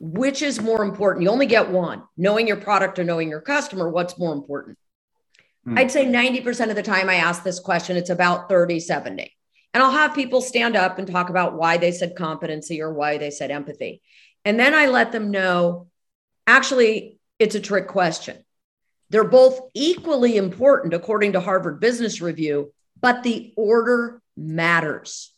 which 0.00 0.42
is 0.42 0.60
more 0.60 0.82
important? 0.82 1.22
You 1.22 1.30
only 1.30 1.46
get 1.46 1.70
one 1.70 2.02
knowing 2.16 2.46
your 2.46 2.56
product 2.56 2.98
or 2.98 3.04
knowing 3.04 3.28
your 3.28 3.40
customer. 3.40 3.88
What's 3.88 4.18
more 4.18 4.32
important? 4.32 4.78
Hmm. 5.64 5.78
I'd 5.78 5.90
say 5.90 6.06
90% 6.06 6.70
of 6.70 6.76
the 6.76 6.82
time 6.82 7.08
I 7.08 7.16
ask 7.16 7.42
this 7.42 7.60
question, 7.60 7.96
it's 7.96 8.10
about 8.10 8.48
30, 8.48 8.80
70. 8.80 9.34
And 9.74 9.82
I'll 9.82 9.92
have 9.92 10.14
people 10.14 10.40
stand 10.40 10.76
up 10.76 10.98
and 10.98 11.06
talk 11.06 11.30
about 11.30 11.54
why 11.54 11.76
they 11.76 11.92
said 11.92 12.16
competency 12.16 12.80
or 12.80 12.92
why 12.92 13.18
they 13.18 13.30
said 13.30 13.50
empathy. 13.50 14.02
And 14.44 14.58
then 14.58 14.74
I 14.74 14.86
let 14.86 15.12
them 15.12 15.30
know 15.30 15.88
actually, 16.46 17.18
it's 17.38 17.54
a 17.54 17.60
trick 17.60 17.86
question. 17.86 18.44
They're 19.10 19.24
both 19.24 19.60
equally 19.74 20.36
important 20.36 20.94
according 20.94 21.32
to 21.32 21.40
Harvard 21.40 21.80
Business 21.80 22.20
Review, 22.20 22.72
but 23.00 23.22
the 23.22 23.52
order 23.56 24.20
matters. 24.36 25.32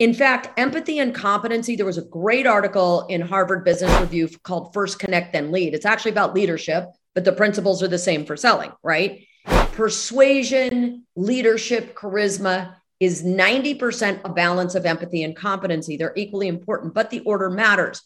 In 0.00 0.14
fact, 0.14 0.58
empathy 0.58 0.98
and 0.98 1.14
competency, 1.14 1.76
there 1.76 1.84
was 1.84 1.98
a 1.98 2.02
great 2.02 2.46
article 2.46 3.04
in 3.10 3.20
Harvard 3.20 3.66
Business 3.66 3.94
Review 4.00 4.30
called 4.44 4.72
First 4.72 4.98
Connect, 4.98 5.34
Then 5.34 5.52
Lead. 5.52 5.74
It's 5.74 5.84
actually 5.84 6.12
about 6.12 6.34
leadership, 6.34 6.86
but 7.14 7.26
the 7.26 7.34
principles 7.34 7.82
are 7.82 7.88
the 7.88 7.98
same 7.98 8.24
for 8.24 8.34
selling, 8.34 8.72
right? 8.82 9.26
Persuasion, 9.44 11.06
leadership, 11.16 11.94
charisma 11.94 12.76
is 12.98 13.22
90% 13.22 14.22
a 14.24 14.30
balance 14.30 14.74
of 14.74 14.86
empathy 14.86 15.22
and 15.22 15.36
competency. 15.36 15.98
They're 15.98 16.14
equally 16.16 16.48
important, 16.48 16.94
but 16.94 17.10
the 17.10 17.20
order 17.20 17.50
matters. 17.50 18.00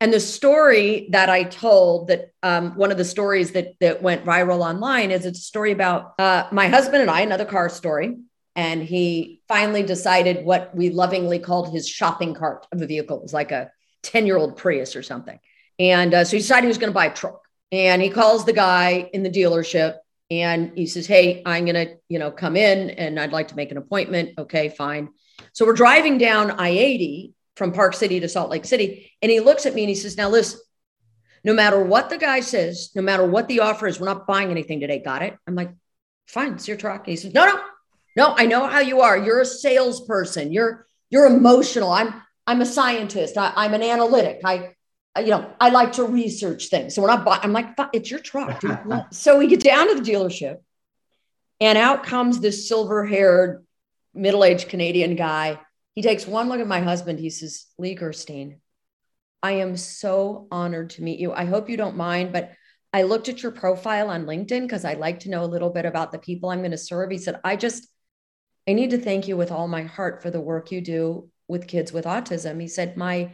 And 0.00 0.12
the 0.12 0.18
story 0.18 1.08
that 1.12 1.30
I 1.30 1.44
told 1.44 2.08
that 2.08 2.30
um, 2.42 2.74
one 2.74 2.90
of 2.90 2.98
the 2.98 3.04
stories 3.04 3.52
that 3.52 3.74
that 3.80 4.02
went 4.02 4.24
viral 4.24 4.68
online 4.68 5.12
is 5.12 5.24
it's 5.24 5.38
a 5.38 5.42
story 5.42 5.70
about 5.70 6.18
uh, 6.18 6.48
my 6.50 6.66
husband 6.66 7.02
and 7.02 7.10
I, 7.10 7.20
another 7.20 7.44
car 7.44 7.68
story. 7.68 8.16
And 8.56 8.82
he 8.82 9.42
finally 9.46 9.82
decided 9.82 10.44
what 10.44 10.74
we 10.74 10.88
lovingly 10.88 11.38
called 11.38 11.70
his 11.70 11.86
shopping 11.86 12.34
cart 12.34 12.66
of 12.72 12.80
a 12.80 12.86
vehicle. 12.86 13.18
It 13.18 13.22
was 13.22 13.34
like 13.34 13.52
a 13.52 13.70
10 14.02 14.26
year 14.26 14.38
old 14.38 14.56
Prius 14.56 14.96
or 14.96 15.02
something. 15.02 15.38
And 15.78 16.14
uh, 16.14 16.24
so 16.24 16.36
he 16.36 16.38
decided 16.38 16.64
he 16.64 16.68
was 16.68 16.78
going 16.78 16.90
to 16.90 16.94
buy 16.94 17.06
a 17.06 17.14
truck. 17.14 17.42
And 17.70 18.00
he 18.00 18.08
calls 18.08 18.46
the 18.46 18.54
guy 18.54 19.10
in 19.12 19.22
the 19.22 19.30
dealership 19.30 19.96
and 20.30 20.72
he 20.74 20.86
says, 20.86 21.06
Hey, 21.06 21.42
I'm 21.44 21.66
going 21.66 21.74
to, 21.74 21.96
you 22.08 22.18
know, 22.18 22.30
come 22.30 22.56
in 22.56 22.90
and 22.90 23.20
I'd 23.20 23.32
like 23.32 23.48
to 23.48 23.56
make 23.56 23.70
an 23.70 23.76
appointment. 23.76 24.38
Okay, 24.38 24.70
fine. 24.70 25.10
So 25.52 25.66
we're 25.66 25.74
driving 25.74 26.16
down 26.16 26.52
I 26.52 26.70
80 26.70 27.34
from 27.56 27.72
Park 27.72 27.94
City 27.94 28.20
to 28.20 28.28
Salt 28.28 28.50
Lake 28.50 28.64
City. 28.64 29.12
And 29.20 29.30
he 29.30 29.40
looks 29.40 29.66
at 29.66 29.74
me 29.74 29.82
and 29.82 29.88
he 29.88 29.94
says, 29.94 30.16
Now 30.16 30.30
listen, 30.30 30.60
no 31.44 31.52
matter 31.52 31.82
what 31.82 32.08
the 32.08 32.18
guy 32.18 32.40
says, 32.40 32.90
no 32.94 33.02
matter 33.02 33.26
what 33.26 33.48
the 33.48 33.60
offer 33.60 33.86
is, 33.86 34.00
we're 34.00 34.06
not 34.06 34.26
buying 34.26 34.50
anything 34.50 34.80
today. 34.80 35.02
Got 35.04 35.22
it? 35.22 35.36
I'm 35.46 35.54
like, 35.54 35.72
Fine, 36.26 36.54
it's 36.54 36.66
your 36.66 36.76
truck. 36.76 37.00
And 37.00 37.08
he 37.08 37.16
says, 37.16 37.34
No, 37.34 37.46
no, 37.46 37.60
no, 38.16 38.34
I 38.36 38.46
know 38.46 38.66
how 38.66 38.80
you 38.80 39.00
are. 39.00 39.16
You're 39.16 39.40
a 39.40 39.46
salesperson. 39.46 40.52
You're 40.52 40.86
you're 41.10 41.26
emotional. 41.26 41.92
I'm 41.92 42.22
I'm 42.46 42.60
a 42.60 42.66
scientist. 42.66 43.36
I, 43.36 43.64
am 43.64 43.74
an 43.74 43.82
analytic. 43.82 44.40
I, 44.44 44.74
you 45.18 45.28
know, 45.28 45.52
I 45.60 45.70
like 45.70 45.92
to 45.92 46.04
research 46.04 46.68
things. 46.68 46.94
So 46.94 47.02
when 47.02 47.10
I 47.10 47.16
buying, 47.16 47.40
I'm 47.42 47.52
like, 47.52 47.76
it's 47.92 48.10
your 48.10 48.20
truck. 48.20 48.62
so 49.10 49.38
we 49.38 49.48
get 49.48 49.60
down 49.60 49.88
to 49.88 50.00
the 50.00 50.10
dealership, 50.10 50.58
and 51.60 51.76
out 51.76 52.04
comes 52.04 52.38
this 52.38 52.68
silver-haired, 52.68 53.64
middle-aged 54.14 54.68
Canadian 54.68 55.16
guy 55.16 55.58
he 55.96 56.02
takes 56.02 56.26
one 56.26 56.48
look 56.48 56.60
at 56.60 56.66
my 56.66 56.80
husband. 56.80 57.18
He 57.18 57.30
says, 57.30 57.64
Lee 57.78 57.94
Gerstein, 57.94 58.60
I 59.42 59.52
am 59.52 59.78
so 59.78 60.46
honored 60.50 60.90
to 60.90 61.02
meet 61.02 61.18
you. 61.18 61.32
I 61.32 61.46
hope 61.46 61.70
you 61.70 61.78
don't 61.78 61.96
mind, 61.96 62.34
but 62.34 62.52
I 62.92 63.02
looked 63.02 63.30
at 63.30 63.42
your 63.42 63.50
profile 63.50 64.10
on 64.10 64.26
LinkedIn 64.26 64.62
because 64.62 64.84
I 64.84 64.92
like 64.94 65.20
to 65.20 65.30
know 65.30 65.42
a 65.42 65.46
little 65.46 65.70
bit 65.70 65.86
about 65.86 66.12
the 66.12 66.18
people 66.18 66.50
I'm 66.50 66.60
going 66.60 66.70
to 66.72 66.78
serve. 66.78 67.10
He 67.10 67.16
said, 67.16 67.40
I 67.44 67.56
just, 67.56 67.88
I 68.68 68.72
need 68.72 68.90
to 68.90 68.98
thank 68.98 69.28
you 69.28 69.36
with 69.36 69.52
all 69.52 69.68
my 69.68 69.82
heart 69.82 70.22
for 70.22 70.30
the 70.30 70.40
work 70.40 70.72
you 70.72 70.80
do 70.80 71.30
with 71.48 71.68
kids 71.68 71.92
with 71.92 72.04
autism. 72.04 72.60
He 72.60 72.68
said, 72.68 72.96
my, 72.96 73.30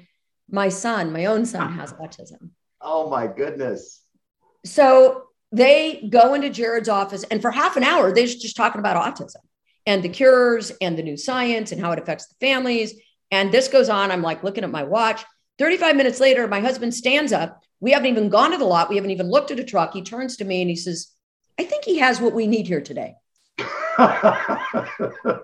my 0.50 0.69
son, 0.69 1.12
my 1.12 1.27
own 1.27 1.47
son 1.47 1.72
has 1.72 1.92
autism. 1.94 2.50
Oh 2.80 3.08
my 3.08 3.27
goodness. 3.27 4.03
So 4.64 5.25
they 5.50 6.08
go 6.10 6.34
into 6.34 6.50
Jared's 6.50 6.88
office 6.88 7.25
and 7.25 7.41
for 7.41 7.50
half 7.50 7.77
an 7.77 7.84
hour, 7.84 8.12
they're 8.12 8.27
just 8.27 8.56
talking 8.56 8.78
about 8.78 9.03
autism 9.03 9.41
and 9.87 10.03
the 10.03 10.09
cures 10.09 10.71
and 10.81 10.98
the 10.98 11.03
new 11.03 11.16
science 11.16 11.72
and 11.72 11.81
how 11.81 11.92
it 11.92 11.98
affects 11.98 12.26
the 12.26 12.34
families. 12.41 12.94
And 13.31 13.50
this 13.50 13.69
goes 13.69 13.88
on. 13.88 14.10
I'm 14.10 14.22
like 14.22 14.44
looking 14.44 14.65
at 14.65 14.71
my 14.71 14.82
watch. 14.82 15.25
35 15.59 15.97
minutes 15.97 16.21
later, 16.21 16.47
my 16.47 16.60
husband 16.60 16.94
stands 16.94 17.32
up. 17.32 17.62
We 17.81 17.92
haven't 17.92 18.09
even 18.09 18.28
gone 18.28 18.53
to 18.53 18.59
the 18.59 18.65
lot. 18.65 18.88
We 18.88 18.97
haven't 18.97 19.10
even 19.10 19.31
looked 19.31 19.50
at 19.50 19.59
a 19.59 19.65
truck. 19.65 19.92
He 19.92 20.03
turns 20.03 20.37
to 20.37 20.44
me 20.44 20.60
and 20.60 20.71
he 20.71 20.76
says, 20.76 21.09
I 21.59 21.65
think 21.65 21.84
he 21.84 21.98
has 21.98 22.21
what 22.21 22.34
we 22.34 22.47
need 22.47 22.66
here 22.66 22.81
today. 22.81 23.15
But, 23.59 25.43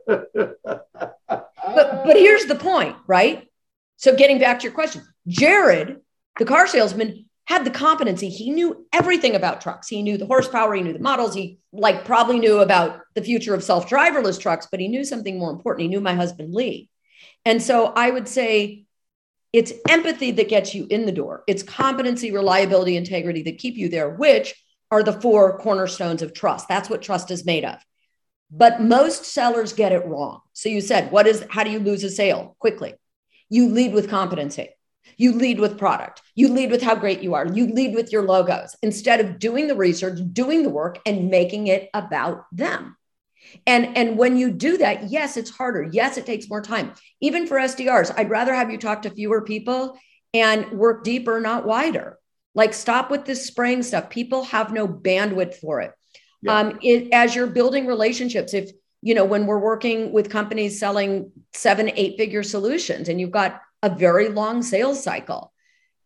but 1.67 2.17
here's 2.17 2.47
the 2.47 2.57
point, 2.59 2.97
right? 3.07 3.49
So, 3.97 4.17
getting 4.17 4.39
back 4.39 4.61
to 4.61 4.65
your 4.65 4.73
question, 4.73 5.03
Jared, 5.27 5.99
the 6.39 6.45
car 6.45 6.67
salesman, 6.67 7.27
had 7.49 7.65
the 7.65 7.71
competency. 7.71 8.29
He 8.29 8.51
knew 8.51 8.87
everything 8.93 9.35
about 9.35 9.63
trucks. 9.63 9.89
He 9.89 10.03
knew 10.03 10.19
the 10.19 10.27
horsepower, 10.27 10.75
he 10.75 10.83
knew 10.83 10.93
the 10.93 10.99
models. 10.99 11.35
He 11.35 11.59
like 11.73 12.05
probably 12.05 12.39
knew 12.39 12.59
about 12.59 13.01
the 13.15 13.23
future 13.23 13.55
of 13.55 13.65
self-driverless 13.65 14.39
trucks, 14.39 14.69
but 14.71 14.81
he 14.81 14.89
knew 14.89 15.03
something 15.03 15.39
more 15.39 15.51
important. 15.51 15.85
He 15.85 15.89
knew 15.89 16.01
my 16.01 16.15
husband 16.15 16.55
Lee. 16.55 16.91
And 17.47 17.63
so 17.63 17.87
I 17.87 18.11
would 18.11 18.29
say 18.29 18.85
it's 19.55 19.73
empathy 19.89 20.33
that 20.33 20.51
gets 20.51 20.75
you 20.75 20.87
in 20.91 21.07
the 21.07 21.13
door. 21.13 21.43
It's 21.47 21.63
competency, 21.63 22.33
reliability, 22.33 22.97
integrity 22.97 23.43
that 23.45 23.57
keep 23.57 23.77
you 23.77 23.89
there, 23.89 24.11
which 24.11 24.55
are 24.91 25.03
the 25.03 25.19
four 25.19 25.59
cornerstones 25.59 26.21
of 26.21 26.35
trust. 26.35 26.69
That's 26.69 26.91
what 26.91 27.01
trust 27.01 27.31
is 27.31 27.47
made 27.47 27.65
of. 27.65 27.79
But 28.50 28.81
most 28.81 29.25
sellers 29.25 29.72
get 29.72 29.92
it 29.92 30.06
wrong. 30.06 30.41
So 30.53 30.69
you 30.69 30.81
said, 30.81 31.12
what 31.12 31.26
is 31.26 31.44
how 31.50 31.64
do 31.64 31.70
you 31.70 31.78
lose 31.78 32.03
a 32.04 32.10
sale 32.10 32.56
quickly? 32.59 32.94
You 33.50 33.69
lead 33.69 33.92
with 33.92 34.10
competency. 34.10 34.70
You 35.16 35.32
lead 35.32 35.59
with 35.59 35.78
product. 35.78 36.22
You 36.34 36.48
lead 36.48 36.70
with 36.70 36.82
how 36.82 36.94
great 36.94 37.22
you 37.22 37.34
are. 37.34 37.47
You 37.47 37.66
lead 37.66 37.94
with 37.94 38.12
your 38.12 38.22
logos 38.22 38.76
instead 38.82 39.20
of 39.20 39.38
doing 39.38 39.66
the 39.66 39.75
research, 39.75 40.20
doing 40.32 40.62
the 40.62 40.70
work, 40.70 40.98
and 41.06 41.31
making 41.31 41.66
it 41.66 41.88
about 41.94 42.44
them. 42.53 42.97
And, 43.66 43.97
and 43.97 44.19
when 44.19 44.36
you 44.36 44.50
do 44.50 44.76
that, 44.78 45.10
yes, 45.10 45.36
it's 45.36 45.50
harder. 45.50 45.88
Yes, 45.91 46.19
it 46.19 46.26
takes 46.26 46.48
more 46.48 46.60
time. 46.60 46.92
Even 47.20 47.47
for 47.47 47.56
SDRs, 47.56 48.12
I'd 48.16 48.30
rather 48.30 48.54
have 48.54 48.70
you 48.70 48.78
talk 48.78 49.03
to 49.03 49.10
fewer 49.10 49.42
people 49.42 49.98
and 50.34 50.70
work 50.72 51.04
deeper, 51.04 51.41
not 51.41 51.65
wider. 51.65 52.19
Like 52.54 52.75
stop 52.75 53.10
with 53.10 53.25
this 53.25 53.47
spraying 53.47 53.82
stuff. 53.82 54.10
People 54.10 54.44
have 54.44 54.72
no 54.72 54.86
bandwidth 54.86 55.54
for 55.54 55.80
it. 55.80 55.92
Yeah. 56.43 56.56
Um, 56.56 56.78
it 56.82 57.12
as 57.12 57.34
you're 57.34 57.47
building 57.47 57.87
relationships, 57.87 58.54
if 58.54 58.71
you 59.03 59.15
know, 59.15 59.25
when 59.25 59.47
we're 59.47 59.59
working 59.59 60.12
with 60.12 60.31
companies 60.31 60.78
selling 60.78 61.31
seven, 61.53 61.91
eight 61.94 62.16
figure 62.16 62.43
solutions 62.43 63.09
and 63.09 63.21
you've 63.21 63.31
got 63.31 63.60
a 63.82 63.94
very 63.94 64.28
long 64.28 64.62
sales 64.62 65.03
cycle. 65.03 65.53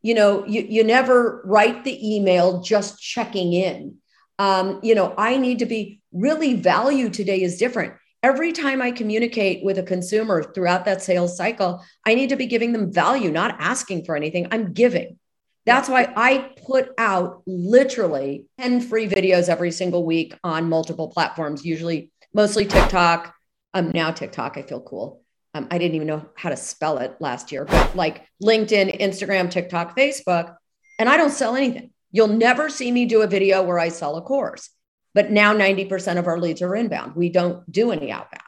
You 0.03 0.15
know, 0.15 0.45
you, 0.47 0.63
you 0.63 0.85
never 0.85 1.43
write 1.45 1.85
the 1.85 2.17
email 2.17 2.61
just 2.61 3.01
checking 3.01 3.53
in. 3.53 3.97
Um, 4.39 4.81
you 4.83 4.95
know, 4.95 5.15
I 5.17 5.37
need 5.37 5.61
to 5.61 5.67
be 5.67 6.01
really 6.13 6.55
value 6.55 7.09
today 7.09 7.43
is 7.43 7.57
different. 7.57 7.95
Every 8.23 8.53
time 8.53 8.83
I 8.83 8.91
communicate 8.93 9.65
with 9.65 9.79
a 9.79 9.83
consumer 9.83 10.43
throughout 10.43 10.85
that 10.85 11.03
sales 11.03 11.37
cycle, 11.37 11.83
I 12.07 12.15
need 12.15 12.29
to 12.29 12.37
be 12.37 12.47
giving 12.47 12.73
them 12.73 12.93
value, 12.93 13.31
not 13.31 13.57
asking 13.59 14.05
for 14.05 14.17
anything. 14.17 14.49
I'm 14.51 14.73
giving. 14.73 15.19
That's 15.65 15.89
why 15.89 16.13
I 16.17 16.55
put 16.67 16.91
out 16.99 17.43
literally 17.47 18.47
10 18.59 18.81
free 18.81 19.09
videos 19.09 19.49
every 19.49 19.71
single 19.71 20.05
week 20.05 20.35
on 20.43 20.69
multiple 20.69 21.09
platforms, 21.09 21.65
usually 21.65 22.11
mostly 22.35 22.65
TikTok. 22.65 23.35
Um, 23.75 23.91
now 23.95 24.11
TikTok, 24.11 24.59
I 24.59 24.63
feel 24.63 24.81
cool 24.81 25.23
um, 25.55 25.69
I 25.71 25.79
didn't 25.79 25.97
even 25.97 26.09
know 26.09 26.27
how 26.35 26.49
to 26.49 26.57
spell 26.57 26.99
it 26.99 27.17
last 27.21 27.53
year, 27.53 27.65
but 27.65 27.95
like 27.95 28.27
LinkedIn, 28.43 29.01
Instagram, 29.01 29.51
TikTok, 29.51 29.97
Facebook, 29.97 30.55
and 30.99 31.09
I 31.09 31.17
don't 31.17 31.31
sell 31.31 31.57
anything. 31.57 31.91
You'll 32.11 32.29
never 32.29 32.69
see 32.69 32.91
me 32.91 33.07
do 33.07 33.23
a 33.23 33.27
video 33.27 33.63
where 33.63 33.79
I 33.79 33.89
sell 33.89 34.17
a 34.17 34.23
course. 34.23 34.71
But 35.15 35.31
now 35.31 35.53
90% 35.53 36.19
of 36.19 36.27
our 36.27 36.39
leads 36.39 36.63
are 36.63 36.75
inbound. 36.75 37.17
We 37.17 37.29
don't 37.29 37.71
do 37.71 37.93
any 37.93 38.11
outbound 38.11 38.42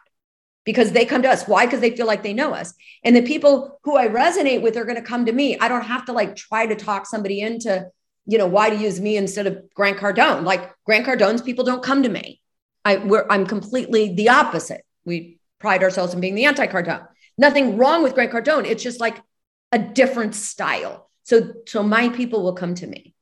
because 0.64 0.92
they 0.92 1.04
come 1.04 1.22
to 1.22 1.30
us. 1.30 1.46
Why? 1.46 1.66
Because 1.66 1.80
they 1.80 1.94
feel 1.94 2.06
like 2.06 2.22
they 2.22 2.32
know 2.32 2.52
us. 2.52 2.74
And 3.04 3.14
the 3.14 3.22
people 3.22 3.78
who 3.84 3.96
I 3.96 4.08
resonate 4.08 4.62
with 4.62 4.76
are 4.76 4.84
going 4.84 4.96
to 4.96 5.02
come 5.02 5.26
to 5.26 5.32
me. 5.32 5.58
I 5.58 5.68
don't 5.68 5.84
have 5.84 6.06
to 6.06 6.12
like 6.12 6.36
try 6.36 6.66
to 6.66 6.74
talk 6.74 7.06
somebody 7.06 7.40
into, 7.40 7.86
you 8.26 8.38
know, 8.38 8.46
why 8.46 8.70
to 8.70 8.76
use 8.76 9.00
me 9.00 9.16
instead 9.16 9.46
of 9.46 9.62
Grant 9.74 9.98
Cardone. 9.98 10.44
Like 10.44 10.72
Grant 10.84 11.06
Cardone's 11.06 11.42
people 11.42 11.64
don't 11.64 11.82
come 11.82 12.02
to 12.02 12.08
me. 12.08 12.40
I, 12.84 12.96
we're, 12.96 13.26
I'm 13.28 13.46
completely 13.46 14.14
the 14.14 14.30
opposite. 14.30 14.84
We 15.04 15.38
pride 15.58 15.82
ourselves 15.82 16.14
in 16.14 16.20
being 16.20 16.34
the 16.34 16.46
anti 16.46 16.66
Cardone. 16.66 17.06
Nothing 17.36 17.76
wrong 17.76 18.02
with 18.02 18.14
Grant 18.14 18.32
Cardone. 18.32 18.66
It's 18.66 18.82
just 18.82 19.00
like 19.00 19.20
a 19.72 19.78
different 19.78 20.34
style. 20.34 21.10
So, 21.24 21.54
so 21.66 21.82
my 21.82 22.10
people 22.10 22.42
will 22.42 22.54
come 22.54 22.74
to 22.76 22.86
me. 22.86 23.13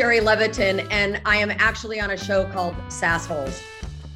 Shari 0.00 0.20
Levitin, 0.20 0.88
and 0.90 1.20
I 1.26 1.36
am 1.36 1.50
actually 1.50 2.00
on 2.00 2.12
a 2.12 2.16
show 2.16 2.50
called 2.50 2.74
Sassholes. 2.88 3.62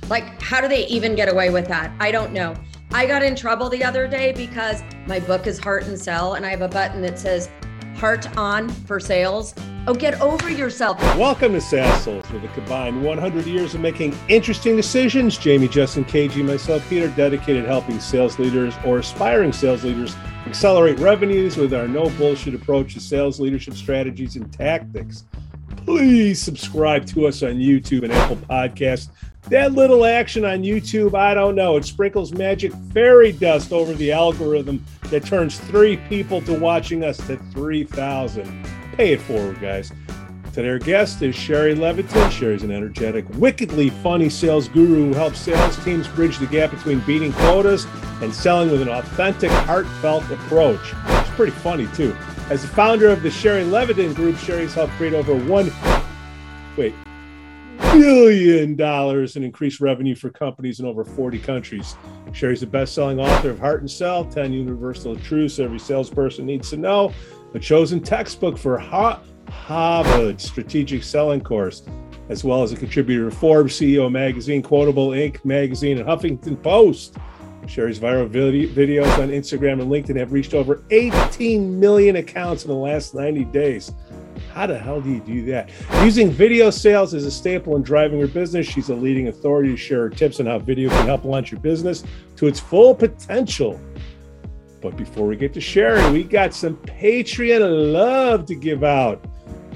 Like, 0.08 0.40
how 0.40 0.62
do 0.62 0.66
they 0.66 0.86
even 0.86 1.14
get 1.14 1.30
away 1.30 1.50
with 1.50 1.68
that? 1.68 1.92
I 2.00 2.10
don't 2.10 2.32
know. 2.32 2.54
I 2.92 3.04
got 3.04 3.22
in 3.22 3.36
trouble 3.36 3.68
the 3.68 3.84
other 3.84 4.08
day 4.08 4.32
because 4.32 4.82
my 5.06 5.20
book 5.20 5.46
is 5.46 5.58
Heart 5.58 5.84
and 5.84 6.00
Sell, 6.00 6.36
and 6.36 6.46
I 6.46 6.48
have 6.48 6.62
a 6.62 6.68
button 6.68 7.02
that 7.02 7.18
says 7.18 7.50
Heart 7.96 8.34
On 8.38 8.70
for 8.70 8.98
sales. 8.98 9.54
Oh, 9.86 9.92
get 9.92 10.18
over 10.22 10.48
yourself. 10.48 10.98
Welcome 11.18 11.52
to 11.52 11.58
Sassholes, 11.58 12.32
with 12.32 12.44
a 12.44 12.54
combined 12.54 13.04
100 13.04 13.44
years 13.44 13.74
of 13.74 13.82
making 13.82 14.16
interesting 14.30 14.76
decisions. 14.76 15.36
Jamie, 15.36 15.68
Justin, 15.68 16.06
KG, 16.06 16.42
myself, 16.42 16.88
Peter, 16.88 17.08
dedicated 17.08 17.66
helping 17.66 18.00
sales 18.00 18.38
leaders 18.38 18.72
or 18.86 19.00
aspiring 19.00 19.52
sales 19.52 19.84
leaders 19.84 20.16
accelerate 20.46 20.98
revenues 20.98 21.58
with 21.58 21.74
our 21.74 21.86
no 21.86 22.08
bullshit 22.16 22.54
approach 22.54 22.94
to 22.94 23.00
sales 23.00 23.38
leadership 23.38 23.74
strategies 23.74 24.36
and 24.36 24.50
tactics. 24.50 25.24
Please 25.84 26.40
subscribe 26.40 27.06
to 27.06 27.26
us 27.26 27.42
on 27.42 27.54
YouTube 27.54 28.04
and 28.04 28.12
Apple 28.12 28.36
Podcasts. 28.36 29.08
That 29.50 29.72
little 29.72 30.06
action 30.06 30.44
on 30.44 30.62
YouTube, 30.62 31.14
I 31.14 31.34
don't 31.34 31.54
know. 31.54 31.76
It 31.76 31.84
sprinkles 31.84 32.32
magic 32.32 32.72
fairy 32.94 33.32
dust 33.32 33.72
over 33.72 33.92
the 33.92 34.10
algorithm 34.10 34.82
that 35.10 35.26
turns 35.26 35.60
three 35.60 35.98
people 36.08 36.40
to 36.42 36.58
watching 36.58 37.04
us 37.04 37.18
to 37.26 37.36
3,000. 37.52 38.66
Pay 38.96 39.12
it 39.12 39.20
forward, 39.20 39.60
guys. 39.60 39.92
Today, 40.54 40.68
our 40.68 40.78
guest 40.78 41.20
is 41.20 41.34
Shari 41.34 41.74
Levitin. 41.74 42.30
Shari's 42.30 42.62
an 42.62 42.70
energetic, 42.70 43.26
wickedly 43.34 43.90
funny 43.90 44.30
sales 44.30 44.68
guru 44.68 45.08
who 45.08 45.12
helps 45.12 45.40
sales 45.40 45.76
teams 45.84 46.08
bridge 46.08 46.38
the 46.38 46.46
gap 46.46 46.70
between 46.70 47.00
beating 47.00 47.32
quotas 47.32 47.86
and 48.22 48.32
selling 48.32 48.70
with 48.70 48.80
an 48.80 48.88
authentic, 48.88 49.50
heartfelt 49.50 50.24
approach. 50.30 50.94
It's 51.06 51.30
pretty 51.30 51.52
funny, 51.52 51.88
too. 51.88 52.16
As 52.50 52.60
the 52.60 52.68
founder 52.68 53.08
of 53.08 53.22
the 53.22 53.30
Shari 53.30 53.64
Levitin 53.64 54.14
Group, 54.14 54.36
Shari's 54.36 54.74
helped 54.74 54.92
create 54.94 55.14
over 55.14 55.34
one, 55.34 55.72
wait, 56.76 56.94
billion 57.78 58.76
dollars 58.76 59.36
in 59.36 59.42
increased 59.42 59.80
revenue 59.80 60.14
for 60.14 60.28
companies 60.28 60.78
in 60.78 60.84
over 60.84 61.06
40 61.06 61.38
countries. 61.38 61.96
Shari's 62.32 62.62
a 62.62 62.66
best-selling 62.66 63.18
author 63.18 63.48
of 63.48 63.58
Heart 63.58 63.80
and 63.80 63.90
Sell, 63.90 64.26
10 64.26 64.52
Universal 64.52 65.16
Truths 65.16 65.58
Every 65.58 65.78
Salesperson 65.78 66.44
Needs 66.44 66.68
to 66.68 66.76
Know, 66.76 67.14
a 67.54 67.58
chosen 67.58 68.00
textbook 68.00 68.58
for 68.58 68.76
Harvard 68.78 70.38
Strategic 70.38 71.02
Selling 71.02 71.40
Course, 71.40 71.82
as 72.28 72.44
well 72.44 72.62
as 72.62 72.72
a 72.72 72.76
contributor 72.76 73.30
to 73.30 73.34
Forbes, 73.34 73.80
CEO 73.80 74.12
Magazine, 74.12 74.62
Quotable 74.62 75.10
Inc. 75.10 75.42
Magazine, 75.46 75.96
and 75.96 76.06
Huffington 76.06 76.62
Post. 76.62 77.16
Shari's 77.66 77.98
viral 77.98 78.28
videos 78.28 79.18
on 79.18 79.28
Instagram 79.28 79.80
and 79.80 79.90
LinkedIn 79.90 80.16
have 80.16 80.32
reached 80.32 80.54
over 80.54 80.82
18 80.90 81.78
million 81.80 82.16
accounts 82.16 82.64
in 82.64 82.70
the 82.70 82.76
last 82.76 83.14
90 83.14 83.44
days. 83.46 83.92
How 84.52 84.66
the 84.66 84.78
hell 84.78 85.00
do 85.00 85.10
you 85.10 85.20
do 85.20 85.44
that? 85.46 85.70
Using 86.02 86.30
video 86.30 86.70
sales 86.70 87.14
as 87.14 87.24
a 87.24 87.30
staple 87.30 87.74
in 87.76 87.82
driving 87.82 88.20
her 88.20 88.28
business, 88.28 88.66
she's 88.66 88.88
a 88.88 88.94
leading 88.94 89.28
authority 89.28 89.70
to 89.70 89.76
share 89.76 90.02
her 90.02 90.10
tips 90.10 90.38
on 90.40 90.46
how 90.46 90.58
video 90.58 90.90
can 90.90 91.06
help 91.06 91.24
launch 91.24 91.50
your 91.50 91.60
business 91.60 92.04
to 92.36 92.46
its 92.46 92.60
full 92.60 92.94
potential. 92.94 93.80
But 94.80 94.96
before 94.96 95.26
we 95.26 95.36
get 95.36 95.52
to 95.54 95.60
sharing, 95.60 96.12
we 96.12 96.22
got 96.22 96.54
some 96.54 96.76
Patreon 96.76 97.92
love 97.92 98.46
to 98.46 98.54
give 98.54 98.84
out 98.84 99.24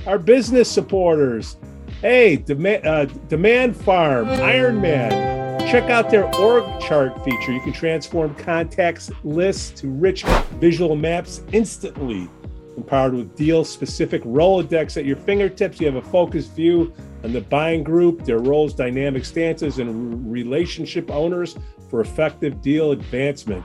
our 0.07 0.19
business 0.19 0.71
supporters. 0.71 1.57
Hey, 2.01 2.45
uh, 2.85 3.05
Demand 3.29 3.77
Farm, 3.77 4.29
Iron 4.29 4.81
Man. 4.81 5.48
Check 5.67 5.91
out 5.91 6.09
their 6.11 6.25
org 6.37 6.65
chart 6.81 7.23
feature. 7.25 7.53
You 7.53 7.61
can 7.61 7.73
transform 7.73 8.35
contacts 8.37 9.11
lists 9.23 9.79
to 9.81 9.89
rich 9.91 10.25
visual 10.61 10.97
maps 10.97 11.43
instantly. 11.53 12.29
Empowered 12.77 13.13
with 13.15 13.37
deal 13.37 13.65
specific 13.65 14.23
Rolodex 14.23 14.97
at 14.97 15.05
your 15.05 15.17
fingertips, 15.17 15.81
you 15.81 15.87
have 15.87 15.97
a 15.97 16.03
focused 16.03 16.53
view 16.55 16.93
on 17.25 17.33
the 17.33 17.41
buying 17.43 17.83
group, 17.83 18.25
their 18.25 18.39
roles, 18.39 18.73
dynamic 18.73 19.25
stances, 19.25 19.79
and 19.79 20.31
relationship 20.31 21.11
owners 21.11 21.57
for 21.91 22.01
effective 22.01 22.63
deal 22.63 22.93
advancement. 22.93 23.65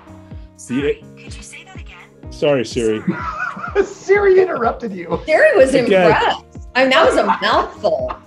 Sorry, 0.58 1.04
could 1.16 1.36
you 1.36 1.44
say 1.44 1.64
that 1.66 1.80
again? 1.80 2.32
Sorry, 2.32 2.66
Siri. 2.66 3.02
Siri 3.86 4.42
interrupted 4.42 4.92
you. 4.92 5.22
Siri 5.26 5.56
was 5.56 5.74
Again. 5.74 6.08
impressed. 6.12 6.46
I 6.76 6.82
mean, 6.82 6.90
that 6.90 7.06
was 7.06 7.16
a 7.18 7.26
mouthful. 7.26 8.18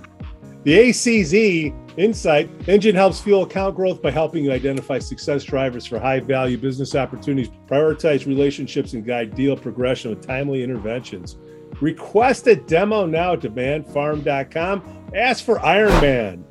The 0.67 0.89
ACZ 0.89 1.97
Insight 1.97 2.51
engine 2.67 2.97
helps 2.97 3.21
fuel 3.21 3.45
account 3.45 3.77
growth 3.77 4.03
by 4.03 4.11
helping 4.11 4.43
you 4.43 4.51
identify 4.51 4.99
success 4.99 5.45
drivers 5.45 5.87
for 5.87 6.01
high 6.01 6.19
value 6.19 6.59
business 6.59 6.97
opportunities, 6.97 7.53
prioritize 7.69 8.27
relationships, 8.27 8.93
and 8.93 9.07
guide 9.07 9.37
deal 9.37 9.57
progression 9.57 10.11
with 10.11 10.27
timely 10.27 10.65
interventions. 10.65 11.37
Request 11.81 12.49
a 12.49 12.57
demo 12.57 13.07
now 13.07 13.35
at 13.35 13.43
demandfarm.com. 13.43 15.11
Ask 15.15 15.45
for 15.45 15.65
Iron 15.65 16.01
Man. 16.01 16.45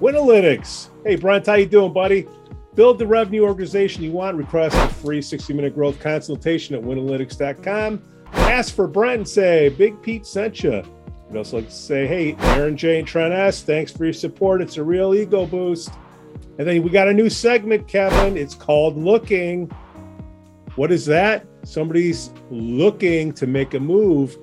Winalytics. 0.00 0.90
Hey, 1.04 1.16
Brent, 1.16 1.46
how 1.46 1.54
you 1.54 1.66
doing, 1.66 1.92
buddy? 1.92 2.28
Build 2.76 3.00
the 3.00 3.06
revenue 3.06 3.42
organization 3.42 4.04
you 4.04 4.12
want. 4.12 4.36
Request 4.36 4.76
a 4.76 4.94
free 4.94 5.20
60 5.20 5.54
minute 5.54 5.74
growth 5.74 5.98
consultation 5.98 6.76
at 6.76 6.82
winalytics.com. 6.82 8.00
Ask 8.32 8.76
for 8.76 8.86
Brent 8.86 9.16
and 9.18 9.28
say, 9.28 9.70
Big 9.70 10.00
Pete 10.02 10.24
sent 10.24 10.62
you. 10.62 10.84
We'd 11.30 11.38
also 11.38 11.58
like 11.58 11.68
to 11.68 11.72
say, 11.72 12.08
hey, 12.08 12.34
Aaron 12.56 12.76
J. 12.76 12.98
and 12.98 13.06
Trent 13.06 13.32
S., 13.32 13.62
thanks 13.62 13.92
for 13.92 14.04
your 14.04 14.12
support. 14.12 14.60
It's 14.60 14.78
a 14.78 14.82
real 14.82 15.14
ego 15.14 15.46
boost. 15.46 15.90
And 16.58 16.66
then 16.66 16.82
we 16.82 16.90
got 16.90 17.06
a 17.06 17.12
new 17.12 17.30
segment, 17.30 17.86
Kevin. 17.86 18.36
It's 18.36 18.54
called 18.54 18.96
Looking. 18.96 19.70
What 20.74 20.90
is 20.90 21.06
that? 21.06 21.46
Somebody's 21.62 22.32
looking 22.50 23.32
to 23.34 23.46
make 23.46 23.74
a 23.74 23.80
move. 23.80 24.36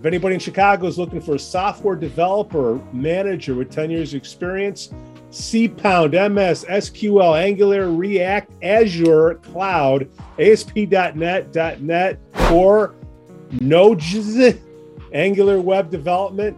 If 0.00 0.04
anybody 0.04 0.34
in 0.34 0.40
Chicago 0.40 0.88
is 0.88 0.98
looking 0.98 1.20
for 1.20 1.36
a 1.36 1.38
software 1.38 1.94
developer 1.94 2.80
manager 2.92 3.54
with 3.54 3.70
10 3.70 3.90
years 3.90 4.14
experience, 4.14 4.92
cPound, 5.30 6.12
MS, 6.32 6.64
SQL, 6.68 7.40
Angular, 7.40 7.88
React, 7.90 8.52
Azure, 8.64 9.36
Cloud, 9.36 10.10
ASP.NET, 10.40 11.54
.NET, 11.80 12.18
or 12.50 12.96
Node, 13.60 14.00
Angular 15.12 15.60
Web 15.60 15.90
Development. 15.90 16.56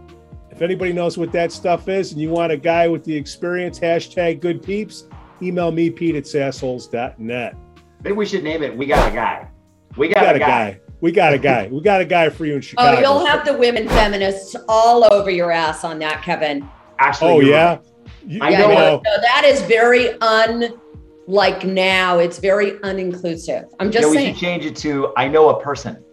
If 0.51 0.61
anybody 0.61 0.93
knows 0.93 1.17
what 1.17 1.31
that 1.33 1.51
stuff 1.51 1.89
is 1.89 2.13
and 2.13 2.21
you 2.21 2.29
want 2.29 2.51
a 2.51 2.57
guy 2.57 2.87
with 2.87 3.03
the 3.03 3.15
experience, 3.15 3.79
hashtag 3.79 4.39
good 4.39 4.63
peeps, 4.63 5.05
email 5.41 5.71
me, 5.71 5.89
Pete 5.89 6.15
at 6.15 6.23
sassholes.net. 6.23 7.55
Maybe 8.03 8.15
we 8.15 8.25
should 8.25 8.43
name 8.43 8.63
it 8.63 8.75
We 8.75 8.85
Got 8.85 9.11
a 9.11 9.15
Guy. 9.15 9.49
We 9.97 10.07
got, 10.07 10.21
we 10.21 10.25
got 10.25 10.35
a, 10.35 10.39
guy. 10.39 10.71
guy. 10.71 10.79
We 11.01 11.11
got 11.11 11.33
a 11.33 11.37
guy. 11.37 11.67
We 11.67 11.81
got 11.81 12.01
a 12.01 12.05
guy 12.05 12.29
for 12.29 12.45
you 12.45 12.53
in 12.53 12.57
oh, 12.59 12.61
Chicago. 12.61 12.97
Oh, 12.97 12.99
you'll 12.99 13.25
have 13.25 13.45
the 13.45 13.57
women 13.57 13.87
feminists 13.87 14.55
all 14.67 15.11
over 15.13 15.29
your 15.29 15.51
ass 15.51 15.83
on 15.83 15.99
that, 15.99 16.23
Kevin. 16.23 16.69
Actually, 16.99 17.31
oh 17.31 17.39
yeah. 17.41 17.69
Right. 17.69 17.81
You, 18.27 18.39
I 18.41 18.49
know. 18.51 18.67
know. 18.69 19.01
No, 19.03 19.21
that 19.21 19.43
is 19.45 19.61
very 19.63 20.17
unlike 20.21 21.65
now. 21.65 22.19
It's 22.19 22.39
very 22.39 22.71
uninclusive. 22.79 23.69
I'm 23.79 23.91
just 23.91 24.11
saying. 24.11 24.27
We 24.27 24.31
should 24.33 24.39
change 24.39 24.65
it 24.65 24.75
to 24.77 25.13
I 25.15 25.27
know 25.27 25.49
a 25.49 25.61
person. 25.61 26.03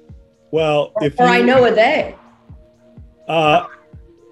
Well, 0.50 0.92
or, 0.96 1.04
if 1.04 1.18
or 1.18 1.26
you, 1.26 1.32
I 1.32 1.40
know 1.40 1.64
a 1.64 1.74
they. 1.74 2.16
Uh, 3.28 3.66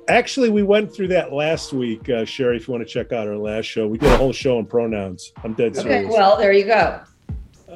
actually, 0.08 0.50
we 0.50 0.62
went 0.62 0.94
through 0.94 1.08
that 1.08 1.32
last 1.32 1.72
week, 1.72 2.08
uh, 2.08 2.24
Shari. 2.24 2.56
If 2.56 2.68
you 2.68 2.72
want 2.72 2.86
to 2.86 2.92
check 2.92 3.12
out 3.12 3.28
our 3.28 3.36
last 3.36 3.66
show, 3.66 3.86
we 3.86 3.98
did 3.98 4.12
a 4.12 4.16
whole 4.16 4.32
show 4.32 4.58
on 4.58 4.66
pronouns. 4.66 5.32
I'm 5.44 5.54
dead 5.54 5.72
okay, 5.72 5.82
serious. 5.82 6.12
Well, 6.12 6.36
there 6.36 6.52
you 6.52 6.64
go. 6.64 7.02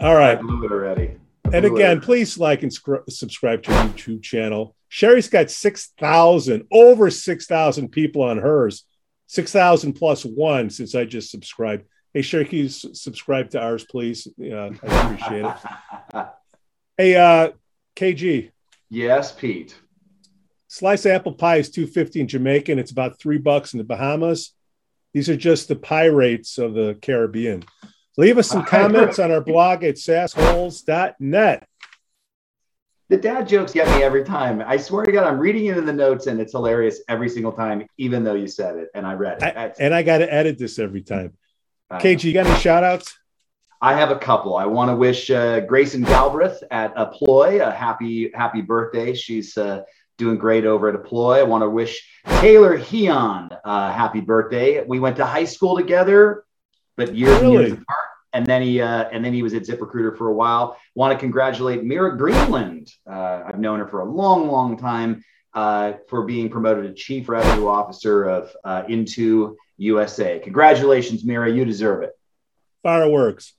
All 0.00 0.14
right. 0.16 0.38
I 0.38 0.42
blew 0.42 0.64
it 0.64 0.73
already. 0.73 1.16
And 1.52 1.64
again, 1.64 2.00
please 2.00 2.38
like 2.38 2.62
and 2.62 2.73
subscribe 3.09 3.62
to 3.64 3.75
our 3.75 3.88
YouTube 3.88 4.23
channel. 4.23 4.75
Shari's 4.88 5.28
got 5.28 5.50
6,000, 5.50 6.66
over 6.73 7.11
6,000 7.11 7.88
people 7.88 8.23
on 8.23 8.38
hers. 8.38 8.85
6,000 9.26 9.92
plus 9.94 10.25
one 10.25 10.71
since 10.71 10.94
I 10.94 11.04
just 11.04 11.30
subscribed. 11.30 11.85
Hey, 12.12 12.23
Shari, 12.23 12.44
can 12.44 12.59
you 12.59 12.64
s- 12.66 12.87
subscribe 12.92 13.50
to 13.50 13.61
ours, 13.61 13.85
please? 13.85 14.28
Yeah, 14.37 14.71
I 14.83 15.02
appreciate 15.02 15.44
it. 15.44 16.26
hey, 16.97 17.16
uh, 17.16 17.50
KG. 17.97 18.50
Yes, 18.88 19.33
Pete. 19.33 19.75
Slice 20.75 21.07
of 21.07 21.12
apple 21.12 21.35
pie 21.35 21.59
is 21.59 21.71
250 21.71 22.23
in 22.23 22.26
Jamaican. 22.26 22.81
It's 22.81 22.90
about 22.90 23.21
three 23.21 23.38
bucks 23.38 23.75
in 23.75 23.78
the 23.78 23.85
Bahamas. 23.85 24.54
These 25.12 25.28
are 25.28 25.37
just 25.37 25.69
the 25.69 25.76
pie 25.76 26.07
rates 26.07 26.59
of 26.59 26.75
the 26.75 26.99
Caribbean. 27.00 27.64
Leave 28.16 28.38
us 28.38 28.49
some 28.49 28.64
comments 28.66 29.21
on 29.21 29.31
our 29.31 29.40
blog 29.40 29.85
at 29.85 29.95
sassholes.net. 29.95 31.69
The 33.09 33.16
dad 33.16 33.47
jokes 33.47 33.73
get 33.73 33.87
me 33.97 34.02
every 34.02 34.25
time. 34.25 34.64
I 34.66 34.76
swear 34.76 35.04
to 35.04 35.12
God, 35.12 35.28
I'm 35.28 35.38
reading 35.38 35.66
it 35.66 35.76
in 35.76 35.87
the 35.87 35.93
notes 35.93 36.26
and 36.26 36.40
it's 36.40 36.50
hilarious 36.50 37.02
every 37.09 37.28
single 37.28 37.52
time, 37.52 37.87
even 37.97 38.25
though 38.25 38.35
you 38.35 38.49
said 38.49 38.75
it 38.75 38.88
and 38.97 39.07
I 39.07 39.12
read 39.14 39.45
it. 39.45 39.57
I, 39.57 39.73
and 39.78 39.95
I 39.95 40.02
got 40.02 40.19
to 40.19 40.35
edit 40.35 40.59
this 40.59 40.81
every 40.81 41.02
time. 41.02 41.35
KG, 41.93 42.25
you 42.25 42.33
got 42.33 42.47
any 42.47 42.59
shout 42.59 42.83
outs? 42.83 43.16
I 43.81 43.95
have 43.95 44.11
a 44.11 44.19
couple. 44.19 44.57
I 44.57 44.64
want 44.64 44.90
to 44.90 44.97
wish 44.97 45.31
uh, 45.31 45.61
Grayson 45.61 46.02
Galbraith 46.02 46.64
at 46.73 46.93
Apploy 46.97 47.64
a 47.64 47.71
happy, 47.71 48.33
happy 48.35 48.61
birthday. 48.61 49.14
She's 49.14 49.57
uh, 49.57 49.83
doing 50.18 50.37
great 50.37 50.64
over 50.64 50.88
at 50.88 50.94
Apploy. 50.94 51.38
I 51.38 51.42
want 51.42 51.62
to 51.62 51.71
wish 51.71 52.09
Taylor 52.40 52.76
Heon 52.76 53.50
uh, 53.64 53.92
happy 53.92 54.21
birthday. 54.21 54.85
We 54.85 55.00
went 55.00 55.16
to 55.16 55.26
high 55.26 55.44
school 55.44 55.76
together, 55.76 56.44
but 56.97 57.14
years 57.14 57.40
really? 57.40 57.56
and 57.56 57.68
years 57.68 57.73
apart 57.73 57.99
and 58.35 58.44
then 58.44 58.62
he 58.62 58.80
uh, 58.80 59.04
and 59.12 59.25
then 59.25 59.33
he 59.33 59.42
was 59.42 59.54
at 59.54 59.62
ZipRecruiter 59.62 60.18
for 60.18 60.28
a 60.28 60.35
while. 60.35 60.76
Want 60.94 61.12
to 61.12 61.18
congratulate 61.18 61.85
Mira 61.85 62.18
Greenland. 62.18 62.90
Uh, 63.09 63.44
I've 63.47 63.61
known 63.61 63.78
her 63.78 63.87
for 63.87 64.00
a 64.00 64.04
long, 64.04 64.49
long 64.49 64.76
time. 64.76 65.25
uh, 65.54 65.92
for 66.09 66.25
being 66.25 66.50
promoted 66.50 66.85
to 66.85 66.94
Chief 66.94 67.28
Revenue 67.28 67.68
Officer 67.68 68.25
of 68.25 68.54
uh, 68.64 68.83
Into 68.88 69.56
USA. 69.78 70.40
Congratulations, 70.40 71.25
Mira. 71.25 71.50
You 71.50 71.64
deserve 71.64 72.02
it. 72.02 72.11
Fireworks. 72.83 73.54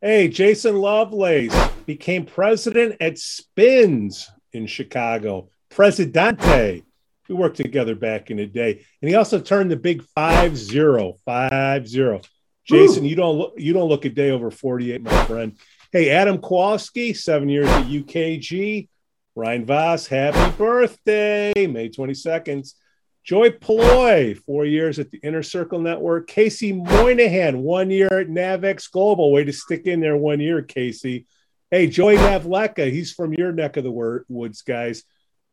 Hey, 0.00 0.28
Jason 0.28 0.76
Lovelace 0.76 1.54
became 1.86 2.26
president 2.26 2.96
at 3.00 3.18
Spins 3.18 4.30
in 4.52 4.66
Chicago. 4.66 5.50
Presidente. 5.74 6.84
We 7.28 7.34
worked 7.34 7.56
together 7.56 7.96
back 7.96 8.30
in 8.30 8.36
the 8.36 8.46
day. 8.46 8.84
And 9.02 9.08
he 9.08 9.16
also 9.16 9.40
turned 9.40 9.70
the 9.70 9.76
big 9.76 10.02
5 10.14 10.56
0. 10.56 11.16
5 11.24 11.88
0. 11.88 12.20
Jason, 12.64 13.04
you 13.04 13.16
don't 13.16 13.36
look 13.36 13.54
you 13.56 13.72
don't 13.72 13.88
look 13.88 14.04
a 14.04 14.08
day 14.08 14.30
over 14.30 14.50
48, 14.50 15.02
my 15.02 15.24
friend. 15.26 15.56
Hey, 15.90 16.10
Adam 16.10 16.38
Kowalski, 16.38 17.12
seven 17.12 17.48
years 17.48 17.68
at 17.68 17.86
UKG. 17.86 18.88
Ryan 19.36 19.66
Voss, 19.66 20.06
happy 20.06 20.56
birthday, 20.56 21.52
May 21.56 21.88
22nd. 21.88 22.72
Joy 23.24 23.50
Ploy, 23.50 24.34
four 24.46 24.64
years 24.64 24.98
at 24.98 25.10
the 25.10 25.18
Inner 25.18 25.42
Circle 25.42 25.80
Network. 25.80 26.28
Casey 26.28 26.72
Moynihan, 26.72 27.62
one 27.62 27.90
year 27.90 28.20
at 28.20 28.28
Navex 28.28 28.90
Global. 28.90 29.32
Way 29.32 29.44
to 29.44 29.52
stick 29.52 29.86
in 29.86 30.00
there 30.00 30.16
one 30.16 30.40
year, 30.40 30.62
Casey. 30.62 31.26
Hey, 31.70 31.88
Joey 31.88 32.16
Navleka, 32.16 32.92
he's 32.92 33.12
from 33.12 33.32
your 33.32 33.50
neck 33.50 33.76
of 33.76 33.82
the 33.82 34.22
woods, 34.28 34.62
guys. 34.62 35.02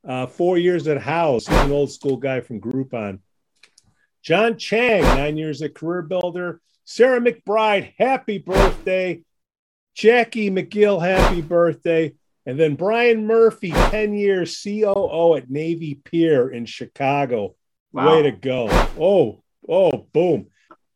Uh, 0.08 0.26
four 0.26 0.58
years 0.58 0.88
at 0.88 1.00
House. 1.00 1.48
He's 1.48 1.58
an 1.60 1.72
old 1.72 1.92
school 1.92 2.18
guy 2.18 2.42
from 2.42 2.60
Groupon. 2.60 3.20
John 4.24 4.58
Chang, 4.58 5.04
nine 5.04 5.38
years 5.38 5.62
at 5.62 5.76
Career 5.76 6.02
Builder. 6.02 6.62
Sarah 6.86 7.22
McBride, 7.22 7.94
happy 7.98 8.38
birthday. 8.40 9.24
Jackie 9.96 10.50
McGill, 10.50 11.02
happy 11.02 11.42
birthday. 11.42 12.14
And 12.46 12.60
then 12.60 12.76
Brian 12.76 13.28
Murphy, 13.28 13.72
10 13.72 14.14
years 14.14 14.62
COO 14.64 15.36
at 15.36 15.50
Navy 15.50 15.96
Pier 15.96 16.50
in 16.50 16.66
Chicago. 16.66 17.56
Wow. 17.94 18.16
Way 18.16 18.24
to 18.24 18.32
go. 18.32 18.68
Oh, 19.00 19.44
oh, 19.70 20.08
boom. 20.12 20.48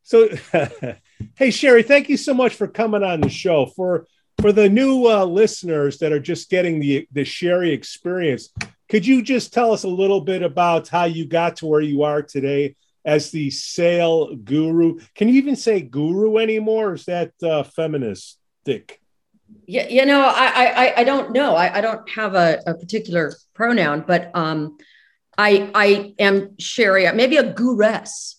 So, 0.02 0.28
hey, 1.34 1.50
Shari, 1.50 1.82
thank 1.82 2.08
you 2.08 2.16
so 2.16 2.34
much 2.34 2.54
for 2.54 2.66
coming 2.66 3.02
on 3.02 3.20
the 3.20 3.28
show. 3.28 3.66
For 3.66 4.06
for 4.40 4.52
the 4.52 4.68
new 4.68 5.06
uh, 5.06 5.24
listeners 5.24 5.98
that 5.98 6.12
are 6.12 6.20
just 6.20 6.50
getting 6.50 6.78
the 6.78 7.08
the 7.10 7.24
Shari 7.24 7.72
experience, 7.72 8.50
could 8.88 9.06
you 9.06 9.22
just 9.22 9.52
tell 9.52 9.72
us 9.72 9.82
a 9.84 9.88
little 9.88 10.20
bit 10.20 10.42
about 10.42 10.88
how 10.88 11.04
you 11.04 11.26
got 11.26 11.56
to 11.56 11.66
where 11.66 11.80
you 11.80 12.02
are 12.04 12.22
today 12.22 12.76
as 13.04 13.30
the 13.30 13.50
sale 13.50 14.34
guru? 14.36 14.98
Can 15.14 15.28
you 15.28 15.34
even 15.34 15.56
say 15.56 15.80
guru 15.80 16.38
anymore? 16.38 16.90
Or 16.90 16.94
is 16.94 17.04
that 17.06 17.32
uh, 17.42 17.62
feministic? 17.62 19.00
Yeah, 19.66 19.88
you 19.88 20.06
know, 20.06 20.22
I 20.22 20.64
I, 20.86 21.00
I 21.00 21.04
don't 21.04 21.32
know. 21.32 21.54
I, 21.54 21.78
I 21.78 21.80
don't 21.80 22.08
have 22.10 22.34
a, 22.34 22.60
a 22.66 22.74
particular 22.74 23.32
pronoun, 23.54 24.04
but 24.06 24.30
um, 24.34 24.76
I 25.38 25.70
I 25.74 26.14
am 26.18 26.56
Shari, 26.58 27.10
maybe 27.12 27.36
a 27.36 27.52
guress. 27.52 28.34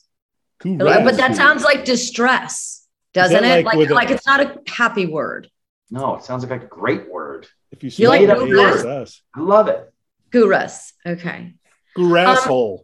Gurus. 0.60 1.04
But 1.04 1.18
that 1.18 1.36
sounds 1.36 1.64
like 1.64 1.86
distress, 1.86 2.88
doesn't 3.14 3.42
that 3.42 3.60
it? 3.60 3.66
like 3.66 3.66
Like 3.66 3.78
with 3.78 3.92
like, 3.92 4.10
a- 4.10 4.14
it's 4.16 4.26
not 4.26 4.42
a 4.42 4.60
happy 4.68 5.06
word. 5.06 5.50
No, 5.90 6.16
it 6.16 6.24
sounds 6.24 6.44
like 6.46 6.64
a 6.64 6.66
great 6.66 7.10
word. 7.10 7.48
If 7.72 7.84
you, 7.84 7.88
You 7.88 7.92
say 7.92 8.08
like 8.08 8.22
it, 8.22 8.50
gurus? 8.50 9.22
I 9.36 9.40
love 9.40 9.68
it. 9.70 9.94
Gurus. 10.32 10.94
Okay. 11.06 11.54
Gurasshole. 11.98 12.84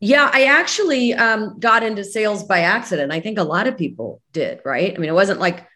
Yeah, 0.00 0.28
I 0.32 0.44
actually 0.44 1.14
um, 1.14 1.60
got 1.60 1.84
into 1.84 2.02
sales 2.02 2.42
by 2.42 2.60
accident. 2.60 3.12
I 3.12 3.20
think 3.20 3.38
a 3.38 3.44
lot 3.44 3.68
of 3.68 3.78
people 3.78 4.20
did, 4.32 4.60
right? 4.64 4.92
I 4.92 4.98
mean, 4.98 5.08
it 5.08 5.14
wasn't 5.14 5.38
like 5.38 5.66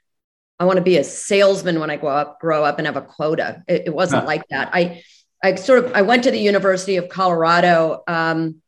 I 0.58 0.64
want 0.64 0.78
to 0.78 0.82
be 0.82 0.96
a 0.96 1.04
salesman 1.04 1.78
when 1.78 1.90
I 1.90 1.96
grow 1.96 2.10
up, 2.10 2.40
grow 2.40 2.64
up 2.64 2.78
and 2.78 2.86
have 2.86 2.96
a 2.96 3.02
quota. 3.02 3.62
It, 3.68 3.84
it 3.86 3.94
wasn't 3.94 4.22
Huh. 4.22 4.26
like 4.26 4.48
that. 4.48 4.70
I, 4.72 5.02
I 5.44 5.54
sort 5.54 5.84
of, 5.84 5.92
I 5.92 6.02
went 6.02 6.24
to 6.24 6.30
the 6.30 6.40
University 6.40 6.96
of 6.96 7.08
Colorado, 7.08 8.02
um, 8.08 8.62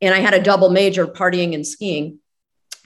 and 0.00 0.14
I 0.14 0.18
had 0.20 0.32
a 0.32 0.40
double 0.40 0.70
major, 0.70 1.06
partying 1.06 1.54
and 1.54 1.66
skiing, 1.66 2.20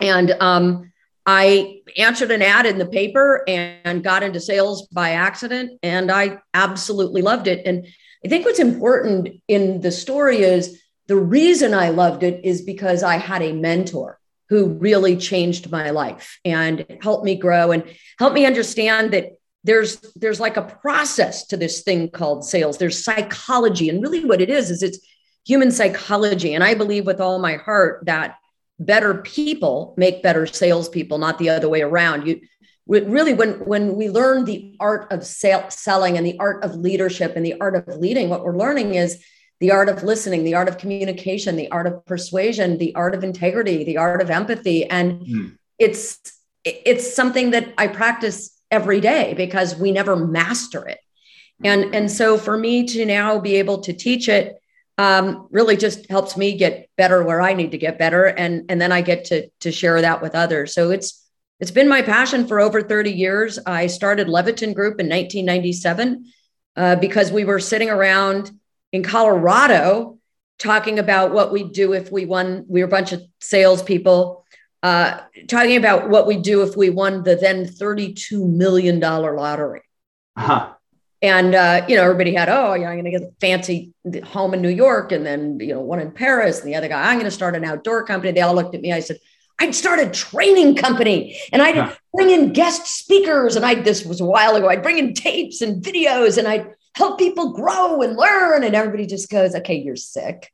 and 0.01 0.31
um, 0.41 0.91
I 1.27 1.83
answered 1.99 2.31
an 2.31 2.43
ad 2.43 2.65
in 2.67 2.79
the 2.79 2.87
paper 2.87 3.45
and 3.47 4.03
got 4.03 4.23
into 4.23 4.41
sales 4.41 4.89
by 4.89 5.11
accident, 5.11 5.79
and 5.83 6.11
I 6.11 6.39
absolutely 6.55 7.21
loved 7.23 7.47
it. 7.47 7.67
And 7.67 7.87
I 8.25 8.29
think 8.29 8.45
what's 8.45 8.59
important 8.59 9.41
in 9.49 9.81
the 9.81 9.91
story 9.91 10.39
is 10.39 10.81
the 11.09 11.17
reason 11.17 11.75
I 11.75 11.91
loved 11.91 12.23
it 12.23 12.45
is 12.45 12.63
because 12.63 13.03
I 13.03 13.17
had 13.17 13.43
a 13.43 13.53
mentor 13.53 14.19
who 14.49 14.67
really 14.67 15.17
changed 15.17 15.71
my 15.71 15.91
life 15.91 16.39
and 16.45 16.87
helped 17.01 17.25
me 17.25 17.35
grow 17.35 17.73
and 17.73 17.85
helped 18.19 18.35
me 18.35 18.47
understand 18.47 19.13
that 19.13 19.33
there's 19.65 19.97
there's 20.17 20.41
like 20.41 20.57
a 20.57 20.63
process 20.63 21.47
to 21.47 21.57
this 21.57 21.83
thing 21.83 22.11
called 22.11 22.45
sales. 22.45 22.79
There's 22.79 23.03
psychology, 23.03 23.89
and 23.89 24.03
really 24.03 24.25
what 24.25 24.41
it 24.41 24.51
is 24.51 24.71
is 24.71 24.83
it's 24.83 24.99
human 25.47 25.71
psychology. 25.71 26.55
And 26.55 26.63
I 26.63 26.75
believe 26.75 27.07
with 27.07 27.21
all 27.21 27.39
my 27.39 27.57
heart 27.57 28.05
that 28.07 28.37
better 28.79 29.15
people 29.15 29.95
make 29.97 30.23
better 30.23 30.47
salespeople, 30.47 31.19
not 31.19 31.39
the 31.39 31.51
other 31.51 31.69
way 31.69 31.83
around. 31.83 32.27
You 32.27 32.41
really 32.87 33.33
when 33.33 33.53
when 33.65 33.97
we 33.97 34.09
learn 34.09 34.45
the 34.45 34.77
art 34.81 35.13
of 35.13 35.25
sale, 35.25 35.67
selling 35.71 36.17
and 36.17 36.27
the 36.27 36.39
art 36.39 36.65
of 36.65 36.75
leadership 36.75 37.35
and 37.37 37.45
the 37.45 37.61
art 37.61 37.77
of 37.77 37.87
leading, 37.97 38.29
what 38.29 38.45
we're 38.45 38.57
learning 38.57 38.95
is 38.95 39.23
the 39.61 39.71
art 39.71 39.89
of 39.89 40.03
listening, 40.03 40.43
the 40.43 40.55
art 40.55 40.69
of 40.69 40.79
communication, 40.79 41.55
the 41.55 41.71
art 41.71 41.87
of 41.87 42.05
persuasion, 42.05 42.79
the 42.79 42.95
art 42.95 43.15
of 43.15 43.23
integrity, 43.23 43.85
the 43.85 43.99
art 43.99 44.21
of 44.21 44.31
empathy, 44.31 44.85
and 44.89 45.27
Hmm. 45.27 45.47
it's 45.79 46.19
it's 46.65 47.15
something 47.15 47.51
that 47.51 47.73
I 47.79 47.89
practice 47.89 48.51
every 48.71 49.01
day 49.01 49.35
because 49.37 49.77
we 49.77 49.93
never 49.93 50.17
master 50.17 50.87
it. 50.89 50.99
And 51.65 51.95
and 51.95 52.11
so 52.11 52.39
for 52.39 52.59
me 52.59 52.85
to 52.89 53.07
now 53.07 53.39
be 53.39 53.57
able 53.57 53.79
to 53.83 53.93
teach 53.93 54.29
it 54.29 54.57
um, 54.99 55.49
really 55.51 55.77
just 55.77 56.09
helps 56.11 56.37
me 56.37 56.57
get 56.57 56.89
better 56.97 57.23
where 57.23 57.41
I 57.41 57.55
need 57.55 57.71
to 57.71 57.79
get 57.79 57.99
better, 57.99 58.25
and 58.27 58.65
and 58.69 58.81
then 58.81 58.93
I 58.93 59.01
get 59.01 59.27
to 59.27 59.49
to 59.61 59.73
share 59.73 60.01
that 60.01 60.21
with 60.21 60.35
others. 60.35 60.75
So 60.75 60.91
it's 60.91 61.22
it's 61.63 61.71
been 61.71 61.89
my 61.89 62.03
passion 62.03 62.49
for 62.49 62.59
over 62.59 62.83
30 62.83 63.13
years. 63.13 63.57
I 63.65 63.87
started 63.87 64.27
Levitin 64.27 64.75
Group 64.75 64.99
in 64.99 65.09
1997 65.09 66.27
uh, 66.75 66.97
because 66.97 67.31
we 67.31 67.45
were 67.45 67.61
sitting 67.61 67.89
around 67.89 68.51
in 68.91 69.05
Colorado 69.05 70.19
talking 70.59 70.99
about 70.99 71.33
what 71.33 71.53
we'd 71.53 71.71
do 71.71 71.93
if 71.93 72.11
we 72.11 72.27
won. 72.27 72.65
We 72.67 72.81
were 72.81 72.89
a 72.89 72.91
bunch 72.91 73.13
of 73.13 73.23
salespeople 73.41 74.45
uh, 74.83 75.21
talking 75.47 75.77
about 75.77 76.11
what 76.11 76.27
we'd 76.27 76.43
do 76.43 76.63
if 76.63 76.77
we 76.77 76.91
won 76.91 77.23
the 77.23 77.37
then 77.37 77.67
$32 77.67 78.45
million 78.45 78.99
lottery. 78.99 79.83
Huh. 80.37 80.73
And 81.23 81.55
uh, 81.55 81.85
you 81.89 81.95
know, 81.95 82.03
everybody 82.03 82.35
had, 82.35 82.49
oh, 82.49 82.75
yeah, 82.75 82.89
I'm 82.89 83.01
going 83.01 83.05
to 83.05 83.13
get 83.13 83.23
a 83.23 83.33
fancy 83.41 83.93
home 84.25 84.55
in 84.55 84.63
New 84.63 84.69
York, 84.69 85.13
and 85.13 85.25
then 85.25 85.61
you 85.61 85.75
know, 85.75 85.81
one 85.81 86.01
in 86.01 86.11
Paris, 86.11 86.59
and 86.59 86.69
the 86.69 86.75
other 86.75 86.89
guy, 86.89 87.09
I'm 87.09 87.15
going 87.15 87.27
to 87.27 87.31
start 87.31 87.55
an 87.55 87.65
outdoor 87.65 88.05
company. 88.05 88.33
They 88.33 88.41
all 88.41 88.57
looked 88.57 88.75
at 88.75 88.81
me. 88.81 88.93
I 88.93 88.99
said, 88.99 89.19
I'd 89.63 89.77
start 89.77 90.01
a 90.01 90.11
training 90.11 90.75
company, 90.75 91.39
and 91.53 91.63
I'd 91.63 91.77
Huh. 91.77 91.95
bring 92.13 92.31
in 92.31 92.53
guest 92.53 92.85
speakers, 92.87 93.55
and 93.55 93.65
I 93.65 93.75
this 93.77 94.05
was 94.05 94.21
a 94.21 94.25
while 94.25 94.57
ago. 94.57 94.69
I'd 94.69 94.83
bring 94.83 94.99
in 94.99 95.15
tapes 95.15 95.61
and 95.63 95.81
videos, 95.83 96.37
and 96.37 96.49
I'd 96.49 96.67
help 96.97 97.17
people 97.19 97.53
grow 97.53 98.03
and 98.03 98.17
learn. 98.17 98.65
And 98.65 98.75
everybody 98.75 99.07
just 99.07 99.31
goes, 99.31 99.55
okay, 99.55 99.77
you're 99.77 99.95
sick. 99.95 100.51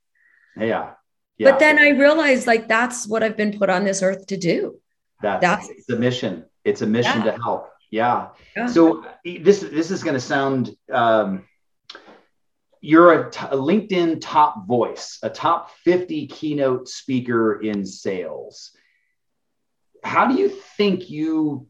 Yeah. 0.58 0.90
Yeah. 1.38 1.50
But 1.50 1.58
then 1.58 1.78
I 1.78 1.90
realized, 1.90 2.46
like, 2.46 2.68
that's 2.68 3.06
what 3.08 3.22
I've 3.22 3.36
been 3.36 3.58
put 3.58 3.70
on 3.70 3.84
this 3.84 4.02
earth 4.02 4.26
to 4.26 4.36
do. 4.36 4.78
that's, 5.22 5.40
that's- 5.40 5.68
it's 5.70 5.88
a 5.88 5.96
mission. 5.96 6.44
It's 6.64 6.82
a 6.82 6.86
mission 6.86 7.22
Yeah. 7.24 7.32
to 7.32 7.42
help. 7.42 7.70
Yeah. 7.90 8.28
Yeah. 8.54 8.66
So 8.66 9.04
this 9.24 9.60
this 9.60 9.90
is 9.90 10.02
going 10.04 10.14
to 10.14 10.20
sound. 10.20 10.76
Um, 10.92 11.44
you're 12.80 13.12
a, 13.26 13.30
t- 13.30 13.46
a 13.50 13.56
LinkedIn 13.56 14.18
top 14.20 14.68
voice, 14.68 15.18
a 15.24 15.30
top 15.30 15.70
50 15.84 16.26
keynote 16.28 16.88
speaker 16.88 17.60
in 17.60 17.84
sales. 17.86 18.70
How 20.08 20.26
do 20.26 20.34
you 20.34 20.48
think 20.48 21.10
you? 21.10 21.66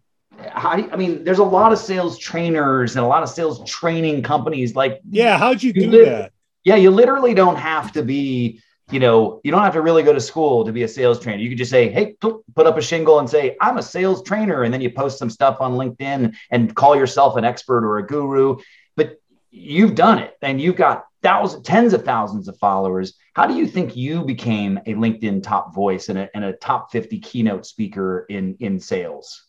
How 0.51 0.77
do 0.77 0.83
you, 0.83 0.91
I 0.93 0.97
mean? 0.97 1.25
There's 1.25 1.41
a 1.41 1.45
lot 1.45 1.73
of 1.73 1.79
sales 1.79 2.17
trainers 2.19 2.95
and 2.95 3.05
a 3.05 3.09
lot 3.09 3.23
of 3.25 3.29
sales 3.29 3.69
training 3.69 4.23
companies. 4.23 4.77
Like, 4.77 5.01
Yeah, 5.11 5.37
how'd 5.37 5.63
you 5.63 5.73
You 5.75 5.83
do 5.83 5.91
live- 5.91 6.07
that? 6.07 6.33
yeah, 6.65 6.77
you 6.77 6.91
literally 6.91 7.35
don't 7.35 7.57
have 7.57 7.93
to 7.93 8.03
be. 8.03 8.61
You 8.91 9.01
know, 9.01 9.41
you 9.45 9.51
don't 9.51 9.63
have 9.65 9.75
to 9.75 9.83
really 9.83 10.03
go 10.03 10.15
to 10.15 10.21
school 10.21 10.65
to 10.65 10.73
be 10.73 10.83
a 10.83 10.89
sales 10.89 11.21
trainer. 11.21 11.43
You 11.43 11.51
could 11.51 11.59
just 11.59 11.71
say, 11.71 11.91
"Hey, 11.91 12.15
put 12.23 12.67
up 12.67 12.79
a 12.79 12.81
shingle 12.81 13.19
and 13.19 13.29
say 13.29 13.55
I'm 13.61 13.77
a 13.77 13.83
sales 13.83 14.23
trainer," 14.23 14.63
and 14.63 14.73
then 14.73 14.81
you 14.81 14.89
post 14.91 15.19
some 15.19 15.29
stuff 15.29 15.61
on 15.61 15.73
LinkedIn 15.75 16.35
and 16.51 16.75
call 16.75 16.97
yourself 16.97 17.37
an 17.37 17.45
expert 17.45 17.85
or 17.85 17.99
a 17.99 18.07
guru. 18.07 18.57
But 18.97 19.19
you've 19.51 19.95
done 19.95 20.19
it, 20.21 20.33
and 20.41 20.59
you've 20.59 20.77
got 20.77 21.05
thousands, 21.23 21.67
tens 21.67 21.93
of 21.93 22.05
thousands 22.05 22.49
of 22.49 22.59
followers. 22.59 23.15
How 23.35 23.47
do 23.47 23.55
you 23.55 23.67
think 23.67 23.97
you 23.97 24.25
became 24.25 24.79
a 24.87 24.95
LinkedIn 24.95 25.43
top 25.43 25.75
voice 25.75 26.09
and 26.09 26.19
a, 26.19 26.29
and 26.35 26.45
a 26.45 26.53
top 26.53 26.93
50 26.93 27.21
keynote 27.21 27.67
speaker 27.67 28.27
in 28.29 28.57
in 28.61 28.81
sales? 28.81 29.45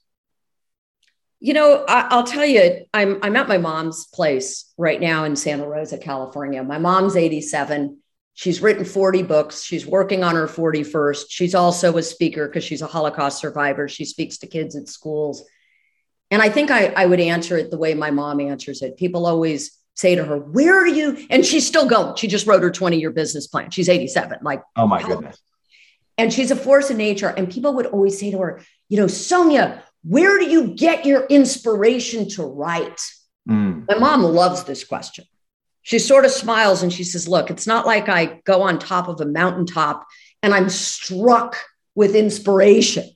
You 1.40 1.54
know, 1.54 1.86
I, 1.88 2.08
I'll 2.10 2.26
tell 2.26 2.46
you, 2.46 2.86
I'm 2.94 3.20
I'm 3.22 3.36
at 3.36 3.48
my 3.48 3.58
mom's 3.58 4.08
place 4.08 4.74
right 4.78 5.00
now 5.00 5.24
in 5.24 5.36
Santa 5.36 5.68
Rosa, 5.68 5.98
California. 5.98 6.64
My 6.64 6.80
mom's 6.80 7.16
87. 7.16 7.98
She's 8.34 8.62
written 8.62 8.86
40 8.86 9.24
books. 9.24 9.62
She's 9.64 9.86
working 9.86 10.24
on 10.24 10.36
her 10.36 10.48
41st. 10.48 11.26
She's 11.30 11.56
also 11.56 11.98
a 11.98 12.04
speaker 12.04 12.48
because 12.48 12.64
she's 12.64 12.82
a 12.82 12.88
Holocaust 12.88 13.40
survivor. 13.40 13.90
She 13.90 14.06
speaks 14.06 14.38
to 14.38 14.48
kids 14.48 14.78
at 14.78 14.88
schools. 14.88 15.44
And 16.32 16.42
I 16.42 16.50
think 16.50 16.72
I, 16.72 16.88
I 16.88 17.06
would 17.06 17.20
answer 17.20 17.58
it 17.58 17.72
the 17.72 17.78
way 17.78 17.94
my 17.96 18.12
mom 18.12 18.40
answers 18.40 18.82
it. 18.82 18.98
People 18.98 19.26
always 19.26 19.79
say 20.00 20.16
to 20.16 20.24
her, 20.24 20.38
Where 20.38 20.76
are 20.76 20.88
you? 20.88 21.26
And 21.30 21.46
she's 21.46 21.68
still 21.68 21.88
going. 21.88 22.16
She 22.16 22.28
just 22.28 22.48
wrote 22.48 22.64
her 22.64 22.72
20 22.72 23.00
year 23.00 23.12
business 23.12 23.48
plan. 23.48 23.70
She's 23.72 23.90
87. 23.90 24.40
Like, 24.42 24.62
oh 24.76 24.88
my 24.88 25.04
goodness. 25.04 25.38
And 26.18 26.34
she's 26.34 26.52
a 26.52 26.56
force 26.56 26.90
of 26.90 26.98
nature. 26.98 27.30
And 27.30 27.52
people 27.52 27.74
would 27.76 27.86
always 27.86 28.20
say 28.20 28.32
to 28.32 28.40
her, 28.40 28.62
You 28.88 28.98
know, 28.98 29.08
Sonia, 29.08 29.84
where 30.04 30.40
do 30.40 30.50
you 30.50 30.74
get 30.74 31.06
your 31.06 31.26
inspiration 31.26 32.30
to 32.30 32.44
write? 32.44 33.02
Mm. 33.48 33.88
My 33.88 33.98
mom 33.98 34.24
loves 34.24 34.64
this 34.64 34.84
question. 34.84 35.26
She 35.82 36.00
sort 36.00 36.26
of 36.26 36.32
smiles 36.32 36.84
and 36.84 36.92
she 36.94 37.04
says, 37.04 37.28
Look, 37.28 37.50
it's 37.50 37.68
not 37.68 37.86
like 37.86 38.10
I 38.10 38.42
go 38.46 38.62
on 38.62 38.80
top 38.80 39.08
of 39.08 39.20
a 39.22 39.26
mountaintop 39.26 40.08
and 40.42 40.54
I'm 40.54 40.70
struck 40.70 41.58
with 41.96 42.16
inspiration. 42.16 43.10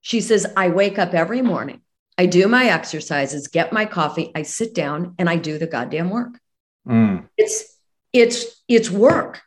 She 0.00 0.20
says, 0.20 0.46
I 0.56 0.68
wake 0.68 0.98
up 0.98 1.14
every 1.14 1.42
morning, 1.42 1.80
I 2.16 2.26
do 2.26 2.46
my 2.48 2.66
exercises, 2.66 3.48
get 3.48 3.72
my 3.72 3.86
coffee, 3.86 4.30
I 4.34 4.42
sit 4.42 4.74
down 4.74 5.14
and 5.18 5.28
I 5.28 5.36
do 5.36 5.58
the 5.58 5.66
goddamn 5.66 6.10
work. 6.10 6.38
Mm. 6.86 7.28
It's 7.36 7.76
it's 8.12 8.62
it's 8.68 8.90
work. 8.90 9.42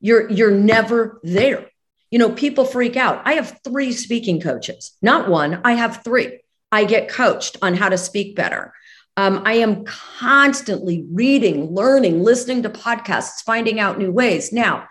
You're 0.00 0.30
you're 0.30 0.50
never 0.52 1.20
there. 1.22 1.68
You 2.10 2.18
know, 2.18 2.30
people 2.30 2.64
freak 2.64 2.96
out. 2.96 3.22
I 3.24 3.34
have 3.34 3.60
three 3.64 3.92
speaking 3.92 4.40
coaches, 4.40 4.92
not 5.00 5.28
one, 5.28 5.60
I 5.64 5.72
have 5.72 6.04
three. 6.04 6.40
I 6.70 6.84
get 6.84 7.08
coached 7.08 7.56
on 7.62 7.74
how 7.74 7.88
to 7.88 7.98
speak 7.98 8.36
better. 8.36 8.72
Um, 9.16 9.42
I 9.44 9.54
am 9.54 9.84
constantly 9.84 11.04
reading, 11.10 11.74
learning, 11.74 12.22
listening 12.22 12.62
to 12.62 12.70
podcasts, 12.70 13.42
finding 13.44 13.78
out 13.78 13.98
new 13.98 14.10
ways. 14.10 14.52
Now, 14.52 14.88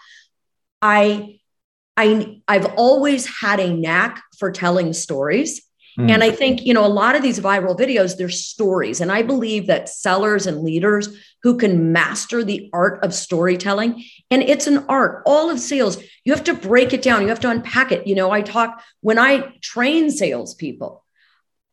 I 0.81 1.39
I 1.97 2.41
I've 2.47 2.65
always 2.75 3.25
had 3.25 3.59
a 3.59 3.73
knack 3.73 4.21
for 4.37 4.51
telling 4.51 4.93
stories. 4.93 5.61
Mm. 6.01 6.11
And 6.11 6.23
I 6.23 6.31
think, 6.31 6.65
you 6.65 6.73
know, 6.73 6.85
a 6.85 6.87
lot 6.87 7.15
of 7.15 7.21
these 7.21 7.39
viral 7.39 7.77
videos, 7.77 8.17
they're 8.17 8.29
stories. 8.29 9.01
And 9.01 9.11
I 9.11 9.21
believe 9.21 9.67
that 9.67 9.89
sellers 9.89 10.47
and 10.47 10.63
leaders 10.63 11.09
who 11.43 11.57
can 11.57 11.91
master 11.91 12.43
the 12.43 12.69
art 12.73 13.03
of 13.03 13.13
storytelling, 13.13 14.03
and 14.29 14.41
it's 14.41 14.67
an 14.67 14.85
art, 14.89 15.23
all 15.25 15.49
of 15.49 15.59
sales, 15.59 16.01
you 16.23 16.33
have 16.33 16.43
to 16.45 16.53
break 16.53 16.93
it 16.93 17.01
down, 17.01 17.21
you 17.21 17.27
have 17.29 17.39
to 17.41 17.49
unpack 17.49 17.91
it. 17.91 18.07
You 18.07 18.15
know, 18.15 18.31
I 18.31 18.41
talk 18.41 18.81
when 19.01 19.19
I 19.19 19.53
train 19.61 20.11
salespeople, 20.11 21.03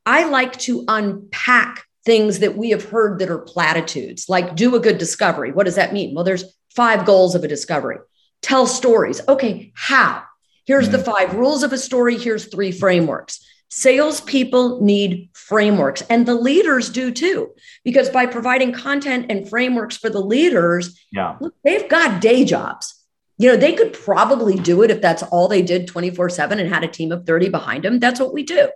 I 0.07 0.25
like 0.25 0.59
to 0.61 0.85
unpack 0.89 1.85
things 2.05 2.39
that 2.39 2.57
we 2.57 2.71
have 2.71 2.85
heard 2.85 3.19
that 3.19 3.31
are 3.31 3.39
platitudes, 3.39 4.29
like 4.29 4.57
do 4.57 4.75
a 4.75 4.81
good 4.81 4.99
discovery. 4.99 5.53
What 5.53 5.67
does 5.67 5.75
that 5.77 5.93
mean? 5.93 6.15
Well, 6.15 6.25
there's 6.25 6.45
five 6.75 7.05
goals 7.05 7.35
of 7.35 7.45
a 7.45 7.49
discovery. 7.49 7.99
Tell 8.41 8.67
stories. 8.67 9.21
Okay, 9.29 9.73
how? 9.75 10.23
Here's 10.65 10.91
the 10.91 10.99
five 10.99 11.35
rules 11.35 11.63
of 11.63 11.73
a 11.73 11.79
story. 11.79 12.19
Here's 12.19 12.47
three 12.47 12.73
frameworks. 12.73 13.45
Salespeople 13.71 14.81
need 14.83 15.31
frameworks, 15.35 16.03
and 16.11 16.27
the 16.27 16.35
leaders 16.35 16.91
do 16.91 17.11
too, 17.11 17.51
because 17.85 18.09
by 18.11 18.27
providing 18.27 18.73
content 18.73 19.27
and 19.29 19.49
frameworks 19.49 19.97
for 19.97 20.11
the 20.11 20.21
leaders, 20.21 20.99
Yeah. 21.13 21.37
look, 21.41 21.55
they've 21.65 21.89
got 21.89 22.21
day 22.21 22.45
jobs. 22.45 22.95
You 23.39 23.51
know, 23.51 23.57
they 23.57 23.73
could 23.75 23.93
probably 23.93 24.57
do 24.57 24.83
it 24.83 24.91
if 24.91 25.01
that's 25.01 25.23
all 25.23 25.49
they 25.49 25.63
did 25.63 25.87
24 25.87 26.29
7 26.29 26.59
and 26.59 26.69
had 26.69 26.83
a 26.83 26.89
team 26.89 27.13
of 27.13 27.25
30 27.25 27.49
behind 27.51 27.85
them. 27.85 27.99
That's 28.01 28.19
what 28.21 28.33
we 28.33 28.43
do. 28.43 28.69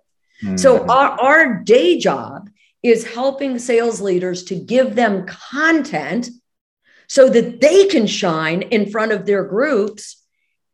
So 0.56 0.78
Mm. 0.80 0.88
our, 0.88 1.10
our 1.20 1.54
day 1.62 1.98
job 1.98 2.48
is 2.82 3.04
helping 3.04 3.58
sales 3.58 4.00
leaders 4.00 4.44
to 4.44 4.54
give 4.54 4.94
them 4.94 5.26
content 5.26 6.28
so 7.08 7.28
that 7.28 7.60
they 7.60 7.86
can 7.86 8.06
shine 8.06 8.62
in 8.62 8.90
front 8.90 9.12
of 9.12 9.26
their 9.26 9.44
groups 9.44 10.21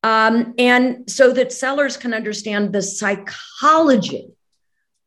um, 0.09 0.55
and 0.57 1.11
so 1.11 1.33
that 1.35 1.53
sellers 1.53 1.99
can 1.99 2.15
understand 2.15 2.73
the 2.73 2.81
psychology 2.81 4.27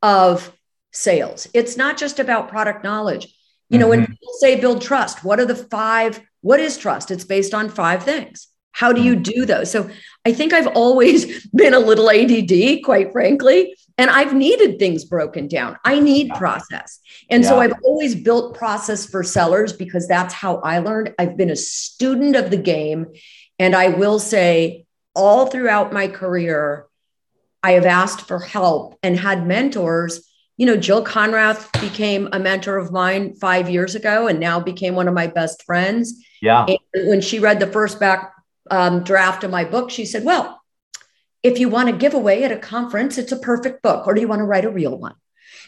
of 0.00 0.52
sales. 0.92 1.48
It's 1.52 1.76
not 1.76 1.96
just 1.96 2.20
about 2.20 2.48
product 2.48 2.84
knowledge. 2.84 3.26
You 3.68 3.78
know, 3.78 3.88
when 3.88 4.06
people 4.06 4.32
say 4.38 4.60
build 4.60 4.82
trust, 4.82 5.24
what 5.24 5.40
are 5.40 5.46
the 5.46 5.56
five? 5.56 6.20
What 6.42 6.60
is 6.60 6.76
trust? 6.76 7.10
It's 7.10 7.24
based 7.24 7.54
on 7.54 7.68
five 7.68 8.02
things. 8.04 8.48
How 8.72 8.92
do 8.92 9.02
you 9.02 9.16
do 9.16 9.44
those? 9.44 9.70
So 9.70 9.90
I 10.24 10.32
think 10.32 10.52
I've 10.52 10.68
always 10.68 11.46
been 11.60 11.74
a 11.74 11.78
little 11.80 12.08
ADD, 12.10 12.84
quite 12.84 13.10
frankly, 13.10 13.74
and 13.98 14.08
I've 14.10 14.34
needed 14.34 14.78
things 14.78 15.04
broken 15.04 15.48
down. 15.48 15.78
I 15.84 15.98
need 16.00 16.28
Yeah. 16.28 16.38
process. 16.38 17.00
And 17.30 17.44
so 17.44 17.58
I've 17.60 17.74
always 17.82 18.14
built 18.14 18.54
process 18.54 19.06
for 19.06 19.22
sellers 19.24 19.72
because 19.72 20.06
that's 20.06 20.34
how 20.34 20.56
I 20.58 20.78
learned. 20.78 21.14
I've 21.18 21.36
been 21.36 21.50
a 21.50 21.56
student 21.56 22.36
of 22.36 22.50
the 22.50 22.62
game. 22.74 23.06
And 23.58 23.76
I 23.76 23.88
will 23.88 24.18
say, 24.18 24.86
all 25.14 25.46
throughout 25.46 25.92
my 25.92 26.08
career, 26.08 26.86
I 27.62 27.72
have 27.72 27.86
asked 27.86 28.22
for 28.22 28.40
help 28.40 28.98
and 29.02 29.18
had 29.18 29.46
mentors. 29.46 30.28
You 30.56 30.66
know, 30.66 30.76
Jill 30.76 31.04
Konrath 31.04 31.72
became 31.80 32.28
a 32.32 32.38
mentor 32.38 32.76
of 32.76 32.92
mine 32.92 33.34
five 33.34 33.70
years 33.70 33.94
ago 33.94 34.26
and 34.26 34.40
now 34.40 34.60
became 34.60 34.94
one 34.94 35.08
of 35.08 35.14
my 35.14 35.26
best 35.26 35.62
friends. 35.64 36.14
Yeah. 36.40 36.66
And 36.66 36.78
when 37.08 37.20
she 37.20 37.38
read 37.38 37.60
the 37.60 37.66
first 37.66 38.00
back 38.00 38.32
um, 38.70 39.04
draft 39.04 39.44
of 39.44 39.50
my 39.50 39.64
book, 39.64 39.90
she 39.90 40.04
said, 40.04 40.24
Well, 40.24 40.60
if 41.42 41.58
you 41.58 41.68
want 41.68 41.88
to 41.88 41.96
give 41.96 42.14
away 42.14 42.44
at 42.44 42.52
a 42.52 42.58
conference, 42.58 43.18
it's 43.18 43.32
a 43.32 43.38
perfect 43.38 43.82
book. 43.82 44.06
Or 44.06 44.14
do 44.14 44.20
you 44.20 44.28
want 44.28 44.40
to 44.40 44.44
write 44.44 44.64
a 44.64 44.70
real 44.70 44.96
one? 44.96 45.14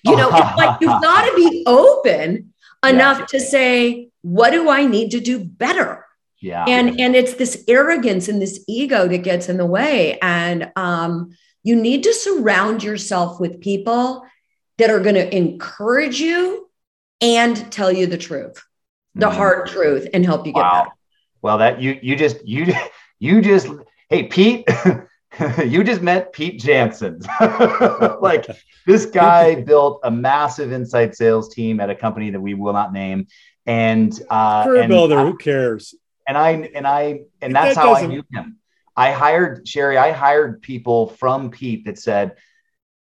You 0.05 0.17
know, 0.17 0.29
it's 0.29 0.57
like 0.57 0.81
you've 0.81 0.91
got 1.03 1.29
to 1.29 1.35
be 1.37 1.65
open 1.67 2.53
enough 2.87 3.27
to 3.29 3.41
say, 3.41 4.11
What 4.23 4.51
do 4.51 4.69
I 4.69 4.87
need 4.87 5.13
to 5.13 5.21
do 5.21 5.45
better? 5.45 6.04
Yeah. 6.45 6.65
and 6.69 7.01
and 7.01 7.17
it's 7.17 7.35
this 7.35 7.65
arrogance 7.69 8.29
and 8.29 8.41
this 8.41 8.63
ego 8.69 9.09
that 9.09 9.23
gets 9.23 9.49
in 9.49 9.57
the 9.57 9.65
way 9.65 10.19
and 10.21 10.71
um, 10.77 11.35
you 11.63 11.75
need 11.75 12.03
to 12.03 12.13
surround 12.13 12.83
yourself 12.83 13.41
with 13.41 13.63
people 13.63 14.25
that 14.77 14.91
are 14.91 15.01
going 15.01 15.15
to 15.15 15.35
encourage 15.35 16.21
you 16.21 16.69
and 17.23 17.57
tell 17.73 17.91
you 17.91 18.07
the 18.07 18.19
truth 18.19 18.63
the 19.15 19.27
Mhm. 19.31 19.33
hard 19.41 19.69
truth 19.69 20.07
and 20.13 20.25
help 20.27 20.47
you 20.47 20.53
get 20.53 20.61
Wow. 20.61 20.73
better 20.83 20.91
Well, 21.41 21.59
that 21.59 21.81
you 21.81 21.99
you 22.03 22.15
just 22.15 22.37
you 22.47 22.63
you 23.27 23.41
just 23.41 23.69
hey 24.11 24.25
Pete, 24.25 24.69
you 25.67 25.83
just 25.83 26.03
met 26.03 26.33
Pete 26.35 26.61
Jansen. 26.61 27.21
like 28.21 28.45
this 28.87 29.07
guy 29.07 29.55
built 29.71 30.01
a 30.05 30.11
massive 30.11 30.73
inside 30.73 31.15
sales 31.15 31.49
team 31.55 31.81
at 31.81 31.89
a 31.91 31.95
company 31.95 32.29
that 32.31 32.41
we 32.41 32.53
will 32.55 32.73
not 32.75 32.93
name, 32.93 33.27
and 33.67 34.13
uh, 34.29 34.65
Career 34.65 34.83
and 34.83 34.91
builder, 34.91 35.19
I- 35.21 35.25
who 35.25 35.37
cares? 35.39 35.95
And 36.27 36.37
I 36.39 36.51
and 36.75 36.87
I 36.87 37.21
and 37.43 37.55
That 37.55 37.65
that's 37.67 37.77
how 37.77 37.95
I 37.95 38.07
knew 38.07 38.25
him. 38.33 38.59
I 38.97 39.13
hired 39.13 39.67
Shari. 39.67 39.99
I 39.99 40.13
hired 40.13 40.63
people 40.63 41.09
from 41.09 41.51
Pete 41.51 41.85
that 41.87 41.99
said 41.99 42.37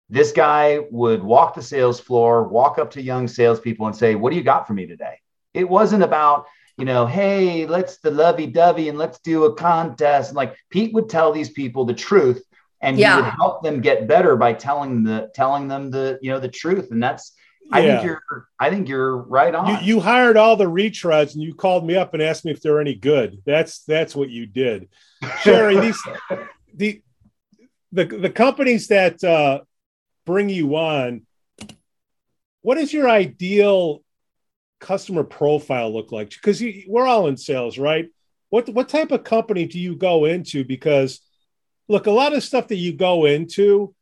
this 0.10 0.32
guy 0.32 0.80
would 0.92 1.24
walk 1.24 1.56
the 1.56 1.62
sales 1.62 2.00
floor, 2.00 2.48
walk 2.48 2.78
up 2.78 2.92
to 2.92 3.02
young 3.02 3.28
salespeople, 3.28 3.88
and 3.88 3.96
say, 3.96 4.16
"What 4.16 4.32
do 4.32 4.36
you 4.38 4.44
got 4.44 4.68
for 4.68 4.74
me 4.74 4.86
today?" 4.88 5.20
It 5.54 5.70
wasn't 5.70 6.04
about 6.04 6.48
you 6.78 6.86
know, 6.86 7.06
hey, 7.06 7.68
let's 7.68 7.98
the 7.98 8.10
lovey 8.10 8.48
dovey 8.48 8.90
and 8.90 8.98
let's 8.98 9.20
do 9.20 9.44
a 9.46 9.54
contest. 9.54 10.30
And 10.32 10.36
like 10.36 10.58
Pete 10.72 10.92
would 10.96 11.08
tell 11.08 11.32
these 11.32 11.52
people 11.52 11.86
the 11.86 11.94
truth, 11.94 12.44
and 12.82 12.98
Yeah. 12.98 13.16
he 13.18 13.22
would 13.22 13.32
help 13.32 13.62
them 13.62 13.80
get 13.80 14.08
better 14.08 14.36
by 14.36 14.54
telling 14.54 15.04
the 15.04 15.30
telling 15.36 15.68
them 15.68 15.92
the 15.92 16.18
you 16.22 16.32
know 16.32 16.40
the 16.40 16.48
truth. 16.48 16.90
And 16.90 17.02
that's 17.02 17.33
I 17.72 17.80
Yeah. 17.82 17.96
think 17.96 18.04
you're 18.06 18.48
I 18.60 18.70
think 18.70 18.90
you're 18.90 19.18
right 19.18 19.54
on. 19.56 19.68
You, 19.84 19.96
you 19.96 20.00
hired 20.00 20.38
all 20.38 20.56
the 20.56 20.66
retreads 20.66 21.34
and 21.34 21.42
you 21.44 21.54
called 21.56 21.86
me 21.86 21.96
up 21.96 22.14
and 22.14 22.22
asked 22.22 22.46
me 22.46 22.52
if 22.52 22.62
they're 22.62 22.82
any 22.82 22.96
good. 22.96 23.42
That's 23.46 23.84
that's 23.86 24.16
what 24.16 24.30
you 24.30 24.46
did. 24.46 24.90
Shari, 25.42 25.80
these 25.80 26.02
the 26.76 27.02
the 27.92 28.06
the 28.06 28.30
companies 28.30 28.88
that 28.88 29.24
uh, 29.24 29.62
bring 30.26 30.50
you 30.50 30.76
on, 30.76 31.26
What 32.62 32.78
is 32.78 32.92
your 32.94 33.10
ideal 33.10 34.04
customer 34.80 35.24
profile 35.24 35.94
look 35.94 36.12
like? 36.12 36.30
Because 36.30 36.62
we're 36.88 37.08
all 37.08 37.28
in 37.28 37.38
sales, 37.38 37.78
right? 37.78 38.10
What 38.50 38.70
what 38.70 38.90
type 38.90 39.12
of 39.12 39.24
company 39.24 39.66
do 39.66 39.80
you 39.80 39.96
go 39.96 40.26
into? 40.26 40.64
Because 40.64 41.22
look, 41.88 42.08
a 42.08 42.12
lot 42.12 42.34
of 42.34 42.44
stuff 42.44 42.68
that 42.68 42.76
you 42.76 42.94
go 42.94 43.26
into, 43.26 43.94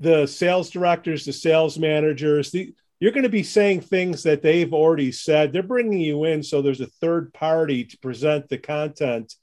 the 0.00 0.26
sales 0.26 0.70
directors, 0.70 1.24
the 1.24 1.32
sales 1.32 1.78
managers, 1.78 2.50
the 2.50 2.74
you're 3.00 3.12
going 3.12 3.22
to 3.22 3.28
be 3.28 3.42
saying 3.42 3.80
things 3.80 4.24
that 4.24 4.42
they've 4.42 4.72
already 4.72 5.12
said. 5.12 5.52
They're 5.52 5.62
bringing 5.62 6.00
you 6.00 6.24
in, 6.24 6.42
so 6.42 6.62
there's 6.62 6.80
a 6.80 6.86
third 6.86 7.32
party 7.32 7.84
to 7.84 7.98
present 7.98 8.48
the 8.48 8.58
content, 8.58 9.34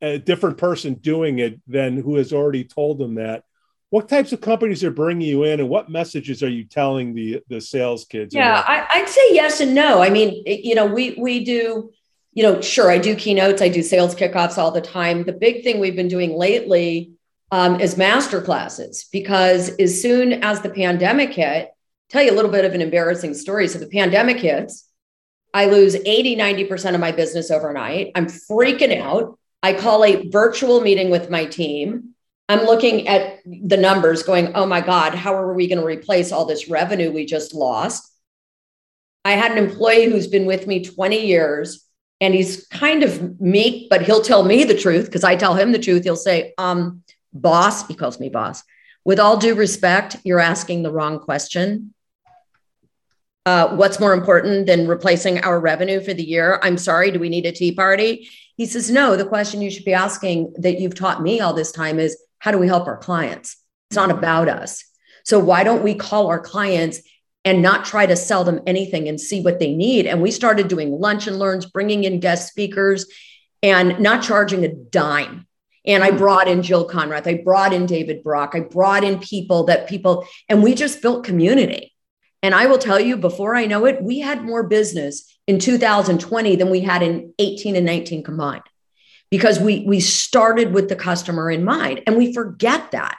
a 0.00 0.18
different 0.18 0.58
person 0.58 0.94
doing 0.94 1.38
it 1.38 1.60
than 1.68 1.96
who 1.96 2.16
has 2.16 2.32
already 2.32 2.64
told 2.64 2.98
them 2.98 3.14
that. 3.14 3.44
What 3.90 4.08
types 4.08 4.32
of 4.32 4.40
companies 4.40 4.82
are 4.82 4.90
bringing 4.90 5.28
you 5.28 5.44
in, 5.44 5.60
and 5.60 5.68
what 5.68 5.88
messages 5.88 6.42
are 6.42 6.48
you 6.48 6.64
telling 6.64 7.14
the 7.14 7.42
the 7.48 7.60
sales 7.60 8.04
kids? 8.04 8.34
yeah 8.34 8.64
I, 8.66 8.86
i'd 8.94 9.08
say 9.08 9.34
yes 9.34 9.60
and 9.60 9.72
no 9.72 10.02
i 10.02 10.10
mean 10.10 10.42
you 10.46 10.74
know 10.74 10.86
we 10.86 11.12
we 11.12 11.44
do 11.44 11.92
you 12.32 12.42
know 12.42 12.60
sure 12.60 12.90
i 12.90 12.98
do 12.98 13.14
keynotes 13.14 13.62
i 13.62 13.68
do 13.68 13.82
sales 13.82 14.16
kickoffs 14.16 14.58
all 14.58 14.72
the 14.72 14.80
time 14.80 15.22
the 15.22 15.32
big 15.32 15.62
thing 15.62 15.78
we've 15.78 15.94
been 15.94 16.08
doing 16.08 16.36
lately 16.36 17.12
um, 17.52 17.78
is 17.78 17.96
master 17.96 18.42
classes 18.42 19.06
because 19.12 19.68
as 19.76 20.02
soon 20.02 20.42
as 20.42 20.60
the 20.60 20.70
pandemic 20.70 21.32
hit 21.32 21.70
tell 22.10 22.22
you 22.22 22.30
a 22.30 22.36
little 22.36 22.50
bit 22.50 22.64
of 22.64 22.74
an 22.74 22.82
embarrassing 22.82 23.34
story 23.34 23.68
so 23.68 23.78
the 23.78 23.86
pandemic 23.86 24.38
hits 24.38 24.88
i 25.52 25.66
lose 25.66 25.94
80 25.94 26.36
90% 26.36 26.94
of 26.94 27.00
my 27.00 27.12
business 27.12 27.50
overnight 27.50 28.12
i'm 28.14 28.26
freaking 28.26 29.00
out 29.00 29.38
i 29.62 29.72
call 29.72 30.04
a 30.04 30.28
virtual 30.28 30.80
meeting 30.80 31.10
with 31.10 31.30
my 31.30 31.44
team 31.44 32.14
I'm 32.48 32.66
looking 32.66 33.08
at 33.08 33.40
the 33.46 33.76
numbers 33.76 34.22
going, 34.22 34.54
oh 34.54 34.66
my 34.66 34.80
God, 34.80 35.14
how 35.14 35.34
are 35.34 35.54
we 35.54 35.66
going 35.66 35.78
to 35.78 35.86
replace 35.86 36.30
all 36.30 36.44
this 36.44 36.68
revenue 36.68 37.10
we 37.10 37.24
just 37.24 37.54
lost? 37.54 38.10
I 39.24 39.32
had 39.32 39.52
an 39.52 39.58
employee 39.58 40.10
who's 40.10 40.26
been 40.26 40.44
with 40.44 40.66
me 40.66 40.84
20 40.84 41.26
years 41.26 41.86
and 42.20 42.34
he's 42.34 42.66
kind 42.66 43.02
of 43.02 43.40
meek, 43.40 43.88
but 43.88 44.02
he'll 44.02 44.20
tell 44.20 44.44
me 44.44 44.64
the 44.64 44.76
truth 44.76 45.06
because 45.06 45.24
I 45.24 45.36
tell 45.36 45.54
him 45.54 45.72
the 45.72 45.78
truth. 45.78 46.04
He'll 46.04 46.16
say, 46.16 46.52
um, 46.58 47.02
boss, 47.32 47.86
he 47.88 47.94
calls 47.94 48.20
me 48.20 48.28
boss. 48.28 48.62
With 49.04 49.20
all 49.20 49.36
due 49.36 49.54
respect, 49.54 50.16
you're 50.24 50.40
asking 50.40 50.82
the 50.82 50.92
wrong 50.92 51.20
question. 51.20 51.92
Uh, 53.46 53.76
what's 53.76 54.00
more 54.00 54.14
important 54.14 54.66
than 54.66 54.88
replacing 54.88 55.40
our 55.40 55.60
revenue 55.60 56.00
for 56.00 56.14
the 56.14 56.24
year? 56.24 56.58
I'm 56.62 56.78
sorry, 56.78 57.10
do 57.10 57.18
we 57.18 57.28
need 57.28 57.44
a 57.44 57.52
tea 57.52 57.72
party? 57.72 58.28
He 58.56 58.64
says, 58.64 58.90
No, 58.90 59.16
the 59.16 59.26
question 59.26 59.60
you 59.60 59.70
should 59.70 59.84
be 59.84 59.92
asking 59.92 60.54
that 60.58 60.80
you've 60.80 60.94
taught 60.94 61.22
me 61.22 61.40
all 61.40 61.52
this 61.52 61.72
time 61.72 61.98
is 61.98 62.16
how 62.38 62.50
do 62.50 62.58
we 62.58 62.66
help 62.66 62.86
our 62.86 62.96
clients? 62.96 63.56
It's 63.90 63.96
not 63.96 64.10
about 64.10 64.48
us. 64.48 64.82
So 65.24 65.38
why 65.38 65.64
don't 65.64 65.82
we 65.82 65.94
call 65.94 66.28
our 66.28 66.40
clients 66.40 67.00
and 67.44 67.60
not 67.60 67.84
try 67.84 68.06
to 68.06 68.16
sell 68.16 68.44
them 68.44 68.60
anything 68.66 69.08
and 69.08 69.20
see 69.20 69.42
what 69.42 69.58
they 69.58 69.74
need? 69.74 70.06
And 70.06 70.22
we 70.22 70.30
started 70.30 70.68
doing 70.68 70.98
lunch 70.98 71.26
and 71.26 71.38
learns, 71.38 71.66
bringing 71.66 72.04
in 72.04 72.20
guest 72.20 72.48
speakers 72.48 73.06
and 73.62 74.00
not 74.00 74.22
charging 74.22 74.64
a 74.64 74.74
dime. 74.74 75.46
And 75.86 76.02
I 76.02 76.10
hmm. 76.10 76.16
brought 76.16 76.48
in 76.48 76.62
Jill 76.62 76.88
Konrath, 76.88 77.26
I 77.26 77.42
brought 77.42 77.72
in 77.72 77.86
David 77.86 78.22
Brock, 78.22 78.52
I 78.54 78.60
brought 78.60 79.04
in 79.04 79.18
people 79.18 79.64
that 79.64 79.88
people, 79.88 80.26
and 80.48 80.62
we 80.62 80.74
just 80.74 81.02
built 81.02 81.24
community. 81.24 81.92
And 82.42 82.54
I 82.54 82.66
will 82.66 82.78
tell 82.78 83.00
you, 83.00 83.16
before 83.16 83.54
I 83.54 83.64
know 83.64 83.86
it, 83.86 84.02
we 84.02 84.20
had 84.20 84.44
more 84.44 84.62
business 84.62 85.34
in 85.46 85.58
2020 85.58 86.56
than 86.56 86.70
we 86.70 86.80
had 86.80 87.02
in 87.02 87.32
18 87.38 87.76
and 87.76 87.86
19 87.86 88.22
combined 88.22 88.62
because 89.30 89.58
we 89.58 89.84
we 89.86 89.98
started 89.98 90.72
with 90.72 90.88
the 90.88 90.96
customer 90.96 91.50
in 91.50 91.64
mind 91.64 92.02
and 92.06 92.16
we 92.16 92.32
forget 92.32 92.90
that. 92.92 93.16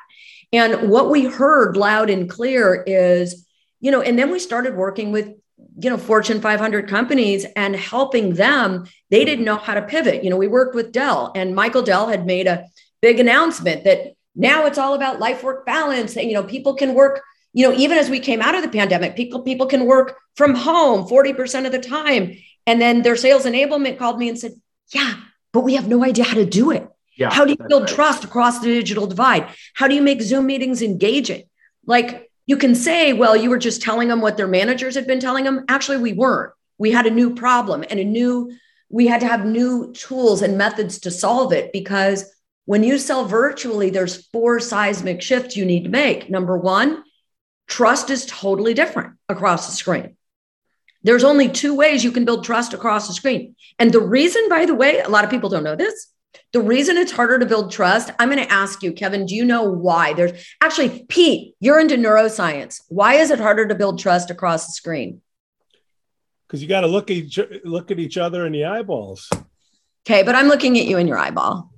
And 0.54 0.89
what 0.89 1.10
we 1.10 1.25
heard 1.25 1.75
loud 1.75 2.10
and 2.10 2.30
clear 2.30 2.84
is, 2.88 3.45
you 3.82 3.91
know, 3.91 4.01
and 4.01 4.17
then 4.17 4.32
we 4.32 4.39
started 4.39 4.75
working 4.75 5.12
with 5.12 5.34
you 5.77 5.89
know 5.89 5.97
fortune 5.97 6.41
500 6.41 6.88
companies 6.88 7.45
and 7.55 7.75
helping 7.75 8.35
them 8.35 8.85
they 9.09 9.25
didn't 9.25 9.45
know 9.45 9.57
how 9.57 9.73
to 9.73 9.81
pivot 9.81 10.23
you 10.23 10.29
know 10.29 10.38
we 10.38 10.47
worked 10.47 10.75
with 10.75 10.91
dell 10.91 11.31
and 11.35 11.55
michael 11.55 11.81
dell 11.81 12.07
had 12.07 12.25
made 12.25 12.47
a 12.47 12.65
big 13.01 13.19
announcement 13.19 13.83
that 13.83 14.13
now 14.35 14.65
it's 14.65 14.77
all 14.77 14.93
about 14.93 15.19
life 15.19 15.43
work 15.43 15.65
balance 15.65 16.15
and 16.15 16.27
you 16.29 16.33
know 16.33 16.43
people 16.43 16.75
can 16.75 16.93
work 16.93 17.21
you 17.55 17.65
know, 17.65 17.73
even 17.75 17.97
as 17.97 18.09
we 18.09 18.19
came 18.19 18.41
out 18.41 18.53
of 18.53 18.61
the 18.61 18.67
pandemic, 18.67 19.15
people 19.15 19.41
people 19.41 19.65
can 19.65 19.85
work 19.85 20.17
from 20.35 20.53
home 20.53 21.07
40% 21.07 21.65
of 21.65 21.71
the 21.71 21.79
time. 21.79 22.38
And 22.67 22.81
then 22.81 23.01
their 23.01 23.15
sales 23.15 23.45
enablement 23.45 23.97
called 23.97 24.19
me 24.19 24.27
and 24.27 24.38
said, 24.38 24.51
Yeah, 24.93 25.15
but 25.53 25.61
we 25.61 25.75
have 25.75 25.88
no 25.88 26.03
idea 26.03 26.25
how 26.25 26.35
to 26.35 26.45
do 26.45 26.71
it. 26.71 26.85
Yeah, 27.15 27.33
how 27.33 27.45
do 27.45 27.51
you 27.51 27.67
build 27.69 27.83
right. 27.83 27.95
trust 27.95 28.25
across 28.25 28.59
the 28.59 28.67
digital 28.67 29.07
divide? 29.07 29.47
How 29.73 29.88
do 29.88 29.95
you 29.95 30.01
make 30.01 30.21
Zoom 30.21 30.47
meetings 30.47 30.81
engaging? 30.81 31.43
Like 31.85 32.29
you 32.45 32.58
can 32.58 32.75
say, 32.75 33.13
well, 33.13 33.36
you 33.36 33.49
were 33.49 33.58
just 33.58 33.81
telling 33.81 34.08
them 34.08 34.21
what 34.21 34.38
their 34.38 34.47
managers 34.47 34.95
had 34.95 35.08
been 35.08 35.19
telling 35.19 35.43
them. 35.43 35.65
Actually, 35.67 35.97
we 35.97 36.13
weren't. 36.13 36.53
We 36.77 36.91
had 36.91 37.05
a 37.05 37.12
new 37.12 37.34
problem 37.34 37.84
and 37.89 37.99
a 37.99 38.03
new, 38.03 38.51
we 38.89 39.08
had 39.08 39.21
to 39.21 39.27
have 39.27 39.45
new 39.45 39.93
tools 39.93 40.41
and 40.41 40.58
methods 40.58 40.99
to 40.99 41.12
solve 41.12 41.53
it 41.53 41.71
because 41.73 42.31
when 42.65 42.84
you 42.84 42.97
sell 42.97 43.25
virtually, 43.25 43.89
there's 43.89 44.27
four 44.27 44.60
seismic 44.60 45.21
shifts 45.21 45.55
you 45.55 45.65
need 45.65 45.84
to 45.84 45.89
make. 45.89 46.29
Number 46.29 46.58
one, 46.58 47.03
Trust 47.67 48.10
is 48.10 48.25
totally 48.25 48.73
different 48.73 49.15
across 49.27 49.67
the 49.67 49.75
screen. 49.75 50.15
There's 51.03 51.23
only 51.23 51.49
two 51.49 51.75
ways 51.75 52.03
you 52.03 52.12
can 52.12 52.25
build 52.25 52.43
trust 52.43 52.73
across 52.73 53.08
the 53.08 53.13
screen. 53.13 53.55
And 53.79 53.91
the 53.91 54.01
reason, 54.01 54.49
by 54.49 54.65
the 54.65 54.75
way, 54.75 54.99
a 54.99 55.10
lot 55.10 55.23
of 55.23 55.29
people 55.29 55.49
don't 55.49 55.63
know 55.63 55.75
this. 55.75 56.08
The 56.53 56.61
reason 56.61 56.97
it's 56.97 57.11
harder 57.11 57.39
to 57.39 57.45
build 57.45 57.71
trust, 57.71 58.11
I'm 58.19 58.29
going 58.29 58.45
to 58.45 58.51
ask 58.51 58.83
you, 58.83 58.93
Kevin, 58.93 59.25
do 59.25 59.35
you 59.35 59.45
know 59.45 59.63
why? 59.63 60.13
There's 60.13 60.31
actually, 60.61 61.05
Pete, 61.07 61.55
you're 61.59 61.79
into 61.79 61.95
neuroscience. 61.95 62.81
Why 62.89 63.15
is 63.15 63.31
it 63.31 63.39
harder 63.39 63.67
to 63.67 63.75
build 63.75 63.99
trust 63.99 64.29
across 64.29 64.67
the 64.67 64.73
screen? 64.73 65.21
Because 66.47 66.61
you 66.61 66.67
got 66.67 66.81
to 66.81 66.87
look 66.87 67.09
at 67.09 67.17
each, 67.17 67.39
look 67.63 67.91
at 67.91 67.99
each 67.99 68.17
other 68.17 68.45
in 68.45 68.53
the 68.53 68.65
eyeballs. 68.65 69.29
Okay, 70.07 70.23
but 70.23 70.35
I'm 70.35 70.47
looking 70.47 70.77
at 70.77 70.85
you 70.85 70.97
in 70.97 71.07
your 71.07 71.17
eyeball. 71.17 71.71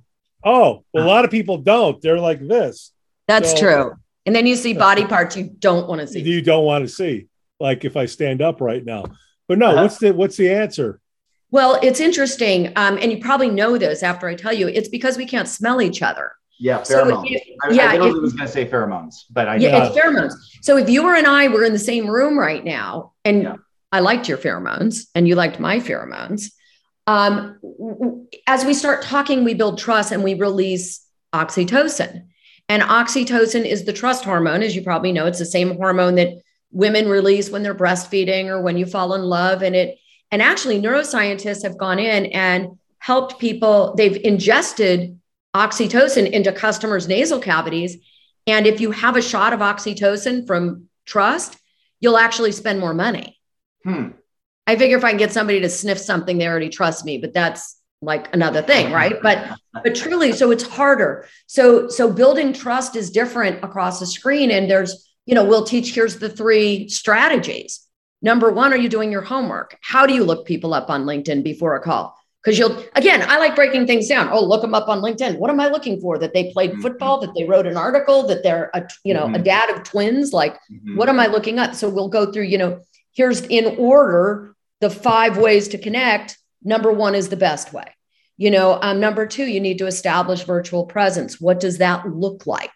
Oh, 0.44 0.84
well, 0.92 1.04
a 1.04 1.08
lot 1.08 1.24
of 1.24 1.30
people 1.30 1.58
don't. 1.58 2.00
They're 2.00 2.20
like 2.20 2.46
this. 2.46 2.92
That's 3.26 3.52
so, 3.52 3.58
true. 3.58 3.94
And 4.26 4.36
then 4.36 4.46
you 4.46 4.56
see 4.56 4.74
body 4.74 5.06
parts 5.06 5.36
you 5.36 5.50
don't 5.58 5.88
want 5.88 6.02
to 6.02 6.06
see. 6.06 6.20
You 6.20 6.42
don't 6.42 6.64
want 6.64 6.84
to 6.84 6.88
see, 6.88 7.28
like 7.58 7.84
if 7.84 7.96
I 7.96 8.06
stand 8.06 8.42
up 8.42 8.60
right 8.60 8.84
now. 8.84 9.04
But 9.48 9.58
no, 9.58 9.70
uh-huh. 9.70 9.82
what's 9.82 9.98
the 9.98 10.12
what's 10.12 10.36
the 10.36 10.50
answer? 10.52 11.00
Well, 11.50 11.78
it's 11.82 12.00
interesting, 12.00 12.72
um, 12.76 12.98
and 12.98 13.10
you 13.10 13.18
probably 13.18 13.48
know 13.48 13.78
this 13.78 14.02
after 14.02 14.28
I 14.28 14.34
tell 14.34 14.52
you. 14.52 14.68
It's 14.68 14.88
because 14.88 15.16
we 15.16 15.26
can't 15.26 15.48
smell 15.48 15.80
each 15.80 16.02
other. 16.02 16.32
Yeah, 16.58 16.80
pheromones. 16.80 17.22
So 17.22 17.24
you, 17.24 17.40
I, 17.62 17.70
yeah, 17.70 17.90
I 17.90 17.96
literally 17.98 18.20
was 18.20 18.32
going 18.32 18.46
to 18.46 18.52
say 18.52 18.66
pheromones, 18.66 19.14
but 19.30 19.48
I 19.48 19.56
yeah, 19.56 19.86
it's 19.86 19.96
pheromones. 19.96 20.34
So 20.60 20.76
if 20.76 20.88
you 20.88 21.08
and 21.08 21.26
I 21.26 21.48
were 21.48 21.64
in 21.64 21.72
the 21.72 21.78
same 21.78 22.08
room 22.08 22.38
right 22.38 22.64
now, 22.64 23.12
and 23.24 23.42
yeah. 23.44 23.56
I 23.92 24.00
liked 24.00 24.28
your 24.28 24.38
pheromones, 24.38 25.06
and 25.14 25.26
you 25.26 25.36
liked 25.36 25.58
my 25.60 25.78
pheromones, 25.78 26.50
um, 27.06 27.58
as 28.46 28.66
we 28.66 28.74
start 28.74 29.02
talking, 29.02 29.42
we 29.42 29.54
build 29.54 29.78
trust 29.78 30.12
and 30.12 30.22
we 30.22 30.34
release 30.34 31.02
oxytocin. 31.32 32.26
And 32.68 32.82
oxytocin 32.82 33.64
is 33.64 33.86
the 33.86 33.94
trust 33.94 34.24
hormone, 34.24 34.62
as 34.62 34.76
you 34.76 34.82
probably 34.82 35.12
know. 35.12 35.24
It's 35.24 35.38
the 35.38 35.46
same 35.46 35.76
hormone 35.76 36.16
that 36.16 36.34
women 36.70 37.08
release 37.08 37.48
when 37.48 37.62
they're 37.62 37.74
breastfeeding 37.74 38.48
or 38.48 38.60
when 38.60 38.76
you 38.76 38.84
fall 38.84 39.14
in 39.14 39.22
love. 39.22 39.62
And 39.62 39.74
it, 39.74 39.98
and 40.30 40.42
actually, 40.42 40.80
neuroscientists 40.80 41.62
have 41.62 41.78
gone 41.78 41.98
in 41.98 42.26
and 42.26 42.78
helped 42.98 43.38
people. 43.38 43.94
They've 43.96 44.16
ingested 44.16 45.18
oxytocin 45.54 46.30
into 46.30 46.52
customers' 46.52 47.08
nasal 47.08 47.40
cavities. 47.40 47.96
And 48.46 48.66
if 48.66 48.80
you 48.80 48.90
have 48.90 49.16
a 49.16 49.22
shot 49.22 49.52
of 49.52 49.60
oxytocin 49.60 50.46
from 50.46 50.88
trust, 51.06 51.58
you'll 52.00 52.18
actually 52.18 52.52
spend 52.52 52.80
more 52.80 52.94
money. 52.94 53.38
Hmm. 53.84 54.08
I 54.66 54.76
figure 54.76 54.98
if 54.98 55.04
I 55.04 55.10
can 55.10 55.18
get 55.18 55.32
somebody 55.32 55.60
to 55.60 55.68
sniff 55.68 55.98
something, 55.98 56.36
they 56.36 56.46
already 56.46 56.68
trust 56.68 57.04
me, 57.04 57.18
but 57.18 57.32
that's 57.32 57.78
like 58.00 58.32
another 58.32 58.62
thing 58.62 58.92
right 58.92 59.14
but 59.22 59.58
but 59.72 59.94
truly 59.94 60.32
so 60.32 60.50
it's 60.50 60.62
harder 60.62 61.26
so 61.46 61.88
so 61.88 62.12
building 62.12 62.52
trust 62.52 62.94
is 62.94 63.10
different 63.10 63.62
across 63.64 63.98
the 63.98 64.06
screen 64.06 64.50
and 64.50 64.70
there's 64.70 65.10
you 65.26 65.34
know 65.34 65.44
we'll 65.44 65.64
teach 65.64 65.94
here's 65.94 66.18
the 66.18 66.28
three 66.28 66.88
strategies 66.88 67.87
number 68.22 68.50
one 68.50 68.72
are 68.72 68.76
you 68.78 68.88
doing 68.88 69.12
your 69.12 69.22
homework? 69.22 69.76
How 69.80 70.06
do 70.06 70.14
you 70.14 70.24
look 70.24 70.46
people 70.46 70.74
up 70.74 70.90
on 70.90 71.04
linkedin 71.04 71.42
before 71.42 71.76
a 71.76 71.80
call? 71.80 72.14
Because 72.42 72.58
you'll 72.58 72.82
again 72.94 73.22
i 73.28 73.38
like 73.38 73.56
breaking 73.56 73.86
things 73.86 74.08
down. 74.08 74.28
Oh 74.30 74.44
look 74.44 74.62
them 74.62 74.74
up 74.74 74.88
on 74.88 75.00
linkedin. 75.00 75.38
What 75.38 75.50
am 75.50 75.60
i 75.60 75.68
looking 75.68 76.00
for? 76.00 76.18
That 76.18 76.32
they 76.32 76.52
played 76.52 76.72
mm-hmm. 76.72 76.82
football 76.82 77.20
that 77.20 77.34
they 77.34 77.44
wrote 77.44 77.66
an 77.66 77.76
article 77.76 78.26
that 78.28 78.42
they're 78.42 78.70
a 78.74 78.86
you 79.04 79.12
know 79.12 79.24
mm-hmm. 79.24 79.34
a 79.34 79.42
dad 79.42 79.70
of 79.70 79.82
twins? 79.82 80.32
Like 80.32 80.54
mm-hmm. 80.70 80.96
what 80.96 81.08
am 81.08 81.20
i 81.20 81.26
looking 81.26 81.58
up? 81.58 81.74
So 81.74 81.88
we'll 81.88 82.08
go 82.08 82.30
through 82.30 82.44
you 82.44 82.58
know 82.58 82.80
here's 83.12 83.42
in 83.42 83.76
order 83.78 84.54
the 84.80 84.90
five 84.90 85.36
ways 85.36 85.68
to 85.68 85.78
connect. 85.78 86.38
Number 86.62 86.92
one 86.92 87.14
is 87.14 87.28
the 87.28 87.36
best 87.36 87.72
way. 87.72 87.94
You 88.36 88.50
know 88.50 88.78
um, 88.80 89.00
number 89.00 89.26
two 89.26 89.46
you 89.46 89.60
need 89.60 89.78
to 89.78 89.86
establish 89.86 90.44
virtual 90.44 90.86
presence. 90.86 91.40
What 91.40 91.60
does 91.60 91.78
that 91.78 92.08
look 92.08 92.46
like? 92.46 92.72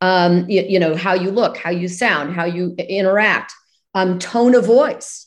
Um, 0.00 0.48
you, 0.48 0.62
you, 0.62 0.78
know 0.78 0.94
how 0.94 1.14
you 1.14 1.30
look 1.30 1.56
how 1.56 1.70
you 1.70 1.88
sound 1.88 2.34
how 2.34 2.44
you 2.44 2.74
interact 2.78 3.54
um, 3.96 4.18
tone 4.18 4.54
of 4.54 4.64
voice 4.66 5.26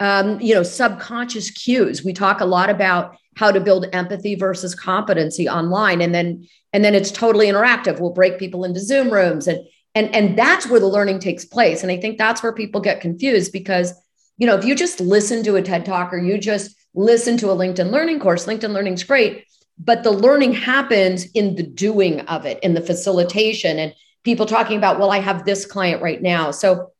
um, 0.00 0.40
you 0.40 0.54
know 0.54 0.62
subconscious 0.62 1.50
cues 1.50 2.02
we 2.02 2.12
talk 2.12 2.40
a 2.40 2.46
lot 2.46 2.70
about 2.70 3.16
how 3.36 3.50
to 3.52 3.60
build 3.60 3.86
empathy 3.92 4.34
versus 4.34 4.74
competency 4.74 5.48
online 5.48 6.00
and 6.00 6.14
then 6.14 6.46
and 6.72 6.84
then 6.84 6.94
it's 6.94 7.10
totally 7.10 7.46
interactive 7.46 8.00
we'll 8.00 8.10
break 8.10 8.38
people 8.38 8.64
into 8.64 8.80
zoom 8.80 9.10
rooms 9.10 9.46
and 9.46 9.60
and 9.94 10.14
and 10.14 10.38
that's 10.38 10.66
where 10.66 10.80
the 10.80 10.86
learning 10.86 11.18
takes 11.18 11.44
place 11.44 11.82
and 11.82 11.92
i 11.92 11.96
think 11.96 12.16
that's 12.16 12.42
where 12.42 12.52
people 12.52 12.80
get 12.80 13.00
confused 13.00 13.52
because 13.52 13.92
you 14.38 14.46
know 14.46 14.56
if 14.56 14.64
you 14.64 14.74
just 14.74 15.00
listen 15.00 15.42
to 15.42 15.56
a 15.56 15.62
ted 15.62 15.84
talk 15.84 16.12
or 16.12 16.18
you 16.18 16.38
just 16.38 16.78
listen 16.98 17.36
to 17.38 17.50
a 17.50 17.56
LinkedIn 17.56 17.90
learning 17.90 18.20
course. 18.20 18.46
LinkedIn 18.46 18.72
learning's 18.72 19.04
great, 19.04 19.44
but 19.78 20.02
the 20.02 20.10
learning 20.10 20.52
happens 20.52 21.26
in 21.32 21.54
the 21.54 21.62
doing 21.62 22.20
of 22.22 22.44
it, 22.44 22.58
in 22.62 22.74
the 22.74 22.80
facilitation, 22.80 23.78
and 23.78 23.94
people 24.24 24.46
talking 24.46 24.76
about, 24.76 24.98
well, 24.98 25.10
I 25.10 25.18
have 25.18 25.44
this 25.44 25.64
client 25.64 26.02
right 26.02 26.20
now. 26.20 26.50
So, 26.50 26.92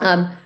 um, 0.00 0.36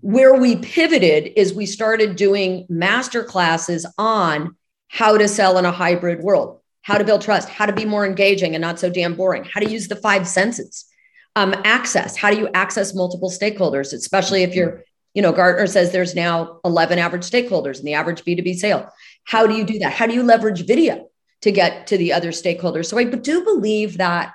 where 0.00 0.34
we 0.34 0.56
pivoted 0.56 1.32
is 1.36 1.52
we 1.52 1.66
started 1.66 2.16
doing 2.16 2.66
master 2.68 3.24
classes 3.24 3.86
on 3.98 4.56
how 4.88 5.18
to 5.18 5.28
sell 5.28 5.58
in 5.58 5.64
a 5.64 5.72
hybrid 5.72 6.20
world, 6.20 6.60
how 6.82 6.96
to 6.98 7.04
build 7.04 7.22
trust, 7.22 7.48
how 7.48 7.66
to 7.66 7.72
be 7.72 7.84
more 7.84 8.06
engaging 8.06 8.54
and 8.54 8.62
not 8.62 8.78
so 8.78 8.88
damn 8.88 9.14
boring, 9.14 9.44
how 9.44 9.60
to 9.60 9.70
use 9.70 9.88
the 9.88 9.96
five 9.96 10.28
senses. 10.28 10.86
Um, 11.34 11.54
access, 11.64 12.16
how 12.16 12.30
do 12.30 12.38
you 12.38 12.48
access 12.54 12.94
multiple 12.94 13.30
stakeholders, 13.30 13.92
especially 13.92 14.42
if 14.42 14.54
you're 14.54 14.84
you 15.16 15.22
know, 15.22 15.32
Gartner 15.32 15.66
says 15.66 15.92
there's 15.92 16.14
now 16.14 16.60
11 16.66 16.98
average 16.98 17.22
stakeholders 17.22 17.78
in 17.78 17.86
the 17.86 17.94
average 17.94 18.22
B2B 18.22 18.56
sale. 18.56 18.92
How 19.24 19.46
do 19.46 19.54
you 19.54 19.64
do 19.64 19.78
that? 19.78 19.94
How 19.94 20.06
do 20.06 20.12
you 20.12 20.22
leverage 20.22 20.66
video 20.66 21.08
to 21.40 21.50
get 21.50 21.86
to 21.86 21.96
the 21.96 22.12
other 22.12 22.32
stakeholders? 22.32 22.84
So 22.84 22.98
I 22.98 23.04
do 23.04 23.42
believe 23.42 23.96
that 23.96 24.34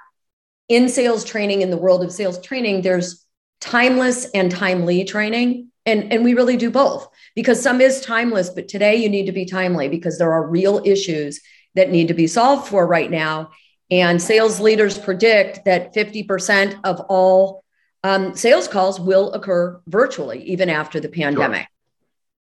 in 0.70 0.90
sales 0.90 1.24
training, 1.24 1.62
in 1.62 1.70
the 1.70 1.78
world 1.78 2.04
of 2.04 2.12
sales 2.12 2.42
training, 2.42 2.82
there's 2.82 3.24
timeless 3.62 4.26
and 4.32 4.52
timely 4.52 5.06
training. 5.06 5.70
And, 5.86 6.12
and 6.12 6.24
we 6.24 6.34
really 6.34 6.58
do 6.58 6.70
both 6.70 7.08
because 7.36 7.62
some 7.62 7.82
is 7.82 8.02
timeless, 8.02 8.50
but 8.50 8.68
today 8.68 8.98
you 8.98 9.10
need 9.10 9.26
to 9.28 9.32
be 9.32 9.46
timely 9.46 9.88
because 9.88 10.18
there 10.18 10.32
are 10.32 10.46
real 10.48 10.82
issues 10.86 11.40
that 11.76 11.90
need 11.90 12.10
to 12.10 12.14
be 12.14 12.28
solved 12.28 12.68
for 12.68 12.86
right 12.86 13.10
now. 13.10 13.52
And 13.90 14.22
sales 14.22 14.60
leaders 14.60 14.98
predict 14.98 15.66
that 15.66 15.94
50% 15.94 16.80
of 16.84 17.00
all 17.10 17.64
um, 18.04 18.36
sales 18.36 18.68
calls 18.68 19.00
will 19.00 19.32
occur 19.34 19.80
virtually 19.88 20.44
even 20.44 20.70
after 20.70 21.00
the 21.00 21.10
pandemic. 21.10 21.68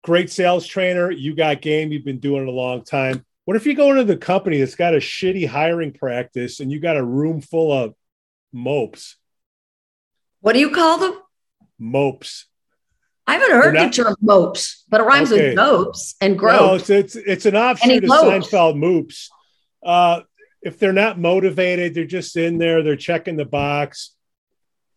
great 0.04 0.30
sales 0.32 0.65
trainer. 0.65 1.12
You 1.12 1.36
got 1.36 1.62
game. 1.62 1.91
You've 1.91 2.06
been 2.06 2.19
doing 2.19 2.43
it 2.43 2.47
a 2.47 2.52
long 2.52 2.84
time. 2.84 3.26
What 3.45 3.58
if 3.58 3.65
you 3.65 3.76
go 3.76 3.91
into 3.91 4.04
the 4.04 4.17
company 4.17 4.60
that's 4.60 4.76
got 4.76 4.93
a 4.93 4.97
shitty 4.97 5.47
hiring 5.47 5.93
practice 5.93 6.60
and 6.60 6.71
you 6.71 6.80
got 6.80 6.95
a 6.95 7.04
room 7.04 7.41
full 7.41 7.71
of 7.71 7.95
mopes? 8.54 9.17
What 10.41 10.54
do 10.54 10.60
you 10.60 10.71
call 10.71 10.97
them? 10.97 11.17
Mopes. 11.80 12.45
I 13.27 13.34
haven't 13.34 13.51
heard 13.51 13.75
They're 13.75 13.86
the 13.86 13.93
term 13.93 14.15
mopes, 14.19 14.84
but 14.89 14.99
it 14.99 15.06
rhymes 15.06 15.32
Okay. 15.32 15.49
with 15.49 15.56
mopes 15.56 16.15
and 16.19 16.36
No, 16.36 16.75
it's, 16.75 16.89
it's 16.89 17.15
it's 17.15 17.45
an 17.45 17.56
offshoot 17.56 18.04
of? 18.04 18.10
Seinfeld 18.10 18.75
moops. 18.75 19.27
Uh, 19.84 20.21
if 20.62 20.77
they're 20.80 20.91
not 20.93 21.17
motivated, 21.19 21.93
they're 21.93 22.06
just 22.06 22.36
in 22.36 22.58
there, 22.58 22.84
they're 22.84 22.95
checking 22.95 23.38
the 23.38 23.45
box. 23.45 24.15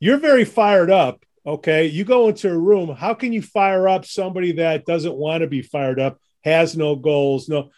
You're 0.01 0.19
very 0.19 0.45
fired 0.45 0.91
up. 0.91 1.25
Okay. 1.47 1.87
You 1.87 2.05
go 2.05 2.29
into 2.29 2.51
a 2.51 2.59
room, 2.59 2.95
how 2.95 3.15
can 3.15 3.33
you 3.33 3.43
fire 3.43 3.87
up 3.87 4.05
somebody 4.07 4.53
that 4.53 4.87
doesn't 4.87 5.15
want 5.15 5.43
to 5.43 5.47
be 5.47 5.63
fired 5.63 6.01
up, 6.01 6.19
has 6.43 6.77
no 6.77 6.97
goals? 6.97 7.49
No. 7.49 7.71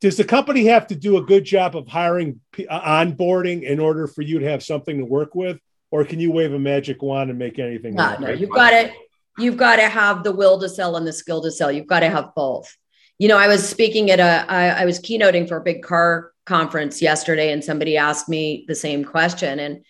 Does 0.00 0.18
the 0.18 0.24
company 0.24 0.66
have 0.66 0.86
to 0.88 0.94
do 0.94 1.16
a 1.16 1.22
good 1.22 1.44
job 1.44 1.74
of 1.74 1.88
hiring, 1.88 2.40
uh, 2.68 2.80
onboarding 2.80 3.62
in 3.62 3.80
order 3.80 4.06
for 4.06 4.20
you 4.22 4.38
to 4.40 4.48
have 4.50 4.62
something 4.62 4.98
to 4.98 5.04
work 5.04 5.34
with? 5.34 5.58
Or 5.90 6.04
can 6.04 6.18
you 6.20 6.32
wave 6.32 6.52
a 6.52 6.58
magic 6.58 7.02
wand 7.02 7.30
and 7.30 7.38
make 7.38 7.58
anything 7.58 7.94
No, 7.94 8.02
happen? 8.02 8.24
no, 8.24 8.30
you've 8.30 8.50
got 8.50 8.70
to 8.70 8.92
you've 9.38 9.56
got 9.56 9.76
to 9.76 9.88
have 9.88 10.24
the 10.24 10.32
will 10.32 10.58
to 10.60 10.68
sell 10.68 10.96
and 10.96 11.06
the 11.06 11.12
skill 11.12 11.42
to 11.42 11.50
sell. 11.50 11.70
You've 11.70 11.86
got 11.86 12.00
to 12.00 12.10
have 12.10 12.34
both. 12.34 12.74
You 13.18 13.28
know, 13.28 13.38
I 13.38 13.48
was 13.48 13.66
speaking 13.66 14.10
at 14.10 14.20
a 14.20 14.50
I, 14.50 14.82
I 14.82 14.84
was 14.84 15.00
keynoting 15.00 15.48
for 15.48 15.56
a 15.58 15.62
big 15.62 15.82
car 15.82 16.32
conference 16.44 17.00
yesterday, 17.00 17.52
and 17.52 17.62
somebody 17.62 17.96
asked 17.96 18.28
me 18.28 18.64
the 18.68 18.74
same 18.74 19.04
question, 19.04 19.58
and 19.58 19.84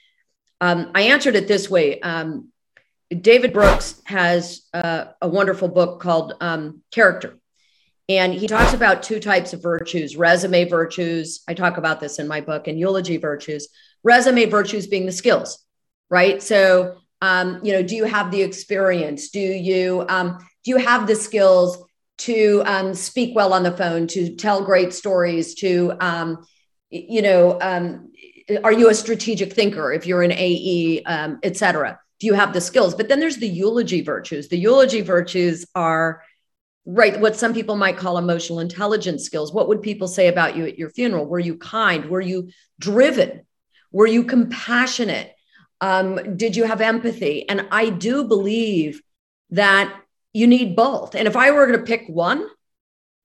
um, 0.61 0.91
I 0.95 1.03
answered 1.03 1.37
it 1.37 1.49
this 1.49 1.69
way. 1.69 2.01
Um, 2.01 2.51
David 3.21 3.53
Brooks 3.53 4.03
has 4.05 4.63
uh, 4.75 5.07
a 5.23 5.29
wonderful 5.29 5.69
book 5.69 6.01
called 6.01 6.35
um, 6.41 6.83
Character. 6.91 7.39
And 8.09 8.33
he 8.33 8.47
talks 8.47 8.73
about 8.73 9.03
two 9.03 9.19
types 9.19 9.53
of 9.53 9.63
virtues 9.63 10.17
resume 10.17 10.65
virtues. 10.65 11.43
I 11.49 11.55
talk 11.55 11.77
about 11.77 11.99
this 12.01 12.19
in 12.21 12.29
my 12.29 12.41
book, 12.41 12.69
and 12.69 12.79
eulogy 12.79 13.17
virtues. 13.17 13.69
Resume 14.05 14.45
virtues 14.47 14.87
being 14.87 15.07
the 15.07 15.13
skills, 15.13 15.65
right? 16.11 16.43
So, 16.43 16.97
um, 17.21 17.61
you 17.63 17.73
know, 17.73 17.83
do 17.83 17.97
you 17.97 18.05
have 18.05 18.31
the 18.31 18.43
experience? 18.43 19.31
Do 19.31 19.41
you 19.41 20.05
um, 20.09 20.39
do 20.65 20.71
you 20.71 20.77
have 20.77 21.07
the 21.07 21.17
skills 21.17 21.79
to 22.19 22.63
um, 22.67 22.95
speak 22.95 23.35
well 23.35 23.53
on 23.53 23.63
the 23.63 23.77
phone, 23.77 24.07
to 24.09 24.35
tell 24.37 24.65
great 24.65 24.93
stories, 24.93 25.55
to 25.57 25.95
um, 26.01 26.47
you 26.91 27.23
know, 27.23 27.59
um, 27.61 28.13
are 28.63 28.73
you 28.73 28.89
a 28.89 28.95
strategic 28.95 29.53
thinker? 29.53 29.93
If 29.93 30.07
you're 30.07 30.23
an 30.23 30.33
AE, 30.33 31.03
um, 31.05 31.39
et 31.43 31.57
cetera, 31.57 31.99
do 32.21 32.27
you 32.27 32.35
have 32.35 32.53
the 32.53 32.61
skills? 32.61 32.95
But 32.95 33.09
then 33.09 33.21
there's 33.21 33.39
the 33.39 33.49
eulogy 33.49 34.03
virtues. 34.03 34.49
The 34.49 34.59
eulogy 34.59 35.01
virtues 35.01 35.67
are 35.75 36.23
right 36.87 37.19
what 37.21 37.37
some 37.37 37.53
people 37.53 37.77
might 37.77 37.97
call 37.97 38.17
emotional 38.17 38.61
intelligence 38.61 39.25
skills 39.25 39.53
what 39.53 39.67
would 39.67 39.83
people 39.83 40.07
say 40.07 40.29
about 40.29 40.57
you 40.57 40.65
at 40.65 40.79
your 40.79 40.89
funeral 40.91 41.27
were 41.27 41.41
you 41.41 41.57
kind 41.57 42.09
were 42.09 42.21
you 42.21 42.49
driven 42.79 43.45
were 43.91 44.07
you 44.07 44.23
compassionate 44.23 45.35
um, 45.81 46.37
did 46.37 46.57
you 46.57 46.65
have 46.65 46.81
empathy? 46.81 47.49
And 47.49 47.67
i 47.71 47.91
do 47.91 48.25
believe 48.25 49.03
that 49.51 49.95
you 50.33 50.47
need 50.47 50.77
both. 50.77 51.15
And 51.15 51.27
if 51.29 51.37
i 51.37 51.51
were 51.51 51.67
going 51.67 51.79
to 51.79 51.85
pick 51.85 52.07
one 52.09 52.47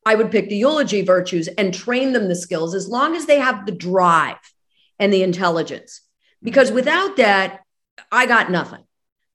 i 0.06 0.16
would 0.16 0.32
pick 0.32 0.50
the 0.50 0.58
eulogy 0.58 1.02
virtues 1.02 1.48
and 1.48 1.74
train 1.74 2.14
them 2.14 2.28
the 2.28 2.36
skills 2.36 2.74
as 2.76 2.88
long 2.88 3.16
as 3.16 3.26
they 3.26 3.40
have 3.40 3.66
the 3.66 3.72
drive 3.72 4.38
and 5.00 5.12
the 5.14 5.24
intelligence. 5.24 6.02
Because 6.44 6.72
without 6.72 7.18
that 7.18 7.62
i 8.12 8.26
got 8.26 8.52
nothing 8.52 8.84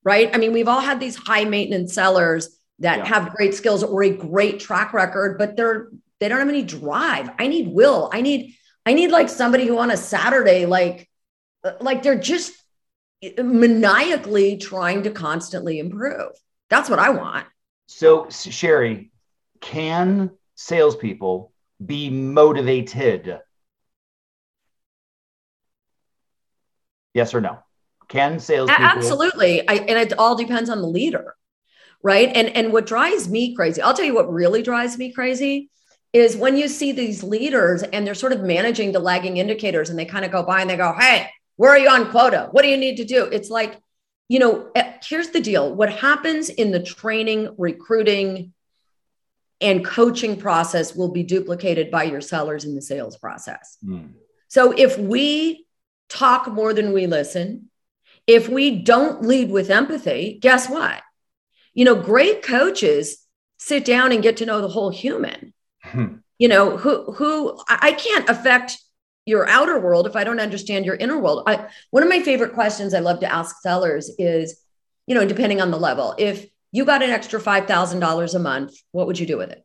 right? 0.04 0.30
I 0.34 0.38
mean 0.38 0.52
we've 0.52 0.68
all 0.68 0.80
had 0.80 1.00
these 1.00 1.16
high 1.16 1.44
maintenance 1.44 1.92
sellers 1.94 2.58
that 2.78 2.98
Yeah. 2.98 3.06
have 3.06 3.34
great 3.34 3.54
skills 3.54 3.82
or 3.82 4.02
a 4.04 4.10
great 4.10 4.60
track 4.60 4.92
record 4.92 5.38
but 5.38 5.56
they're 5.56 5.88
they 6.20 6.28
don't 6.28 6.38
have 6.38 6.48
any 6.48 6.62
drive. 6.62 7.30
I 7.38 7.46
need 7.46 7.68
will. 7.68 8.08
I 8.12 8.20
need 8.22 8.54
i 8.86 8.92
need 8.94 9.10
like 9.10 9.28
somebody 9.28 9.66
who 9.66 9.78
on 9.78 9.90
a 9.90 9.96
saturday 9.96 10.64
like 10.66 11.08
like 11.80 12.02
they're 12.02 12.18
just 12.34 12.52
maniacally 13.42 14.56
trying 14.56 15.02
to 15.02 15.10
constantly 15.10 15.78
improve 15.78 16.32
that's 16.68 16.90
what 16.90 16.98
i 16.98 17.10
want 17.10 17.46
So, 17.86 18.28
Shari, 18.30 19.10
can 19.60 20.30
salespeople 20.54 21.52
be 21.84 22.10
motivated? 22.10 23.40
Yes 27.14 27.34
or 27.34 27.40
no? 27.40 27.58
Can 28.08 28.38
salespeople? 28.38 28.84
absolutely 28.84 29.66
I, 29.68 29.74
and 29.74 29.98
it 29.98 30.18
all 30.18 30.36
depends 30.36 30.70
on 30.70 30.80
the 30.80 30.86
leader 30.86 31.34
right 32.02 32.30
and 32.34 32.48
and 32.50 32.72
what 32.72 32.86
drives 32.86 33.28
me 33.28 33.54
crazy 33.54 33.80
i'll 33.82 33.94
tell 33.94 34.04
you 34.04 34.14
what 34.14 34.32
really 34.32 34.62
drives 34.62 34.96
me 34.98 35.12
crazy 35.12 35.70
is 36.12 36.36
when 36.36 36.56
you 36.56 36.68
see 36.68 36.92
these 36.92 37.22
leaders 37.24 37.82
and 37.82 38.06
they're 38.06 38.14
sort 38.14 38.32
of 38.32 38.42
managing 38.42 38.92
the 38.92 39.00
lagging 39.00 39.38
indicators 39.38 39.90
and 39.90 39.98
they 39.98 40.04
kind 40.04 40.24
of 40.24 40.30
go 40.30 40.42
by 40.44 40.60
and 40.60 40.70
they 40.70 40.76
go 40.76 40.92
hey 40.98 41.28
where 41.56 41.70
are 41.70 41.78
you 41.78 41.88
on 41.88 42.10
quota 42.10 42.48
what 42.52 42.62
do 42.62 42.68
you 42.68 42.76
need 42.76 42.96
to 42.96 43.04
do 43.04 43.24
it's 43.24 43.50
like 43.50 43.80
you 44.28 44.38
know 44.38 44.70
eh, 44.74 44.92
here's 45.04 45.30
the 45.30 45.40
deal 45.40 45.74
what 45.74 45.90
happens 45.92 46.48
in 46.48 46.70
the 46.70 46.82
training 46.82 47.54
recruiting 47.58 48.52
and 49.60 49.84
coaching 49.84 50.36
process 50.36 50.94
will 50.94 51.10
be 51.10 51.22
duplicated 51.22 51.90
by 51.90 52.04
your 52.04 52.20
sellers 52.20 52.64
in 52.64 52.74
the 52.74 52.82
sales 52.82 53.16
process 53.16 53.78
Hmm. 53.84 54.08
so 54.48 54.72
if 54.72 54.98
we 54.98 55.66
talk 56.08 56.48
more 56.48 56.72
than 56.72 56.92
we 56.92 57.06
listen, 57.06 57.70
if 58.26 58.48
we 58.48 58.82
don't 58.82 59.22
lead 59.22 59.50
with 59.50 59.70
empathy, 59.70 60.38
guess 60.40 60.68
what? 60.68 61.02
You 61.74 61.84
know, 61.84 61.94
great 61.94 62.42
coaches 62.42 63.18
sit 63.58 63.84
down 63.84 64.12
and 64.12 64.22
get 64.22 64.38
to 64.38 64.46
know 64.46 64.60
the 64.60 64.68
whole 64.68 64.90
human. 64.90 65.52
Hmm. 65.82 66.16
You 66.38 66.48
know, 66.48 66.76
who 66.76 67.12
who 67.12 67.58
I 67.68 67.92
can't 67.92 68.28
affect 68.28 68.78
your 69.26 69.48
outer 69.48 69.78
world 69.78 70.06
if 70.06 70.16
I 70.16 70.24
don't 70.24 70.40
understand 70.40 70.86
your 70.86 70.94
inner 70.94 71.18
world. 71.18 71.42
I 71.46 71.68
one 71.90 72.02
of 72.02 72.08
my 72.08 72.20
favorite 72.20 72.54
questions 72.54 72.94
I 72.94 73.00
love 73.00 73.20
to 73.20 73.32
ask 73.32 73.60
sellers 73.60 74.10
is, 74.18 74.58
you 75.06 75.14
know, 75.14 75.26
depending 75.26 75.60
on 75.60 75.70
the 75.70 75.78
level, 75.78 76.14
if 76.16 76.46
you 76.72 76.84
got 76.84 77.02
an 77.02 77.10
extra 77.10 77.40
$5,000 77.40 78.34
a 78.34 78.38
month, 78.38 78.74
what 78.92 79.06
would 79.06 79.18
you 79.18 79.26
do 79.26 79.36
with 79.36 79.50
it? 79.50 79.64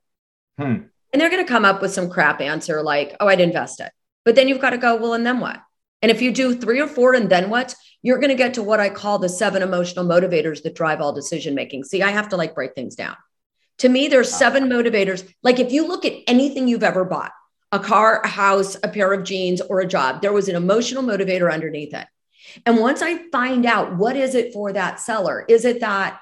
Hmm. 0.57 0.83
And 1.13 1.21
they're 1.21 1.29
going 1.29 1.43
to 1.43 1.51
come 1.51 1.65
up 1.65 1.81
with 1.81 1.91
some 1.93 2.09
crap 2.09 2.41
answer 2.41 2.81
like, 2.81 3.15
oh, 3.19 3.27
I'd 3.27 3.41
invest 3.41 3.79
it. 3.79 3.91
But 4.23 4.35
then 4.35 4.47
you've 4.47 4.61
got 4.61 4.69
to 4.71 4.77
go, 4.77 4.95
well, 4.95 5.13
and 5.13 5.25
then 5.25 5.39
what? 5.39 5.61
And 6.01 6.09
if 6.09 6.21
you 6.21 6.31
do 6.31 6.55
three 6.55 6.79
or 6.79 6.87
four 6.87 7.13
and 7.13 7.29
then 7.29 7.49
what, 7.49 7.75
you're 8.01 8.17
going 8.17 8.29
to 8.29 8.35
get 8.35 8.55
to 8.55 8.63
what 8.63 8.79
I 8.79 8.89
call 8.89 9.19
the 9.19 9.29
seven 9.29 9.61
emotional 9.61 10.05
motivators 10.05 10.63
that 10.63 10.73
drive 10.73 11.01
all 11.01 11.13
decision 11.13 11.53
making. 11.53 11.83
See, 11.83 12.01
I 12.01 12.11
have 12.11 12.29
to 12.29 12.37
like 12.37 12.55
break 12.55 12.73
things 12.73 12.95
down. 12.95 13.15
To 13.79 13.89
me, 13.89 14.07
there's 14.07 14.31
seven 14.31 14.65
motivators. 14.65 15.27
Like 15.43 15.59
if 15.59 15.71
you 15.71 15.87
look 15.87 16.05
at 16.05 16.13
anything 16.27 16.67
you've 16.67 16.83
ever 16.83 17.03
bought, 17.03 17.31
a 17.71 17.79
car, 17.79 18.21
a 18.21 18.27
house, 18.27 18.75
a 18.83 18.87
pair 18.87 19.13
of 19.13 19.23
jeans, 19.23 19.61
or 19.61 19.79
a 19.79 19.87
job, 19.87 20.21
there 20.21 20.33
was 20.33 20.49
an 20.49 20.55
emotional 20.55 21.03
motivator 21.03 21.51
underneath 21.51 21.93
it. 21.93 22.07
And 22.65 22.77
once 22.77 23.01
I 23.01 23.29
find 23.29 23.65
out 23.65 23.97
what 23.97 24.15
is 24.15 24.35
it 24.35 24.53
for 24.53 24.73
that 24.73 24.99
seller, 24.99 25.45
is 25.47 25.63
it 25.63 25.79
that 25.79 26.19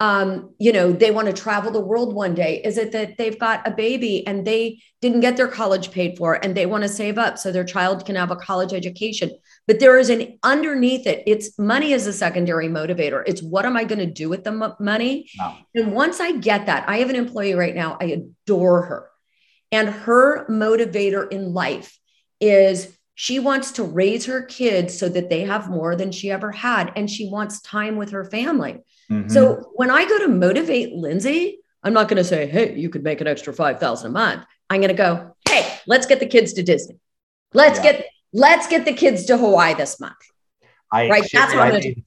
um, 0.00 0.54
you 0.60 0.72
know, 0.72 0.92
they 0.92 1.10
want 1.10 1.26
to 1.26 1.32
travel 1.32 1.72
the 1.72 1.80
world 1.80 2.14
one 2.14 2.34
day? 2.34 2.62
Is 2.62 2.78
it 2.78 2.92
that 2.92 3.18
they've 3.18 3.38
got 3.38 3.66
a 3.66 3.72
baby 3.72 4.24
and 4.26 4.46
they 4.46 4.80
didn't 5.00 5.20
get 5.20 5.36
their 5.36 5.48
college 5.48 5.90
paid 5.90 6.16
for 6.16 6.34
and 6.34 6.56
they 6.56 6.66
want 6.66 6.82
to 6.82 6.88
save 6.88 7.18
up 7.18 7.36
so 7.36 7.50
their 7.50 7.64
child 7.64 8.06
can 8.06 8.14
have 8.14 8.30
a 8.30 8.36
college 8.36 8.72
education? 8.72 9.32
But 9.66 9.80
there 9.80 9.98
is 9.98 10.08
an 10.08 10.38
underneath 10.44 11.06
it, 11.06 11.24
it's 11.26 11.58
money 11.58 11.92
is 11.92 12.06
a 12.06 12.12
secondary 12.12 12.68
motivator. 12.68 13.24
It's 13.26 13.42
what 13.42 13.66
am 13.66 13.76
I 13.76 13.82
going 13.84 13.98
to 13.98 14.06
do 14.06 14.28
with 14.28 14.44
the 14.44 14.52
mo- 14.52 14.76
money? 14.78 15.28
Wow. 15.36 15.58
And 15.74 15.92
once 15.92 16.20
I 16.20 16.32
get 16.32 16.66
that, 16.66 16.88
I 16.88 16.98
have 16.98 17.10
an 17.10 17.16
employee 17.16 17.54
right 17.54 17.74
now, 17.74 17.96
I 18.00 18.04
adore 18.46 18.82
her. 18.82 19.10
And 19.70 19.88
her 19.88 20.46
motivator 20.46 21.30
in 21.30 21.52
life 21.52 21.98
is 22.40 22.96
she 23.14 23.38
wants 23.40 23.72
to 23.72 23.82
raise 23.82 24.26
her 24.26 24.42
kids 24.42 24.96
so 24.96 25.08
that 25.08 25.28
they 25.28 25.42
have 25.42 25.68
more 25.68 25.96
than 25.96 26.12
she 26.12 26.30
ever 26.30 26.52
had. 26.52 26.92
And 26.96 27.10
she 27.10 27.28
wants 27.28 27.60
time 27.60 27.96
with 27.96 28.10
her 28.10 28.24
family. 28.24 28.78
Mhm. 29.10 29.30
So 29.30 29.72
when 29.74 29.90
I 29.90 30.04
go 30.08 30.18
to 30.20 30.28
motivate 30.28 30.92
Lindsay, 30.94 31.58
I'm 31.82 31.92
not 31.92 32.08
going 32.08 32.16
to 32.18 32.24
say, 32.24 32.46
"Hey, 32.46 32.76
you 32.76 32.90
could 32.90 33.02
make 33.02 33.20
an 33.20 33.26
extra 33.26 33.52
five 33.52 33.80
thousand 33.80 34.10
a 34.10 34.12
month." 34.12 34.44
I'm 34.70 34.80
going 34.80 34.88
to 34.88 34.94
go, 34.94 35.34
"Hey, 35.48 35.66
let's 35.86 36.06
get 36.06 36.20
the 36.20 36.26
kids 36.26 36.52
to 36.54 36.62
Disney. 36.62 36.98
Let's 37.54 37.78
Yeah. 37.78 37.92
get 37.92 38.06
let's 38.32 38.66
get 38.68 38.84
the 38.84 38.92
kids 38.92 39.24
to 39.26 39.36
Hawaii 39.36 39.74
this 39.74 39.98
month." 39.98 40.16
I, 40.92 41.08
Right? 41.08 41.28
That's 41.32 41.54
what 41.54 41.62
I'm 41.62 41.70
going 41.70 41.82
to 41.82 41.94
do. 41.94 42.02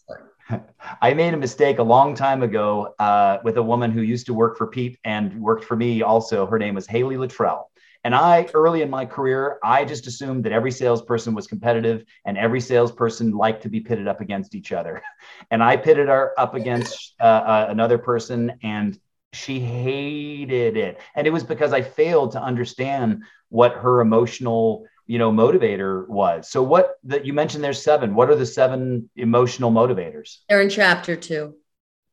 I 1.01 1.13
made 1.13 1.33
a 1.33 1.37
mistake 1.37 1.79
a 1.79 1.83
long 1.83 2.15
time 2.15 2.43
ago 2.43 2.93
uh, 2.99 3.37
with 3.43 3.57
a 3.57 3.63
woman 3.63 3.91
who 3.91 4.01
used 4.01 4.25
to 4.27 4.33
work 4.33 4.57
for 4.57 4.67
Pete 4.67 4.97
and 5.03 5.41
worked 5.41 5.65
for 5.65 5.75
me 5.75 6.01
also. 6.01 6.45
Her 6.45 6.59
name 6.59 6.75
was 6.75 6.87
Haley 6.87 7.17
Luttrell. 7.17 7.69
And 8.03 8.15
I, 8.15 8.47
early 8.55 8.81
in 8.81 8.89
my 8.89 9.05
career, 9.05 9.59
I 9.63 9.85
just 9.85 10.07
assumed 10.07 10.43
that 10.45 10.51
every 10.51 10.71
salesperson 10.71 11.35
was 11.35 11.45
competitive 11.45 12.03
and 12.25 12.35
every 12.35 12.59
salesperson 12.59 13.31
liked 13.31 13.61
to 13.63 13.69
be 13.69 13.79
pitted 13.79 14.07
up 14.07 14.21
against 14.21 14.55
each 14.55 14.71
other. 14.71 15.01
And 15.51 15.63
I 15.63 15.75
pitted 15.75 16.07
her 16.07 16.33
up 16.39 16.55
against 16.55 17.15
uh, 17.19 17.23
uh, 17.23 17.67
another 17.69 17.97
person, 17.97 18.53
and 18.63 18.97
she 19.33 19.59
hated 19.59 20.77
it. 20.77 20.99
And 21.15 21.27
it 21.27 21.31
was 21.31 21.43
because 21.43 21.73
I 21.73 21.81
failed 21.81 22.31
to 22.33 22.41
understand 22.41 23.23
what 23.49 23.73
her 23.73 24.01
emotional, 24.01 24.85
you 25.05 25.19
know, 25.19 25.31
motivator 25.31 26.07
was. 26.07 26.49
So, 26.49 26.63
what 26.63 26.95
that 27.05 27.25
you 27.25 27.33
mentioned? 27.33 27.63
There's 27.63 27.81
seven. 27.81 28.15
What 28.15 28.29
are 28.29 28.35
the 28.35 28.45
seven 28.45 29.09
emotional 29.15 29.71
motivators? 29.71 30.37
They're 30.47 30.61
in 30.61 30.69
chapter 30.69 31.15
two. 31.15 31.55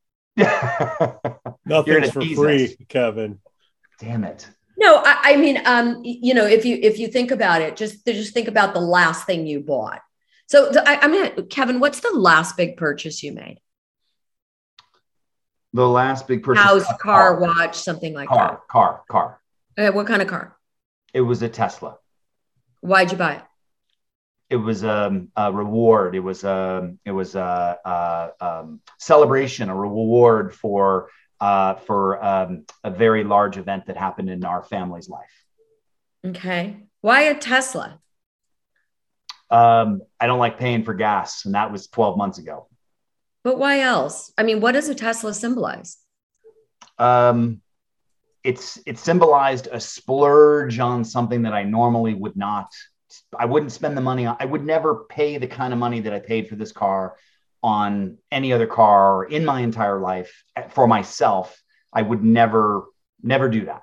Nothing's 0.37 1.53
gonna 1.67 2.13
for 2.13 2.21
tease 2.21 2.37
free, 2.39 2.65
us. 2.65 2.75
Kevin. 2.89 3.41
Damn 4.01 4.25
it. 4.25 4.49
No, 4.77 5.03
I, 5.05 5.33
I 5.33 5.37
mean, 5.37 5.61
um, 5.65 6.01
you 6.05 6.35
know, 6.35 6.47
if 6.47 6.65
you 6.65 6.79
if 6.81 6.99
you 6.99 7.09
think 7.09 7.31
about 7.31 7.63
it, 7.63 7.77
just 7.77 8.07
just 8.07 8.33
think 8.33 8.47
about 8.49 8.75
the 8.75 8.81
last 8.81 9.27
thing 9.27 9.47
you 9.47 9.61
bought. 9.61 10.01
So 10.47 10.71
the, 10.71 10.89
I, 10.89 11.05
I 11.05 11.09
mean, 11.09 11.49
Kevin, 11.49 11.81
what's 11.81 12.01
the 12.01 12.13
last 12.13 12.57
big 12.57 12.77
purchase 12.77 13.23
you 13.23 13.33
made? 13.33 13.59
The 15.73 15.87
last 15.87 16.27
big 16.27 16.43
purchase. 16.43 16.63
House, 16.63 16.91
a 16.91 16.97
car, 16.97 17.39
watch, 17.39 17.77
something 17.77 18.15
like 18.15 18.29
that. 18.29 18.35
car, 18.35 18.63
car, 18.71 19.03
car. 19.09 19.41
that. 19.77 19.91
Uh, 19.91 19.93
what 19.93 20.07
kind 20.07 20.23
of 20.23 20.29
car? 20.29 20.57
It 21.13 21.21
was 21.21 21.43
a 21.43 21.49
Tesla. 21.49 21.99
Why'd 22.81 23.13
you 23.13 23.19
buy 23.19 23.35
it? 23.35 23.43
It 24.51 24.57
was 24.57 24.83
um, 24.83 25.29
a 25.37 25.53
reward. 25.53 26.15
It 26.15 26.21
was 26.21 26.43
um, 26.45 26.99
it 27.05 27.11
was 27.11 27.35
a, 27.35 27.79
a 27.85 28.31
um, 28.41 28.81
celebration, 28.99 29.69
a 29.69 29.75
reward 29.75 30.55
for 30.55 31.11
uh, 31.41 31.75
for 31.75 32.25
um, 32.25 32.65
a 32.83 32.91
very 32.91 33.25
large 33.25 33.59
event 33.59 33.87
that 33.87 33.97
happened 33.97 34.31
in 34.31 34.45
our 34.45 34.63
family's 34.63 35.09
life. 35.09 35.45
Okay. 36.25 36.89
Why 37.01 37.23
a 37.23 37.35
Tesla? 37.35 38.01
Um, 39.51 40.03
I 40.21 40.27
don't 40.27 40.39
like 40.39 40.59
paying 40.59 40.85
for 40.85 40.95
gas, 40.95 41.45
and 41.45 41.55
that 41.55 41.73
was 41.73 41.87
12 41.89 42.19
months 42.19 42.39
ago. 42.39 42.69
But 43.45 43.59
why 43.59 43.81
else? 43.81 44.33
I 44.37 44.43
mean, 44.43 44.61
what 44.61 44.73
does 44.73 44.89
a 44.89 44.95
Tesla 44.95 45.33
symbolize? 45.33 45.97
Um, 46.99 47.63
it's 48.45 48.79
it 48.87 48.99
symbolized 48.99 49.69
a 49.71 49.81
splurge 49.81 50.79
on 50.79 51.05
something 51.05 51.43
that 51.43 51.53
I 51.53 51.65
normally 51.65 52.15
would 52.15 52.37
not. 52.37 52.69
I 53.37 53.47
wouldn't 53.47 53.73
spend 53.73 53.97
the 53.97 54.01
money 54.01 54.27
on. 54.27 54.37
I 54.39 54.45
would 54.45 54.65
never 54.65 55.05
pay 55.09 55.39
the 55.39 55.47
kind 55.47 55.73
of 55.73 55.79
money 55.79 56.01
that 56.01 56.13
I 56.13 56.21
paid 56.21 56.49
for 56.49 56.57
this 56.57 56.73
car 56.73 57.17
on 57.63 58.19
any 58.31 58.53
other 58.53 58.67
car 58.67 59.25
in 59.25 59.45
my 59.45 59.61
entire 59.61 59.99
life 59.99 60.45
for 60.71 60.87
myself. 60.87 61.61
I 61.93 62.03
would 62.03 62.23
never 62.23 62.85
never 63.23 63.49
do 63.49 63.65
that. 63.67 63.83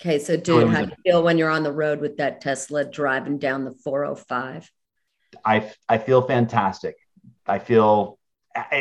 Okay, 0.00 0.18
so 0.18 0.36
dude, 0.36 0.70
how 0.70 0.82
do 0.82 0.90
you 0.90 0.96
feel 1.04 1.22
when 1.22 1.38
you're 1.38 1.50
on 1.50 1.62
the 1.62 1.72
road 1.72 2.00
with 2.00 2.16
that 2.16 2.40
Tesla 2.40 2.84
driving 2.84 3.38
down 3.38 3.64
the 3.64 3.72
405? 3.84 4.70
I 5.44 5.72
I 5.88 5.98
feel 5.98 6.22
fantastic. 6.22 6.96
I 7.46 7.58
feel 7.58 8.18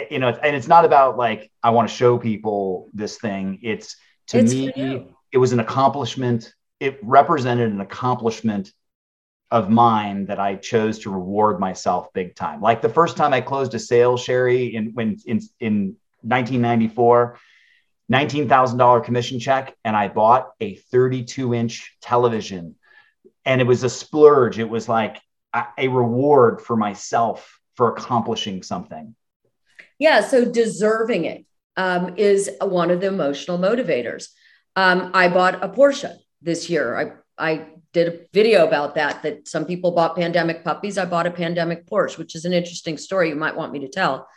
you 0.10 0.19
know, 0.19 0.30
and 0.30 0.56
it's 0.56 0.67
not 0.67 0.86
about 0.86 1.17
like 1.17 1.52
I 1.62 1.71
want 1.71 1.89
to 1.89 1.95
show 1.95 2.17
people 2.17 2.89
this 2.93 3.17
thing. 3.17 3.60
It's 3.62 3.95
to 4.28 4.40
It's 4.40 4.54
me, 4.54 5.08
it 5.32 5.38
was 5.38 5.52
an 5.52 5.60
accomplishment. 5.60 6.54
It 6.80 7.00
represented 7.02 7.72
an 7.72 7.82
accomplishment 7.82 8.72
of 9.52 9.70
mine 9.70 10.26
that 10.26 10.40
I 10.40 10.56
chose 10.56 11.00
to 11.00 11.12
reward 11.12 11.60
myself 11.60 12.12
big 12.14 12.36
time. 12.36 12.62
Like 12.62 12.82
the 12.82 12.90
first 12.90 13.18
time 13.18 13.34
I 13.34 13.42
closed 13.42 13.74
a 13.74 13.80
sale, 13.80 14.18
Shari, 14.18 14.76
in 14.76 14.94
when 14.94 15.18
in 15.26 15.40
in 15.60 15.96
1994, 16.22 17.38
$19,000 18.12 19.04
commission 19.04 19.40
check, 19.40 19.76
and 19.84 19.96
I 19.96 20.08
bought 20.08 20.52
a 20.60 20.76
32 20.76 21.54
inch 21.54 21.98
television. 22.02 22.76
And 23.46 23.60
it 23.60 23.66
was 23.66 23.84
a 23.84 23.90
splurge. 23.90 24.60
It 24.60 24.70
was 24.70 24.88
like 24.88 25.18
a, 25.54 25.66
a 25.78 25.88
reward 25.88 26.62
for 26.62 26.76
myself 26.76 27.60
for 27.76 27.90
accomplishing 27.90 28.64
something. 28.64 29.16
Yeah, 30.00 30.22
so 30.22 30.46
deserving 30.46 31.26
it 31.26 31.46
um, 31.78 32.16
is 32.18 32.50
one 32.62 32.92
of 32.92 33.02
the 33.02 33.08
emotional 33.08 33.58
motivators. 33.58 34.30
Um, 34.76 35.12
I 35.14 35.28
bought 35.28 35.64
a 35.64 35.70
Porsche 35.70 36.16
this 36.42 36.70
year. 36.70 36.96
I 36.98 37.14
I 37.38 37.68
did 37.94 38.08
a 38.08 38.20
video 38.34 38.68
about 38.68 38.96
that. 38.96 39.24
That 39.24 39.48
some 39.48 39.66
people 39.66 39.92
bought 39.92 40.16
pandemic 40.16 40.64
puppies. 40.64 40.98
I 40.98 41.06
bought 41.06 41.28
a 41.28 41.32
pandemic 41.32 41.86
Porsche, 41.86 42.18
which 42.18 42.36
is 42.36 42.46
an 42.46 42.54
interesting 42.54 42.98
story. 42.98 43.30
You 43.30 43.36
might 43.36 43.56
want 43.56 43.72
me 43.72 43.80
to 43.80 43.90
tell. 43.90 44.28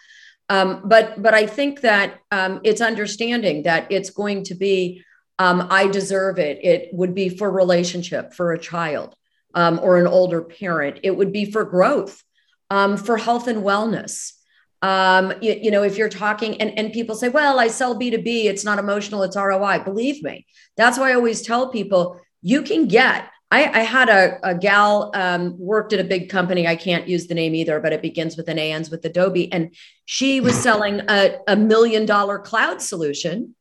Um, 0.48 0.82
but 0.84 1.20
but 1.22 1.34
I 1.34 1.46
think 1.46 1.80
that 1.80 2.20
um, 2.30 2.60
it's 2.64 2.80
understanding 2.80 3.64
that 3.64 3.90
it's 3.90 4.10
going 4.10 4.44
to 4.44 4.54
be. 4.54 5.02
Um, 5.38 5.68
I 5.68 5.86
deserve 5.88 6.38
it. 6.38 6.64
It 6.64 6.88
would 6.94 7.14
be 7.14 7.28
for 7.28 7.50
relationship 7.50 8.32
for 8.32 8.52
a 8.52 8.58
child 8.58 9.14
um, 9.52 9.78
or 9.82 9.98
an 9.98 10.06
older 10.06 10.40
parent. 10.40 11.00
It 11.02 11.10
would 11.10 11.30
be 11.30 11.50
for 11.50 11.62
growth, 11.64 12.22
um, 12.70 12.96
for 12.96 13.18
health 13.18 13.46
and 13.46 13.62
wellness 13.62 14.32
um 14.82 15.32
you, 15.40 15.58
you 15.62 15.70
know 15.70 15.82
if 15.82 15.96
you're 15.96 16.08
talking 16.08 16.60
and, 16.60 16.78
and 16.78 16.92
people 16.92 17.14
say 17.14 17.28
well 17.28 17.58
i 17.58 17.66
sell 17.66 17.98
b2b 17.98 18.44
it's 18.44 18.64
not 18.64 18.78
emotional 18.78 19.22
it's 19.22 19.36
roi 19.36 19.78
believe 19.78 20.22
me 20.22 20.46
that's 20.76 20.98
why 20.98 21.10
i 21.10 21.14
always 21.14 21.42
tell 21.42 21.70
people 21.70 22.20
you 22.42 22.62
can 22.62 22.86
get 22.86 23.30
i, 23.50 23.64
I 23.64 23.80
had 23.80 24.08
a, 24.10 24.38
a 24.42 24.54
gal 24.54 25.10
um, 25.14 25.58
worked 25.58 25.94
at 25.94 26.00
a 26.00 26.04
big 26.04 26.28
company 26.28 26.66
i 26.66 26.76
can't 26.76 27.08
use 27.08 27.26
the 27.26 27.34
name 27.34 27.54
either 27.54 27.80
but 27.80 27.94
it 27.94 28.02
begins 28.02 28.36
with 28.36 28.48
an 28.48 28.58
a 28.58 28.72
ends 28.72 28.90
with 28.90 29.04
adobe 29.04 29.50
and 29.50 29.74
she 30.04 30.40
was 30.40 30.54
selling 30.54 31.00
a, 31.08 31.38
a 31.48 31.56
million 31.56 32.04
dollar 32.04 32.38
cloud 32.38 32.82
solution 32.82 33.54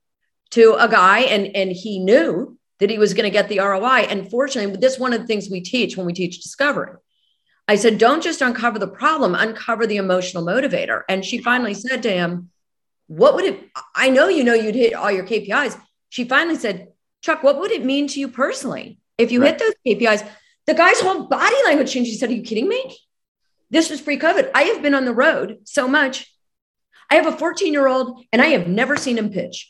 to 0.51 0.75
a 0.77 0.89
guy 0.89 1.19
and 1.19 1.55
and 1.55 1.71
he 1.71 1.99
knew 1.99 2.57
that 2.79 2.89
he 2.89 2.97
was 2.97 3.13
going 3.13 3.23
to 3.23 3.29
get 3.29 3.47
the 3.47 3.59
roi 3.59 4.01
and 4.01 4.29
fortunately 4.29 4.75
this 4.75 4.95
is 4.95 4.99
one 4.99 5.13
of 5.13 5.21
the 5.21 5.27
things 5.27 5.49
we 5.49 5.61
teach 5.61 5.95
when 5.95 6.05
we 6.05 6.13
teach 6.13 6.41
discovery 6.41 6.91
I 7.67 7.75
said, 7.75 7.97
don't 7.97 8.23
just 8.23 8.41
uncover 8.41 8.77
the 8.77 8.87
problem, 8.87 9.33
uncover 9.33 9.87
the 9.87 9.97
emotional 9.97 10.45
motivator. 10.45 11.01
And 11.09 11.25
she 11.25 11.39
finally 11.39 11.73
said 11.73 12.03
to 12.03 12.11
him, 12.11 12.51
What 13.07 13.35
would 13.35 13.45
it? 13.45 13.69
I 13.95 14.09
know 14.09 14.27
you 14.27 14.43
know 14.43 14.53
you'd 14.53 14.75
hit 14.75 14.93
all 14.93 15.11
your 15.11 15.25
KPIs. 15.25 15.79
She 16.09 16.25
finally 16.25 16.57
said, 16.57 16.89
Chuck, 17.21 17.41
what 17.43 17.59
would 17.59 17.71
it 17.71 17.83
mean 17.83 18.07
to 18.09 18.19
you 18.19 18.27
personally 18.27 18.99
if 19.17 19.31
you 19.31 19.41
hit 19.41 19.57
those 19.57 19.73
KPIs? 19.85 20.27
The 20.67 20.75
guy's 20.75 20.99
whole 20.99 21.23
body 21.23 21.55
language 21.65 21.91
changed. 21.91 22.11
He 22.11 22.17
said, 22.17 22.29
Are 22.29 22.33
you 22.33 22.43
kidding 22.43 22.67
me? 22.67 22.97
This 23.71 23.89
was 23.89 24.01
pre 24.01 24.19
COVID. 24.19 24.51
I 24.53 24.63
have 24.63 24.83
been 24.83 24.93
on 24.93 25.05
the 25.05 25.13
road 25.13 25.59
so 25.63 25.87
much. 25.87 26.31
I 27.09 27.15
have 27.15 27.27
a 27.27 27.31
14 27.31 27.73
year 27.73 27.87
old 27.87 28.23
and 28.31 28.41
I 28.41 28.47
have 28.47 28.67
never 28.67 28.95
seen 28.95 29.17
him 29.17 29.29
pitch. 29.29 29.69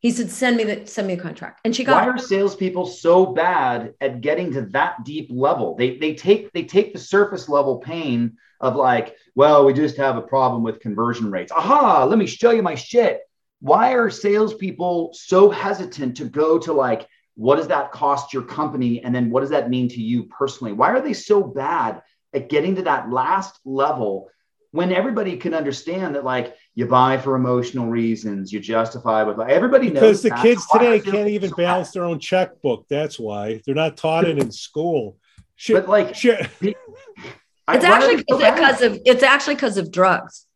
He 0.00 0.12
said, 0.12 0.30
Send 0.30 0.56
me 0.56 0.64
the 0.64 0.86
send 0.86 1.08
me 1.08 1.14
a 1.14 1.16
contract. 1.16 1.60
And 1.64 1.74
she 1.74 1.84
got 1.84 2.06
Why 2.06 2.12
are 2.12 2.18
salespeople 2.18 2.86
so 2.86 3.26
bad 3.26 3.94
at 4.00 4.20
getting 4.20 4.52
to 4.52 4.62
that 4.72 5.04
deep 5.04 5.28
level? 5.30 5.74
They 5.76 5.98
they 5.98 6.14
take 6.14 6.52
they 6.52 6.64
take 6.64 6.92
the 6.92 6.98
surface 6.98 7.48
level 7.48 7.78
pain 7.78 8.36
of 8.60 8.76
like, 8.76 9.16
well, 9.34 9.64
we 9.64 9.72
just 9.72 9.96
have 9.96 10.16
a 10.16 10.22
problem 10.22 10.62
with 10.62 10.80
conversion 10.80 11.30
rates. 11.30 11.52
Aha, 11.52 12.04
let 12.04 12.18
me 12.18 12.26
show 12.26 12.50
you 12.50 12.62
my 12.62 12.74
shit. 12.74 13.20
Why 13.60 13.94
are 13.94 14.10
salespeople 14.10 15.10
so 15.14 15.50
hesitant 15.50 16.16
to 16.18 16.24
go 16.24 16.58
to 16.60 16.72
like, 16.72 17.08
what 17.34 17.56
does 17.56 17.68
that 17.68 17.92
cost 17.92 18.32
your 18.32 18.42
company? 18.42 19.02
And 19.02 19.14
then 19.14 19.30
what 19.30 19.40
does 19.40 19.50
that 19.50 19.70
mean 19.70 19.88
to 19.90 20.00
you 20.00 20.24
personally? 20.24 20.72
Why 20.72 20.90
are 20.90 21.00
they 21.00 21.12
so 21.12 21.42
bad 21.42 22.02
at 22.32 22.48
getting 22.48 22.76
to 22.76 22.82
that 22.82 23.10
last 23.10 23.58
level 23.64 24.28
when 24.70 24.92
everybody 24.92 25.36
can 25.36 25.54
understand 25.54 26.14
that 26.14 26.24
like 26.24 26.54
you 26.78 26.86
buy 26.86 27.18
for 27.18 27.34
emotional 27.34 27.88
reasons, 27.88 28.52
you 28.52 28.60
justify 28.60 29.24
with 29.24 29.36
like 29.36 29.50
everybody 29.50 29.90
knows 29.90 30.22
Because 30.22 30.22
the 30.22 30.30
kids 30.30 30.64
Why 30.70 30.78
today 30.78 31.10
can't 31.10 31.28
even 31.28 31.50
balance 31.50 31.90
their 31.90 32.04
own 32.04 32.20
checkbook. 32.20 32.86
That's 32.88 33.18
why 33.18 33.60
they're 33.66 33.74
not 33.74 33.96
taught 33.96 34.24
it 34.24 34.38
in 34.38 34.52
school. 34.52 35.16
Shit, 35.56 35.74
But 35.74 35.88
like, 35.88 36.14
shit. 36.14 36.48
It's 36.60 37.84
actually 37.84 38.16
they 38.18 38.24
so 38.28 38.38
bad? 38.38 38.54
because 38.54 38.82
of 38.82 39.00
it's 39.04 39.24
actually 39.24 39.56
because 39.56 39.76
of 39.76 39.90
drugs. 39.90 40.46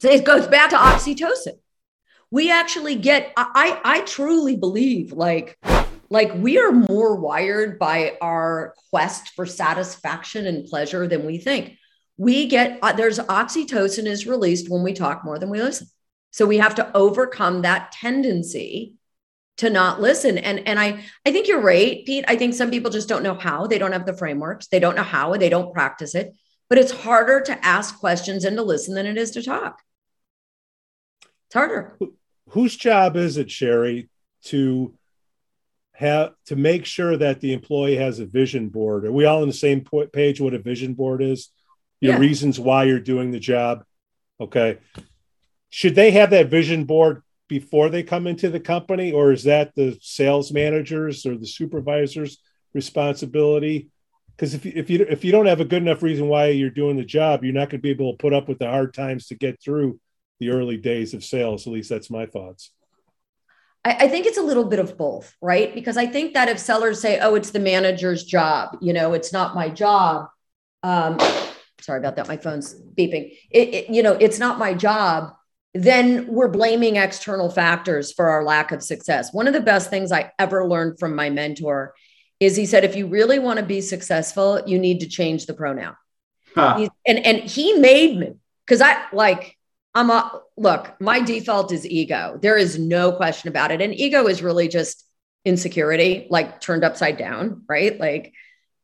So 0.00 0.10
it 0.10 0.24
goes 0.24 0.48
back 0.48 0.70
to 0.70 0.76
oxytocin. 0.76 1.60
We 2.32 2.50
actually 2.50 2.96
get. 2.96 3.32
I 3.36 3.80
I 3.84 3.98
I 3.98 4.00
truly 4.00 4.56
believe 4.56 5.12
like 5.12 5.56
like 6.10 6.34
we 6.34 6.58
are 6.58 6.72
more 6.72 7.14
wired 7.14 7.78
by 7.78 8.18
our 8.20 8.74
quest 8.90 9.34
for 9.36 9.46
satisfaction 9.46 10.46
and 10.46 10.66
pleasure 10.66 11.06
than 11.06 11.24
we 11.24 11.38
think. 11.38 11.76
We 12.20 12.48
get 12.48 12.78
uh, 12.82 12.92
there's 12.92 13.18
oxytocin 13.18 14.04
is 14.04 14.26
released 14.26 14.68
when 14.68 14.82
we 14.82 14.92
talk 14.92 15.24
more 15.24 15.38
than 15.38 15.48
we 15.48 15.62
listen. 15.62 15.86
So 16.32 16.44
we 16.44 16.58
have 16.58 16.74
to 16.74 16.94
overcome 16.94 17.62
that 17.62 17.92
tendency 17.92 18.96
to 19.56 19.70
not 19.70 20.02
listen. 20.02 20.36
And 20.36 20.68
and 20.68 20.78
I 20.78 21.02
I 21.24 21.32
think 21.32 21.48
you're 21.48 21.62
right, 21.62 22.04
Pete. 22.04 22.26
I 22.28 22.36
think 22.36 22.52
some 22.52 22.70
people 22.70 22.90
just 22.90 23.08
don't 23.08 23.22
know 23.22 23.32
how. 23.32 23.66
They 23.66 23.78
don't 23.78 23.92
have 23.92 24.04
the 24.04 24.14
frameworks. 24.14 24.66
They 24.66 24.80
don't 24.80 24.96
know 24.96 25.02
how. 25.02 25.34
They 25.38 25.48
don't 25.48 25.72
practice 25.72 26.14
it. 26.14 26.36
But 26.68 26.76
it's 26.76 26.92
harder 26.92 27.40
to 27.40 27.64
ask 27.64 27.98
questions 27.98 28.44
and 28.44 28.54
to 28.58 28.62
listen 28.62 28.94
than 28.94 29.06
it 29.06 29.16
is 29.16 29.30
to 29.30 29.42
talk. 29.42 29.80
It's 31.46 31.54
harder. 31.54 31.98
whose 32.50 32.76
job 32.76 33.16
is 33.16 33.38
it, 33.38 33.50
Shari, 33.50 34.10
to 34.44 34.92
have 35.94 36.34
to 36.48 36.56
make 36.56 36.84
sure 36.84 37.16
that 37.16 37.40
the 37.40 37.54
employee 37.54 37.96
has 37.96 38.20
a 38.20 38.26
vision 38.26 38.68
board? 38.68 39.06
Are 39.06 39.12
we 39.12 39.24
all 39.24 39.40
on 39.40 39.48
the 39.48 39.54
same 39.54 39.86
page? 40.12 40.38
What 40.38 40.52
a 40.52 40.58
vision 40.58 40.92
board 40.92 41.22
is? 41.22 41.48
Your 42.00 42.14
Yeah. 42.14 42.20
reasons 42.20 42.58
why 42.58 42.84
you're 42.84 42.98
doing 43.00 43.30
the 43.30 43.40
job. 43.40 43.84
Okay. 44.40 44.78
Should 45.68 45.94
they 45.94 46.10
have 46.12 46.30
that 46.30 46.48
vision 46.48 46.84
board 46.84 47.22
before 47.48 47.88
they 47.88 48.02
come 48.02 48.26
into 48.26 48.48
the 48.48 48.60
company, 48.60 49.12
or 49.12 49.32
is 49.32 49.44
that 49.44 49.74
the 49.74 49.98
sales 50.00 50.52
managers 50.52 51.26
or 51.26 51.36
the 51.36 51.46
supervisors' 51.46 52.38
responsibility? 52.72 53.90
Because 54.36 54.54
if 54.54 54.64
you, 54.64 54.72
if 54.74 54.88
you 54.88 55.06
if 55.08 55.24
you 55.24 55.32
don't 55.32 55.46
have 55.46 55.60
a 55.60 55.64
good 55.66 55.82
enough 55.82 56.02
reason 56.02 56.28
why 56.28 56.46
you're 56.46 56.70
doing 56.70 56.96
the 56.96 57.04
job, 57.04 57.44
you're 57.44 57.52
not 57.52 57.68
going 57.68 57.78
to 57.80 57.82
be 57.82 57.90
able 57.90 58.12
to 58.12 58.16
put 58.16 58.32
up 58.32 58.48
with 58.48 58.58
the 58.58 58.66
hard 58.66 58.94
times 58.94 59.26
to 59.26 59.34
get 59.34 59.60
through 59.62 60.00
the 60.38 60.48
early 60.50 60.78
days 60.78 61.12
of 61.12 61.22
sales. 61.22 61.66
At 61.66 61.72
least 61.72 61.90
that's 61.90 62.08
my 62.10 62.24
thoughts. 62.24 62.70
I, 63.84 63.92
I 64.04 64.08
think 64.08 64.24
it's 64.26 64.38
a 64.38 64.42
little 64.42 64.64
bit 64.64 64.78
of 64.78 64.96
both, 64.96 65.34
right? 65.42 65.74
Because 65.74 65.96
I 65.98 66.06
think 66.06 66.32
that 66.34 66.48
if 66.48 66.58
sellers 66.58 67.00
say, 67.00 67.18
"Oh, 67.20 67.34
it's 67.34 67.50
the 67.50 67.60
manager's 67.60 68.24
job," 68.24 68.78
you 68.80 68.92
know, 68.94 69.12
it's 69.12 69.32
not 69.32 69.54
my 69.54 69.68
job. 69.68 70.28
Um, 70.82 71.18
sorry 71.80 71.98
about 71.98 72.16
that. 72.16 72.28
My 72.28 72.36
phone's 72.36 72.74
beeping. 72.74 73.32
It, 73.50 73.74
it, 73.74 73.90
you 73.90 74.02
know, 74.02 74.12
it's 74.12 74.38
not 74.38 74.58
my 74.58 74.74
job. 74.74 75.32
then 75.74 76.26
we're 76.26 76.48
blaming 76.48 76.96
external 76.96 77.48
factors 77.50 78.12
for 78.12 78.28
our 78.28 78.44
lack 78.44 78.72
of 78.72 78.82
success. 78.82 79.32
One 79.32 79.46
of 79.46 79.54
the 79.54 79.60
best 79.60 79.88
things 79.88 80.10
I 80.10 80.32
ever 80.38 80.66
learned 80.66 80.98
from 80.98 81.14
my 81.14 81.30
mentor 81.30 81.94
is 82.40 82.56
he 82.56 82.66
said, 82.66 82.84
if 82.84 82.96
you 82.96 83.06
really 83.06 83.38
want 83.38 83.58
to 83.58 83.64
be 83.64 83.80
successful, 83.80 84.60
you 84.66 84.78
need 84.78 85.00
to 85.00 85.08
change 85.08 85.46
the 85.46 85.54
pronoun. 85.54 85.94
Huh. 86.54 86.88
And 87.06 87.24
and 87.24 87.38
he 87.38 87.74
made 87.74 88.18
me 88.18 88.32
because 88.66 88.80
I 88.80 89.04
like 89.12 89.56
I'm 89.94 90.10
a 90.10 90.40
look, 90.56 91.00
my 91.00 91.20
default 91.20 91.72
is 91.72 91.86
ego. 91.86 92.38
There 92.42 92.56
is 92.56 92.78
no 92.78 93.12
question 93.12 93.48
about 93.48 93.70
it. 93.70 93.80
And 93.80 93.94
ego 93.94 94.26
is 94.26 94.42
really 94.42 94.66
just 94.66 95.04
insecurity, 95.44 96.26
like 96.28 96.60
turned 96.60 96.82
upside 96.82 97.16
down, 97.16 97.62
right? 97.68 97.98
Like, 98.00 98.32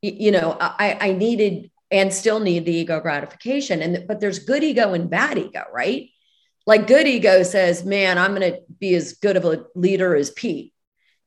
you 0.02 0.30
know, 0.30 0.56
I, 0.60 0.96
I 1.00 1.12
needed 1.12 1.70
and 1.90 2.12
still 2.12 2.40
need 2.40 2.64
the 2.64 2.72
ego 2.72 3.00
gratification. 3.00 3.82
And 3.82 4.06
but 4.06 4.20
there's 4.20 4.40
good 4.40 4.64
ego 4.64 4.94
and 4.94 5.08
bad 5.08 5.38
ego, 5.38 5.64
right? 5.72 6.10
Like 6.66 6.86
good 6.86 7.06
ego 7.06 7.42
says, 7.42 7.84
man, 7.84 8.18
I'm 8.18 8.32
gonna 8.32 8.58
be 8.78 8.94
as 8.94 9.14
good 9.14 9.36
of 9.36 9.44
a 9.44 9.64
leader 9.74 10.16
as 10.16 10.30
Pete. 10.30 10.72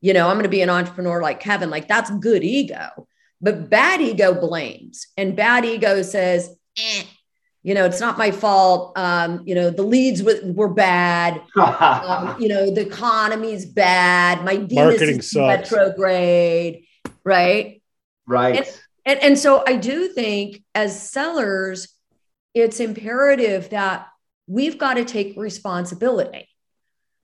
You 0.02 0.14
know, 0.14 0.28
I'm 0.28 0.38
gonna 0.38 0.50
be 0.50 0.62
an 0.62 0.70
entrepreneur 0.70 1.22
like 1.22 1.40
Kevin. 1.40 1.70
Like 1.70 1.88
that's 1.88 2.12
good 2.12 2.44
ego. 2.44 3.08
But 3.42 3.70
bad 3.70 4.02
ego 4.02 4.34
blames, 4.34 5.08
and 5.16 5.36
bad 5.36 5.64
ego 5.64 6.02
says, 6.02 6.54
eh, 6.78 7.04
you 7.64 7.74
know, 7.74 7.86
it's 7.86 8.00
not 8.00 8.18
my 8.18 8.32
fault. 8.32 8.98
Um, 8.98 9.44
you 9.46 9.56
know, 9.56 9.70
the 9.70 9.84
leads 9.84 10.24
were, 10.24 10.40
were 10.44 10.70
bad. 10.70 11.42
Um, 11.56 12.42
you 12.42 12.48
know, 12.48 12.74
the 12.74 12.82
economy's 12.82 13.66
bad. 13.66 14.44
My 14.44 14.58
Venus 14.58 14.74
Marketing 14.74 15.20
is 15.20 15.32
sucks. 15.32 15.72
retrograde, 15.72 16.86
right? 17.24 17.82
right. 18.26 18.58
And, 18.58 18.80
and 19.06 19.38
so 19.38 19.64
I 19.66 19.76
do 19.76 20.10
think 20.10 20.64
as 20.76 21.10
sellers, 21.10 21.88
it's 22.54 22.80
imperative 22.80 23.70
that 23.70 24.08
we've 24.48 24.78
got 24.78 24.96
to 24.96 25.06
take 25.06 25.38
responsibility. 25.38 26.48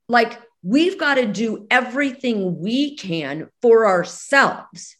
Like 0.07 0.39
we've 0.63 0.99
got 0.99 1.15
to 1.15 1.25
do 1.25 1.67
everything 1.69 2.59
we 2.59 2.95
can 2.95 3.49
for 3.61 3.87
ourselves. 3.87 4.95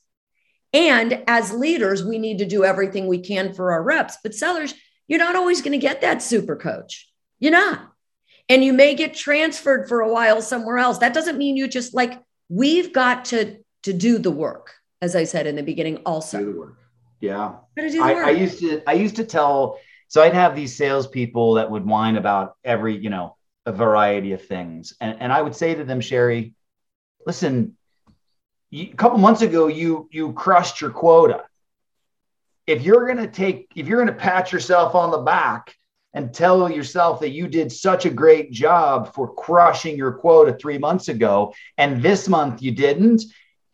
And 0.74 1.24
as 1.28 1.54
leaders, 1.54 2.04
we 2.04 2.18
need 2.20 2.40
to 2.40 2.46
do 2.46 2.66
everything 2.66 3.08
we 3.08 3.20
can 3.20 3.54
for 3.54 3.72
our 3.72 3.82
reps. 3.82 4.18
But 4.22 4.36
sellers, 4.36 4.74
you're 5.08 5.20
not 5.20 5.36
always 5.36 5.62
going 5.62 5.72
to 5.72 5.78
get 5.78 6.02
that 6.02 6.22
super 6.22 6.56
coach. 6.56 7.10
You're 7.40 7.52
not. 7.52 7.92
And 8.50 8.64
you 8.64 8.74
may 8.74 8.94
get 8.94 9.16
transferred 9.16 9.88
for 9.88 10.02
a 10.02 10.12
while 10.12 10.42
somewhere 10.42 10.78
else. 10.78 11.00
That 11.00 11.14
doesn't 11.14 11.38
mean 11.38 11.56
you 11.56 11.68
just 11.68 11.94
like, 11.94 12.22
we've 12.50 12.94
got 12.94 13.26
to, 13.26 13.58
to 13.84 13.94
do 13.94 14.18
the 14.20 14.32
work, 14.32 14.74
as 15.02 15.16
I 15.16 15.24
said 15.24 15.48
in 15.48 15.56
the 15.56 15.64
beginning, 15.64 15.98
also. 16.06 16.40
Do 16.40 16.54
the 16.54 16.60
work. 16.60 16.78
Yeah. 17.20 17.54
Gotta 17.76 17.90
do 17.90 17.98
the 17.98 18.04
I, 18.04 18.14
work. 18.14 18.28
I 18.28 18.32
used 18.32 18.60
to 18.60 18.82
I 18.88 18.94
used 18.94 19.16
to 19.18 19.26
tell 19.26 19.80
so 20.08 20.22
I'd 20.22 20.34
have 20.34 20.56
these 20.56 20.76
salespeople 20.76 21.56
that 21.56 21.70
would 21.70 21.86
whine 21.86 22.16
about 22.16 22.56
every, 22.64 22.96
you 22.96 23.10
know, 23.10 23.36
a 23.66 23.72
variety 23.72 24.34
of 24.34 24.46
things. 24.46 24.94
And 25.02 25.18
and 25.20 25.34
I 25.34 25.42
would 25.42 25.56
say 25.56 25.76
to 25.76 25.84
them, 25.84 26.02
Shari, 26.02 26.54
listen, 27.26 27.76
you, 28.70 28.90
a 28.92 28.96
couple 28.96 29.18
months 29.18 29.42
ago 29.42 29.68
you 29.68 30.10
you 30.12 30.34
crushed 30.34 30.82
your 30.82 30.92
quota. 30.92 31.44
If 32.68 32.84
you're 32.84 33.08
gonna 33.08 33.28
take, 33.28 33.72
if 33.76 33.88
you're 33.88 34.00
gonna 34.00 34.18
pat 34.18 34.52
yourself 34.52 34.96
on 34.96 35.12
the 35.12 35.20
back 35.20 35.76
and 36.14 36.34
tell 36.34 36.72
yourself 36.72 37.20
that 37.20 37.32
you 37.32 37.48
did 37.48 37.72
such 37.72 38.06
a 38.06 38.10
great 38.10 38.52
job 38.52 39.14
for 39.14 39.34
crushing 39.34 39.98
your 39.98 40.14
quota 40.14 40.54
three 40.54 40.78
months 40.78 41.10
ago, 41.10 41.54
and 41.78 42.02
this 42.02 42.30
month 42.30 42.62
you 42.62 42.72
didn't, 42.72 43.24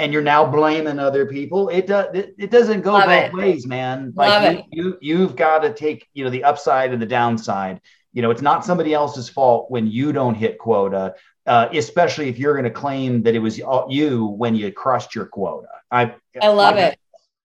and 0.02 0.12
you're 0.12 0.24
now 0.24 0.44
blaming 0.44 0.98
other 0.98 1.28
people, 1.28 1.70
it 1.70 1.86
does 1.86 2.08
it, 2.16 2.34
it 2.40 2.50
doesn't 2.50 2.82
go 2.82 2.94
Love 2.94 3.06
both 3.06 3.26
it. 3.26 3.34
ways, 3.34 3.68
man. 3.68 4.12
Love 4.16 4.44
Like 4.44 4.58
it. 4.60 4.66
you, 4.72 4.84
you 4.84 4.98
you've 5.02 5.36
got 5.36 5.60
to 5.60 5.72
take 5.74 6.08
you 6.14 6.24
know 6.24 6.30
the 6.32 6.44
upside 6.44 6.92
and 6.92 7.02
the 7.02 7.06
downside. 7.06 7.80
You 8.14 8.22
know, 8.24 8.32
it's 8.32 8.42
not 8.42 8.66
somebody 8.66 8.94
else's 8.94 9.30
fault 9.30 9.70
when 9.70 9.88
you 9.88 10.12
don't 10.12 10.36
hit 10.36 10.58
quota, 10.58 11.14
uh, 11.46 11.70
especially 11.72 12.28
if 12.30 12.38
you're 12.40 12.54
going 12.54 12.66
to 12.66 12.72
claim 12.72 13.22
that 13.24 13.36
it 13.36 13.40
was 13.40 13.60
you 13.90 14.26
when 14.26 14.56
you 14.56 14.72
crushed 14.72 15.14
your 15.16 15.28
quota. 15.28 15.68
I 15.92 16.16
I 16.42 16.48
love 16.50 16.76
like- 16.76 16.94
it. 16.94 17.00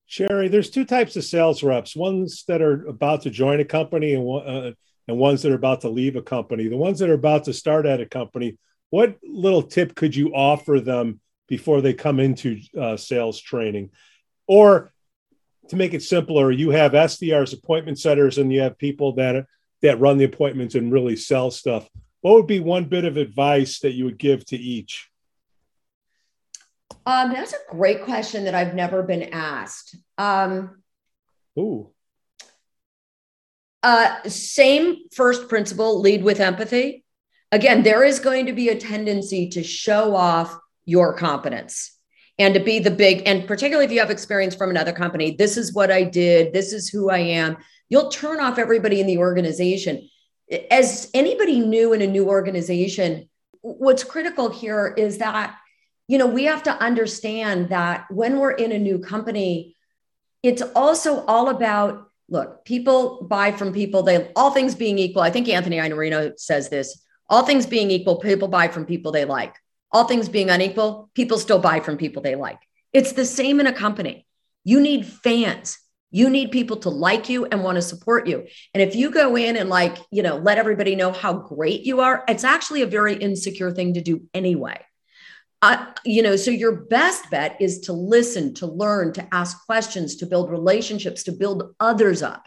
Shari, 0.08 0.46
there's 0.48 0.70
two 0.70 0.84
types 0.84 1.16
of 1.16 1.24
sales 1.24 1.62
reps: 1.62 1.94
ones 1.94 2.44
that 2.48 2.62
are 2.62 2.86
about 2.86 3.22
to 3.22 3.30
join 3.30 3.60
a 3.60 3.64
company, 3.64 4.14
and 4.14 4.22
one, 4.24 4.46
uh, 4.46 4.72
and 5.08 5.18
ones 5.18 5.42
that 5.42 5.52
are 5.52 5.56
about 5.56 5.82
to 5.82 5.88
leave 5.90 6.16
a 6.16 6.22
company. 6.22 6.68
The 6.68 6.76
ones 6.76 7.00
that 7.00 7.10
are 7.10 7.14
about 7.24 7.44
to 7.44 7.52
start 7.52 7.86
at 7.86 8.00
a 8.00 8.06
company, 8.06 8.56
what 8.90 9.16
little 9.22 9.62
tip 9.62 9.94
could 9.94 10.14
you 10.16 10.32
offer 10.34 10.80
them 10.80 11.20
before 11.48 11.80
they 11.80 11.94
come 11.94 12.20
into 12.20 12.60
uh, 12.78 12.96
sales 12.96 13.40
training, 13.40 13.90
or 14.46 14.92
to 15.68 15.76
make 15.76 15.94
it 15.94 16.02
simpler, 16.02 16.50
you 16.50 16.70
have 16.70 16.92
SDRs, 16.92 17.52
appointment 17.52 17.98
setters, 17.98 18.38
and 18.38 18.52
you 18.52 18.60
have 18.60 18.78
people 18.78 19.12
that 19.14 19.46
that 19.82 20.00
run 20.00 20.18
the 20.18 20.24
appointments 20.24 20.74
and 20.74 20.92
really 20.92 21.16
sell 21.16 21.50
stuff. 21.50 21.88
What 22.20 22.34
would 22.34 22.46
be 22.46 22.60
one 22.60 22.86
bit 22.86 23.04
of 23.04 23.16
advice 23.16 23.80
that 23.80 23.92
you 23.92 24.04
would 24.04 24.18
give 24.18 24.44
to 24.46 24.56
each? 24.56 25.10
Um, 27.04 27.32
that's 27.32 27.52
a 27.52 27.58
great 27.70 28.02
question 28.02 28.44
that 28.44 28.54
I've 28.54 28.74
never 28.74 29.02
been 29.02 29.34
asked. 29.34 29.96
Um, 30.18 30.82
Ooh, 31.58 31.90
uh, 33.86 34.28
same 34.28 34.96
first 35.14 35.48
principle 35.48 36.00
lead 36.00 36.24
with 36.24 36.40
empathy. 36.40 37.04
Again, 37.52 37.84
there 37.84 38.02
is 38.02 38.18
going 38.18 38.46
to 38.46 38.52
be 38.52 38.68
a 38.68 38.74
tendency 38.74 39.48
to 39.50 39.62
show 39.62 40.16
off 40.16 40.58
your 40.86 41.12
competence 41.12 41.92
and 42.38 42.54
to 42.54 42.60
be 42.60 42.78
the 42.78 42.90
big, 42.90 43.22
and 43.26 43.46
particularly 43.46 43.84
if 43.84 43.92
you 43.92 44.00
have 44.00 44.10
experience 44.10 44.54
from 44.54 44.70
another 44.70 44.92
company, 44.92 45.36
this 45.36 45.56
is 45.56 45.74
what 45.74 45.90
I 45.90 46.02
did, 46.04 46.52
this 46.52 46.72
is 46.72 46.88
who 46.88 47.10
I 47.10 47.18
am. 47.18 47.58
You'll 47.88 48.10
turn 48.10 48.40
off 48.40 48.58
everybody 48.58 49.00
in 49.00 49.06
the 49.06 49.18
organization. 49.18 50.08
As 50.70 51.10
anybody 51.12 51.60
new 51.60 51.92
in 51.92 52.02
a 52.02 52.06
new 52.06 52.28
organization, 52.28 53.28
what's 53.62 54.04
critical 54.04 54.50
here 54.50 54.94
is 54.96 55.18
that, 55.18 55.56
you 56.08 56.18
know, 56.18 56.26
we 56.26 56.44
have 56.44 56.62
to 56.64 56.72
understand 56.72 57.70
that 57.70 58.06
when 58.10 58.38
we're 58.38 58.52
in 58.52 58.72
a 58.72 58.78
new 58.78 58.98
company, 58.98 59.76
it's 60.42 60.62
also 60.74 61.24
all 61.24 61.48
about 61.48 62.06
look, 62.28 62.64
people 62.64 63.24
buy 63.24 63.52
from 63.52 63.72
people. 63.72 64.02
They 64.02 64.30
all 64.34 64.50
things 64.50 64.74
being 64.74 64.98
equal. 64.98 65.22
I 65.22 65.30
think 65.30 65.48
Anthony 65.48 65.76
Iannarino 65.76 66.38
says 66.38 66.68
this. 66.68 67.02
All 67.28 67.44
things 67.44 67.66
being 67.66 67.90
equal, 67.90 68.16
people 68.16 68.48
buy 68.48 68.68
from 68.68 68.84
people 68.84 69.12
they 69.12 69.24
like. 69.24 69.54
All 69.92 70.04
things 70.04 70.28
being 70.28 70.50
unequal, 70.50 71.10
people 71.14 71.38
still 71.38 71.58
buy 71.58 71.80
from 71.80 71.96
people 71.96 72.22
they 72.22 72.34
like. 72.34 72.58
It's 72.92 73.12
the 73.12 73.24
same 73.24 73.60
in 73.60 73.66
a 73.66 73.72
company. 73.72 74.26
You 74.64 74.80
need 74.80 75.06
fans. 75.06 75.78
You 76.10 76.30
need 76.30 76.50
people 76.50 76.78
to 76.78 76.88
like 76.88 77.28
you 77.28 77.44
and 77.46 77.62
want 77.62 77.76
to 77.76 77.82
support 77.82 78.26
you. 78.26 78.46
And 78.72 78.82
if 78.82 78.94
you 78.94 79.10
go 79.10 79.36
in 79.36 79.56
and 79.56 79.68
like, 79.68 79.96
you 80.10 80.22
know, 80.22 80.36
let 80.36 80.58
everybody 80.58 80.96
know 80.96 81.12
how 81.12 81.34
great 81.34 81.82
you 81.82 82.00
are, 82.00 82.24
it's 82.28 82.44
actually 82.44 82.82
a 82.82 82.86
very 82.86 83.14
insecure 83.14 83.70
thing 83.70 83.94
to 83.94 84.00
do 84.00 84.22
anyway. 84.32 84.80
Uh, 85.62 85.86
you 86.04 86.22
know, 86.22 86.36
so 86.36 86.50
your 86.50 86.72
best 86.72 87.30
bet 87.30 87.56
is 87.60 87.80
to 87.80 87.92
listen, 87.92 88.54
to 88.54 88.66
learn, 88.66 89.12
to 89.14 89.34
ask 89.34 89.64
questions, 89.66 90.16
to 90.16 90.26
build 90.26 90.50
relationships, 90.50 91.24
to 91.24 91.32
build 91.32 91.74
others 91.80 92.22
up, 92.22 92.46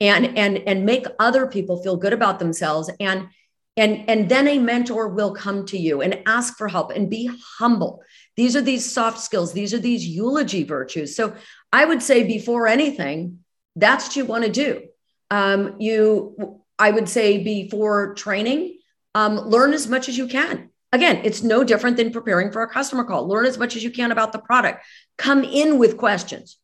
and 0.00 0.38
and 0.38 0.58
and 0.58 0.84
make 0.84 1.06
other 1.18 1.46
people 1.46 1.82
feel 1.82 1.96
good 1.96 2.12
about 2.12 2.38
themselves. 2.38 2.90
And 3.00 3.28
and 3.76 4.08
and 4.08 4.28
then 4.28 4.48
a 4.48 4.58
mentor 4.58 5.08
will 5.08 5.34
come 5.34 5.66
to 5.66 5.78
you 5.78 6.00
and 6.00 6.22
ask 6.26 6.56
for 6.56 6.68
help 6.68 6.90
and 6.90 7.10
be 7.10 7.30
humble. 7.58 8.02
These 8.36 8.56
are 8.56 8.62
these 8.62 8.90
soft 8.90 9.20
skills. 9.20 9.52
These 9.52 9.74
are 9.74 9.78
these 9.78 10.06
eulogy 10.06 10.62
virtues. 10.62 11.16
So 11.16 11.34
I 11.72 11.84
would 11.84 12.02
say 12.02 12.24
before 12.24 12.66
anything, 12.66 13.40
that's 13.74 14.06
what 14.06 14.16
you 14.16 14.24
want 14.24 14.44
to 14.44 14.50
do. 14.50 14.82
Um, 15.30 15.76
you, 15.78 16.60
I 16.78 16.90
would 16.90 17.08
say 17.08 17.42
before 17.42 18.14
training, 18.14 18.78
um, 19.14 19.36
learn 19.36 19.72
as 19.72 19.88
much 19.88 20.08
as 20.08 20.16
you 20.16 20.28
can. 20.28 20.70
Again, 20.92 21.22
it's 21.24 21.42
no 21.42 21.64
different 21.64 21.96
than 21.96 22.12
preparing 22.12 22.52
for 22.52 22.62
a 22.62 22.68
customer 22.68 23.04
call. 23.04 23.26
Learn 23.26 23.46
as 23.46 23.58
much 23.58 23.74
as 23.76 23.82
you 23.82 23.90
can 23.90 24.12
about 24.12 24.32
the 24.32 24.38
product. 24.38 24.84
Come 25.18 25.42
in 25.42 25.78
with 25.78 25.96
questions. 25.96 26.58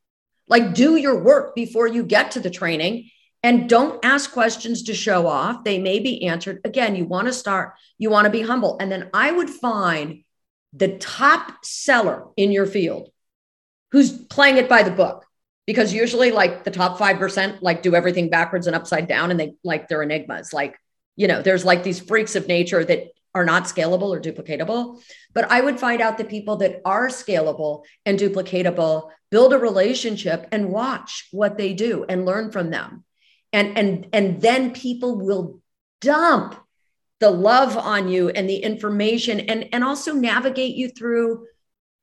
Like 0.49 0.75
do 0.75 0.97
your 0.97 1.23
work 1.23 1.55
before 1.55 1.87
you 1.87 2.03
get 2.03 2.33
to 2.33 2.41
the 2.41 2.51
training 2.51 3.11
and 3.43 3.69
don't 3.69 4.05
ask 4.05 4.33
questions 4.33 4.85
to 4.85 4.95
show 4.95 5.27
off. 5.27 5.65
They 5.65 5.79
may 5.79 5.99
be 5.99 6.27
answered. 6.27 6.61
Again, 6.65 6.95
you 6.95 7.05
want 7.05 7.27
to 7.27 7.33
start, 7.33 7.75
you 7.99 8.11
want 8.11 8.27
to 8.27 8.31
be 8.31 8.43
humble. 8.43 8.77
And 8.81 8.91
then 8.91 9.11
I 9.13 9.33
would 9.33 9.51
find 9.51 10.23
the 10.73 10.97
top 10.99 11.65
seller 11.65 12.27
in 12.37 12.53
your 12.53 12.67
field 12.67 13.11
who's 13.91 14.13
playing 14.13 14.57
it 14.57 14.69
by 14.69 14.83
the 14.83 14.91
book 14.91 15.27
because 15.67 15.93
usually 15.93 16.31
like 16.31 16.65
the 16.65 16.71
top 16.71 16.99
5% 16.99 17.59
like 17.61 17.83
do 17.83 17.95
everything 17.95 18.31
backwards 18.31 18.67
and 18.67 18.77
upside 18.77 19.07
down 19.07 19.31
and 19.31 19.39
they 19.39 19.55
like 19.63 19.89
they're 19.89 20.03
enigmas 20.03 20.53
like 20.53 20.77
you 21.17 21.29
know 21.29 21.43
there's 21.43 21.65
like 21.65 21.83
these 21.83 22.01
freaks 22.01 22.37
of 22.37 22.49
nature 22.49 22.85
that 22.85 23.09
are 23.35 23.45
not 23.45 23.65
scalable 23.65 24.11
or 24.11 24.21
duplicatable 24.21 25.01
but 25.35 25.51
i 25.51 25.61
would 25.61 25.79
find 25.79 26.01
out 26.01 26.19
the 26.19 26.25
people 26.25 26.57
that 26.57 26.81
are 26.85 27.09
scalable 27.09 27.85
and 28.07 28.19
duplicatable 28.19 29.11
build 29.31 29.53
a 29.53 29.59
relationship 29.59 30.47
and 30.53 30.71
watch 30.71 31.29
what 31.33 31.57
they 31.57 31.73
do 31.73 32.05
and 32.09 32.27
learn 32.27 32.51
from 32.51 32.71
them 32.71 33.05
and 33.53 33.77
and 33.77 34.07
and 34.13 34.41
then 34.41 34.73
people 34.73 35.19
will 35.19 35.61
dump 36.01 36.57
the 37.21 37.31
love 37.31 37.77
on 37.77 38.09
you 38.09 38.29
and 38.31 38.49
the 38.49 38.57
information 38.57 39.41
and 39.41 39.69
and 39.73 39.85
also 39.85 40.13
navigate 40.13 40.75
you 40.75 40.89
through 40.89 41.47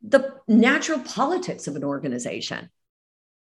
the 0.02 0.36
natural 0.47 1.00
politics 1.00 1.68
of 1.68 1.76
an 1.76 1.84
organization 1.84 2.70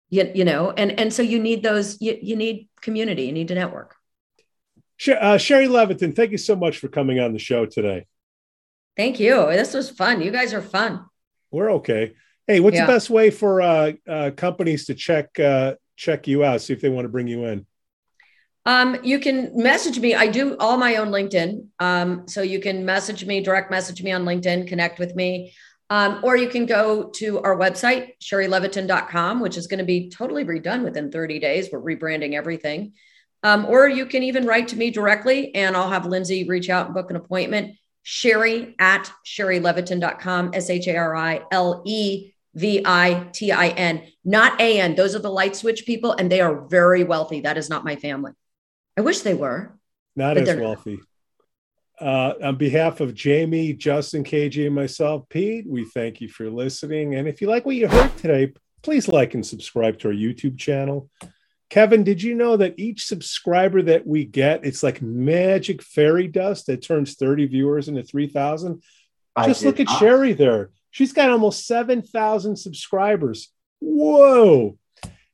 you, 0.10 0.30
you 0.36 0.44
know 0.44 0.72
and 0.72 1.00
and 1.00 1.14
so 1.14 1.22
you 1.22 1.40
need 1.40 1.64
those 1.64 2.02
you, 2.02 2.18
you 2.22 2.36
need 2.36 2.68
community 2.82 3.24
you 3.24 3.32
need 3.32 3.48
to 3.48 3.56
network 3.56 3.96
uh, 5.10 5.38
Shari 5.38 5.68
Levitin, 5.68 6.16
thank 6.16 6.32
you 6.32 6.38
so 6.38 6.56
much 6.56 6.78
for 6.78 6.88
coming 6.88 7.20
on 7.20 7.34
the 7.34 7.40
show 7.40 7.66
today. 7.66 8.06
Thank 8.96 9.20
you. 9.20 9.48
This 9.48 9.74
was 9.74 9.90
fun. 9.90 10.22
You 10.22 10.32
guys 10.32 10.54
are 10.54 10.62
fun. 10.62 11.06
We're 11.52 11.74
okay. 11.74 12.14
Hey, 12.48 12.60
what's 12.60 12.76
Yeah. 12.76 12.86
the 12.86 12.94
best 12.94 13.10
way 13.10 13.30
for 13.30 13.62
uh, 13.62 13.94
uh, 14.08 14.32
companies 14.36 14.86
to 14.86 14.96
check 14.96 15.40
uh, 15.40 15.76
check 15.96 16.28
you 16.28 16.44
out, 16.44 16.62
see 16.62 16.74
if 16.74 16.82
they 16.82 16.90
want 16.90 17.06
to 17.06 17.10
bring 17.10 17.28
you 17.28 17.46
in? 17.46 17.66
Um, 18.66 18.98
you 19.04 19.20
can 19.20 19.52
message 19.56 20.00
me. 20.00 20.16
I 20.16 20.28
do 20.28 20.56
all 20.58 20.78
my 20.78 20.96
own 20.96 21.10
LinkedIn. 21.10 21.68
Um, 21.80 22.28
so 22.28 22.42
you 22.42 22.60
can 22.60 22.86
message 22.86 23.26
me, 23.26 23.42
direct 23.42 23.70
message 23.72 24.02
me 24.02 24.12
on 24.12 24.24
LinkedIn, 24.24 24.68
connect 24.68 25.00
with 25.00 25.16
me. 25.16 25.54
Um, 25.90 26.22
or 26.24 26.38
you 26.38 26.48
can 26.48 26.66
go 26.66 27.10
to 27.16 27.42
our 27.42 27.58
website, 27.58 28.14
sharilevitin.com, 28.22 29.42
which 29.42 29.58
is 29.58 29.68
going 29.68 29.80
to 29.80 29.84
be 29.84 30.10
totally 30.10 30.46
redone 30.46 30.84
within 30.84 31.12
30 31.12 31.40
days. 31.40 31.70
We're 31.72 31.82
rebranding 31.82 32.34
everything. 32.34 32.94
Um, 33.44 33.66
or 33.66 33.90
you 33.90 34.06
can 34.06 34.24
even 34.24 34.46
write 34.46 34.70
to 34.70 34.78
me 34.78 34.90
directly 34.90 35.54
and 35.54 35.76
I'll 35.76 35.90
have 35.90 36.06
Lindsay 36.06 36.46
reach 36.46 36.70
out 36.70 36.86
and 36.86 36.96
book 36.96 37.10
an 37.10 37.18
appointment. 37.18 37.76
Shari 38.04 38.76
at 38.80 39.12
sharilevitin.com, 39.26 40.52
S 40.54 40.70
H 40.70 40.88
A 40.88 40.96
R 40.96 41.16
I 41.16 41.42
L 41.52 41.82
E 41.86 42.32
V 42.56 42.82
I 42.86 43.30
T 43.34 43.52
I 43.52 43.68
N, 43.70 44.04
not 44.24 44.60
A 44.60 44.80
N. 44.80 44.96
Those 44.96 45.16
are 45.16 45.20
the 45.20 45.30
light 45.30 45.56
switch 45.56 45.86
people, 45.86 46.12
and 46.12 46.32
they 46.32 46.42
are 46.42 46.68
very 46.68 47.04
wealthy. 47.04 47.42
That 47.42 47.58
is 47.58 47.70
not 47.70 47.86
my 47.86 47.96
family. 47.96 48.34
I 48.98 49.02
wish 49.02 49.22
they 49.22 49.34
were. 49.34 49.74
Not 50.16 50.38
as 50.38 50.46
they're 50.46 50.56
not. 50.58 50.64
wealthy. 50.64 51.00
Uh, 52.00 52.34
on 52.44 52.56
behalf 52.58 53.00
of 53.00 53.14
Jamie, 53.14 53.74
Justin, 53.74 54.24
KG, 54.24 54.66
and 54.66 54.76
myself, 54.76 55.28
Pete, 55.30 55.66
we 55.68 55.86
thank 55.86 56.22
you 56.22 56.28
for 56.28 56.50
listening. 56.50 57.16
And 57.16 57.28
if 57.28 57.42
you 57.42 57.48
like 57.48 57.66
what 57.66 57.76
you 57.76 57.88
heard 57.88 58.16
today, 58.18 58.54
please 58.82 59.08
like 59.08 59.34
and 59.34 59.46
subscribe 59.46 60.00
to 60.00 60.10
our 60.10 60.14
YouTube 60.14 60.58
channel. 60.58 61.10
Kevin, 61.70 62.04
did 62.04 62.22
you 62.22 62.36
know 62.36 62.58
that 62.58 62.78
each 62.78 63.06
subscriber 63.06 63.82
that 63.84 64.06
we 64.06 64.26
get, 64.26 64.66
it's 64.66 64.84
like 64.84 65.02
magic 65.02 65.82
fairy 65.82 66.28
dust 66.28 66.68
that 66.68 66.84
turns 66.84 67.16
30 67.16 67.48
viewers 67.48 67.88
into 67.88 68.04
3,000? 68.04 68.84
Just 69.46 69.64
look 69.64 69.80
at 69.80 69.88
not. 69.88 70.00
Shari 70.00 70.34
there. 70.34 70.70
She's 70.92 71.14
got 71.14 71.32
almost 71.32 71.66
7,000 71.66 72.56
subscribers. 72.56 73.50
Whoa. 73.80 74.78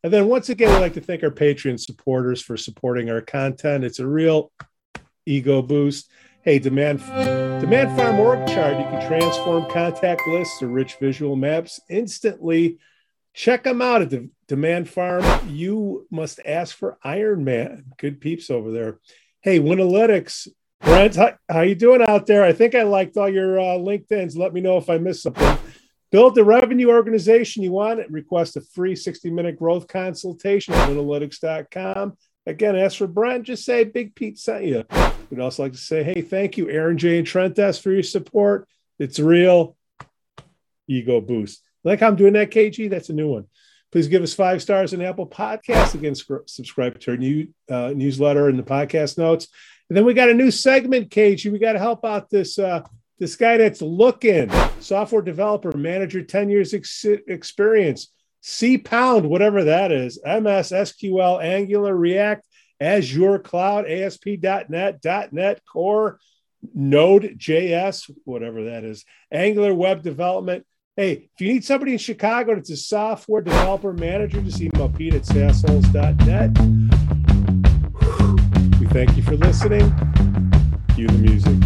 And 0.04 0.14
then 0.14 0.28
once 0.28 0.48
again, 0.50 0.72
we'd 0.72 0.80
like 0.80 0.94
to 0.94 1.02
thank 1.02 1.24
our 1.24 1.30
Patreon 1.30 1.80
supporters 1.80 2.42
for 2.42 2.56
supporting 2.56 3.10
our 3.10 3.22
content. 3.22 3.84
It's 3.84 4.00
a 4.00 4.08
real 4.08 4.52
ego 5.26 5.62
boost. 5.62 6.10
Hey, 6.42 6.58
Demand 6.58 7.00
Demand 7.62 7.98
Farm 7.98 8.18
Org 8.18 8.48
Chart, 8.48 8.78
you 8.78 8.86
can 8.86 9.06
transform 9.08 9.70
contact 9.70 10.26
lists 10.26 10.60
to 10.60 10.68
rich 10.68 10.96
visual 10.96 11.36
maps 11.36 11.82
instantly. 11.90 12.78
Check 13.34 13.64
them 13.64 13.82
out 13.82 14.02
at 14.02 14.10
the 14.10 14.30
Demand 14.48 14.90
Farm. 14.90 15.24
You 15.50 16.08
must 16.10 16.40
ask 16.46 16.76
for 16.76 16.98
Iron 17.04 17.44
Man. 17.44 17.84
Good 17.98 18.22
peeps 18.22 18.50
over 18.50 18.72
there. 18.72 19.00
Hey, 19.42 19.60
Winalytics, 19.60 20.48
Brent, 20.80 21.18
how, 21.18 21.34
how 21.50 21.62
you 21.62 21.76
doing 21.76 22.02
out 22.02 22.26
there? 22.26 22.46
I 22.46 22.54
think 22.54 22.74
I 22.74 22.84
liked 22.84 23.18
all 23.18 23.30
your 23.30 23.60
uh, 23.60 23.78
LinkedIn's. 23.78 24.38
Let 24.38 24.54
me 24.54 24.62
know 24.62 24.78
if 24.78 24.90
I 24.90 24.98
missed 24.98 25.24
something. 25.24 25.58
Build 26.12 26.36
the 26.36 26.44
revenue 26.44 26.90
organization 26.90 27.64
you 27.64 27.72
want. 27.72 28.00
And 28.00 28.14
request 28.14 28.58
a 28.58 28.62
free 28.62 28.96
60 28.96 29.30
minute 29.30 29.58
growth 29.58 29.88
consultation 29.88 30.74
at 30.74 30.90
winalytics.com. 30.90 32.18
Again, 32.46 32.76
ask 32.76 32.98
for 32.98 33.08
Brent. 33.08 33.44
Just 33.44 33.66
say 33.66 33.84
Big 33.84 34.16
Pete 34.16 34.40
sent 34.40 34.66
you. 34.66 34.84
We'd 35.30 35.40
also 35.40 35.64
like 35.64 35.74
to 35.74 35.78
say, 35.78 36.04
hey, 36.04 36.22
thank 36.22 36.58
you, 36.58 36.70
Aaron 36.70 36.98
J. 36.98 37.20
and 37.20 37.28
Trent 37.28 37.60
S. 37.60 37.78
for 37.78 37.92
your 37.92 38.04
support. 38.04 38.68
It's 38.98 39.20
real. 39.20 39.76
Ego 40.88 41.22
boost. 41.22 41.62
Like 41.84 42.02
I'm 42.02 42.16
doing 42.16 42.34
that, 42.34 42.50
KG? 42.50 42.90
That's 42.90 43.10
a 43.10 43.14
new 43.14 43.30
one. 43.30 43.46
Please 43.92 44.08
give 44.08 44.22
us 44.22 44.34
five 44.34 44.62
stars 44.62 44.94
on 44.94 45.02
Apple 45.02 45.28
Podcasts. 45.28 45.96
Again, 45.96 46.16
scr- 46.16 46.46
subscribe 46.46 47.00
to 47.00 47.12
our 47.12 47.18
new 47.18 47.48
uh, 47.70 47.94
newsletter 47.96 48.48
and 48.50 48.60
the 48.60 48.64
podcast 48.64 49.18
notes. 49.18 49.48
And 49.90 49.98
then 49.98 50.06
we 50.06 50.14
got 50.14 50.30
a 50.30 50.34
new 50.34 50.52
segment, 50.52 51.10
KG. 51.10 51.52
We 51.52 51.58
got 51.58 51.74
to 51.74 51.80
help 51.80 52.06
out 52.06 52.30
this 52.30 52.60
uh, 52.60 52.82
this 53.20 53.36
guy 53.36 53.58
that's 53.58 53.82
looking 53.82 54.50
software 54.80 55.22
developer, 55.22 55.76
manager, 55.76 56.24
10 56.24 56.50
years 56.50 56.74
ex- 56.74 57.06
experience, 57.28 58.12
C 58.42 58.78
pound, 58.78 59.30
whatever 59.30 59.66
that 59.66 59.92
is, 59.92 60.18
MS, 60.24 60.72
SQL, 60.72 61.44
Angular, 61.44 61.94
React, 61.96 62.48
Azure 62.80 63.40
Cloud, 63.40 63.90
ASP.NET, 63.90 65.04
.NET 65.34 65.62
Core, 65.66 66.20
Node.js, 66.74 68.10
whatever 68.24 68.66
that 68.66 68.86
is, 68.86 69.04
Angular 69.32 69.74
web 69.74 70.02
development. 70.02 70.66
Hey, 70.96 71.30
if 71.34 71.42
you 71.42 71.54
need 71.54 71.64
somebody 71.66 71.94
in 71.94 71.98
Chicago 71.98 72.56
that's 72.56 72.70
a 72.70 72.78
software 72.78 73.42
developer 73.42 73.94
manager, 73.94 74.42
just 74.42 74.62
email 74.62 74.90
Pete 74.90 75.14
at 75.14 75.24
sassholes.net. 75.24 76.58
We 78.80 78.88
thank 78.88 79.16
you 79.16 79.24
for 79.24 79.36
listening. 79.36 79.92
Cue 80.96 81.08
the 81.08 81.18
music. 81.18 81.59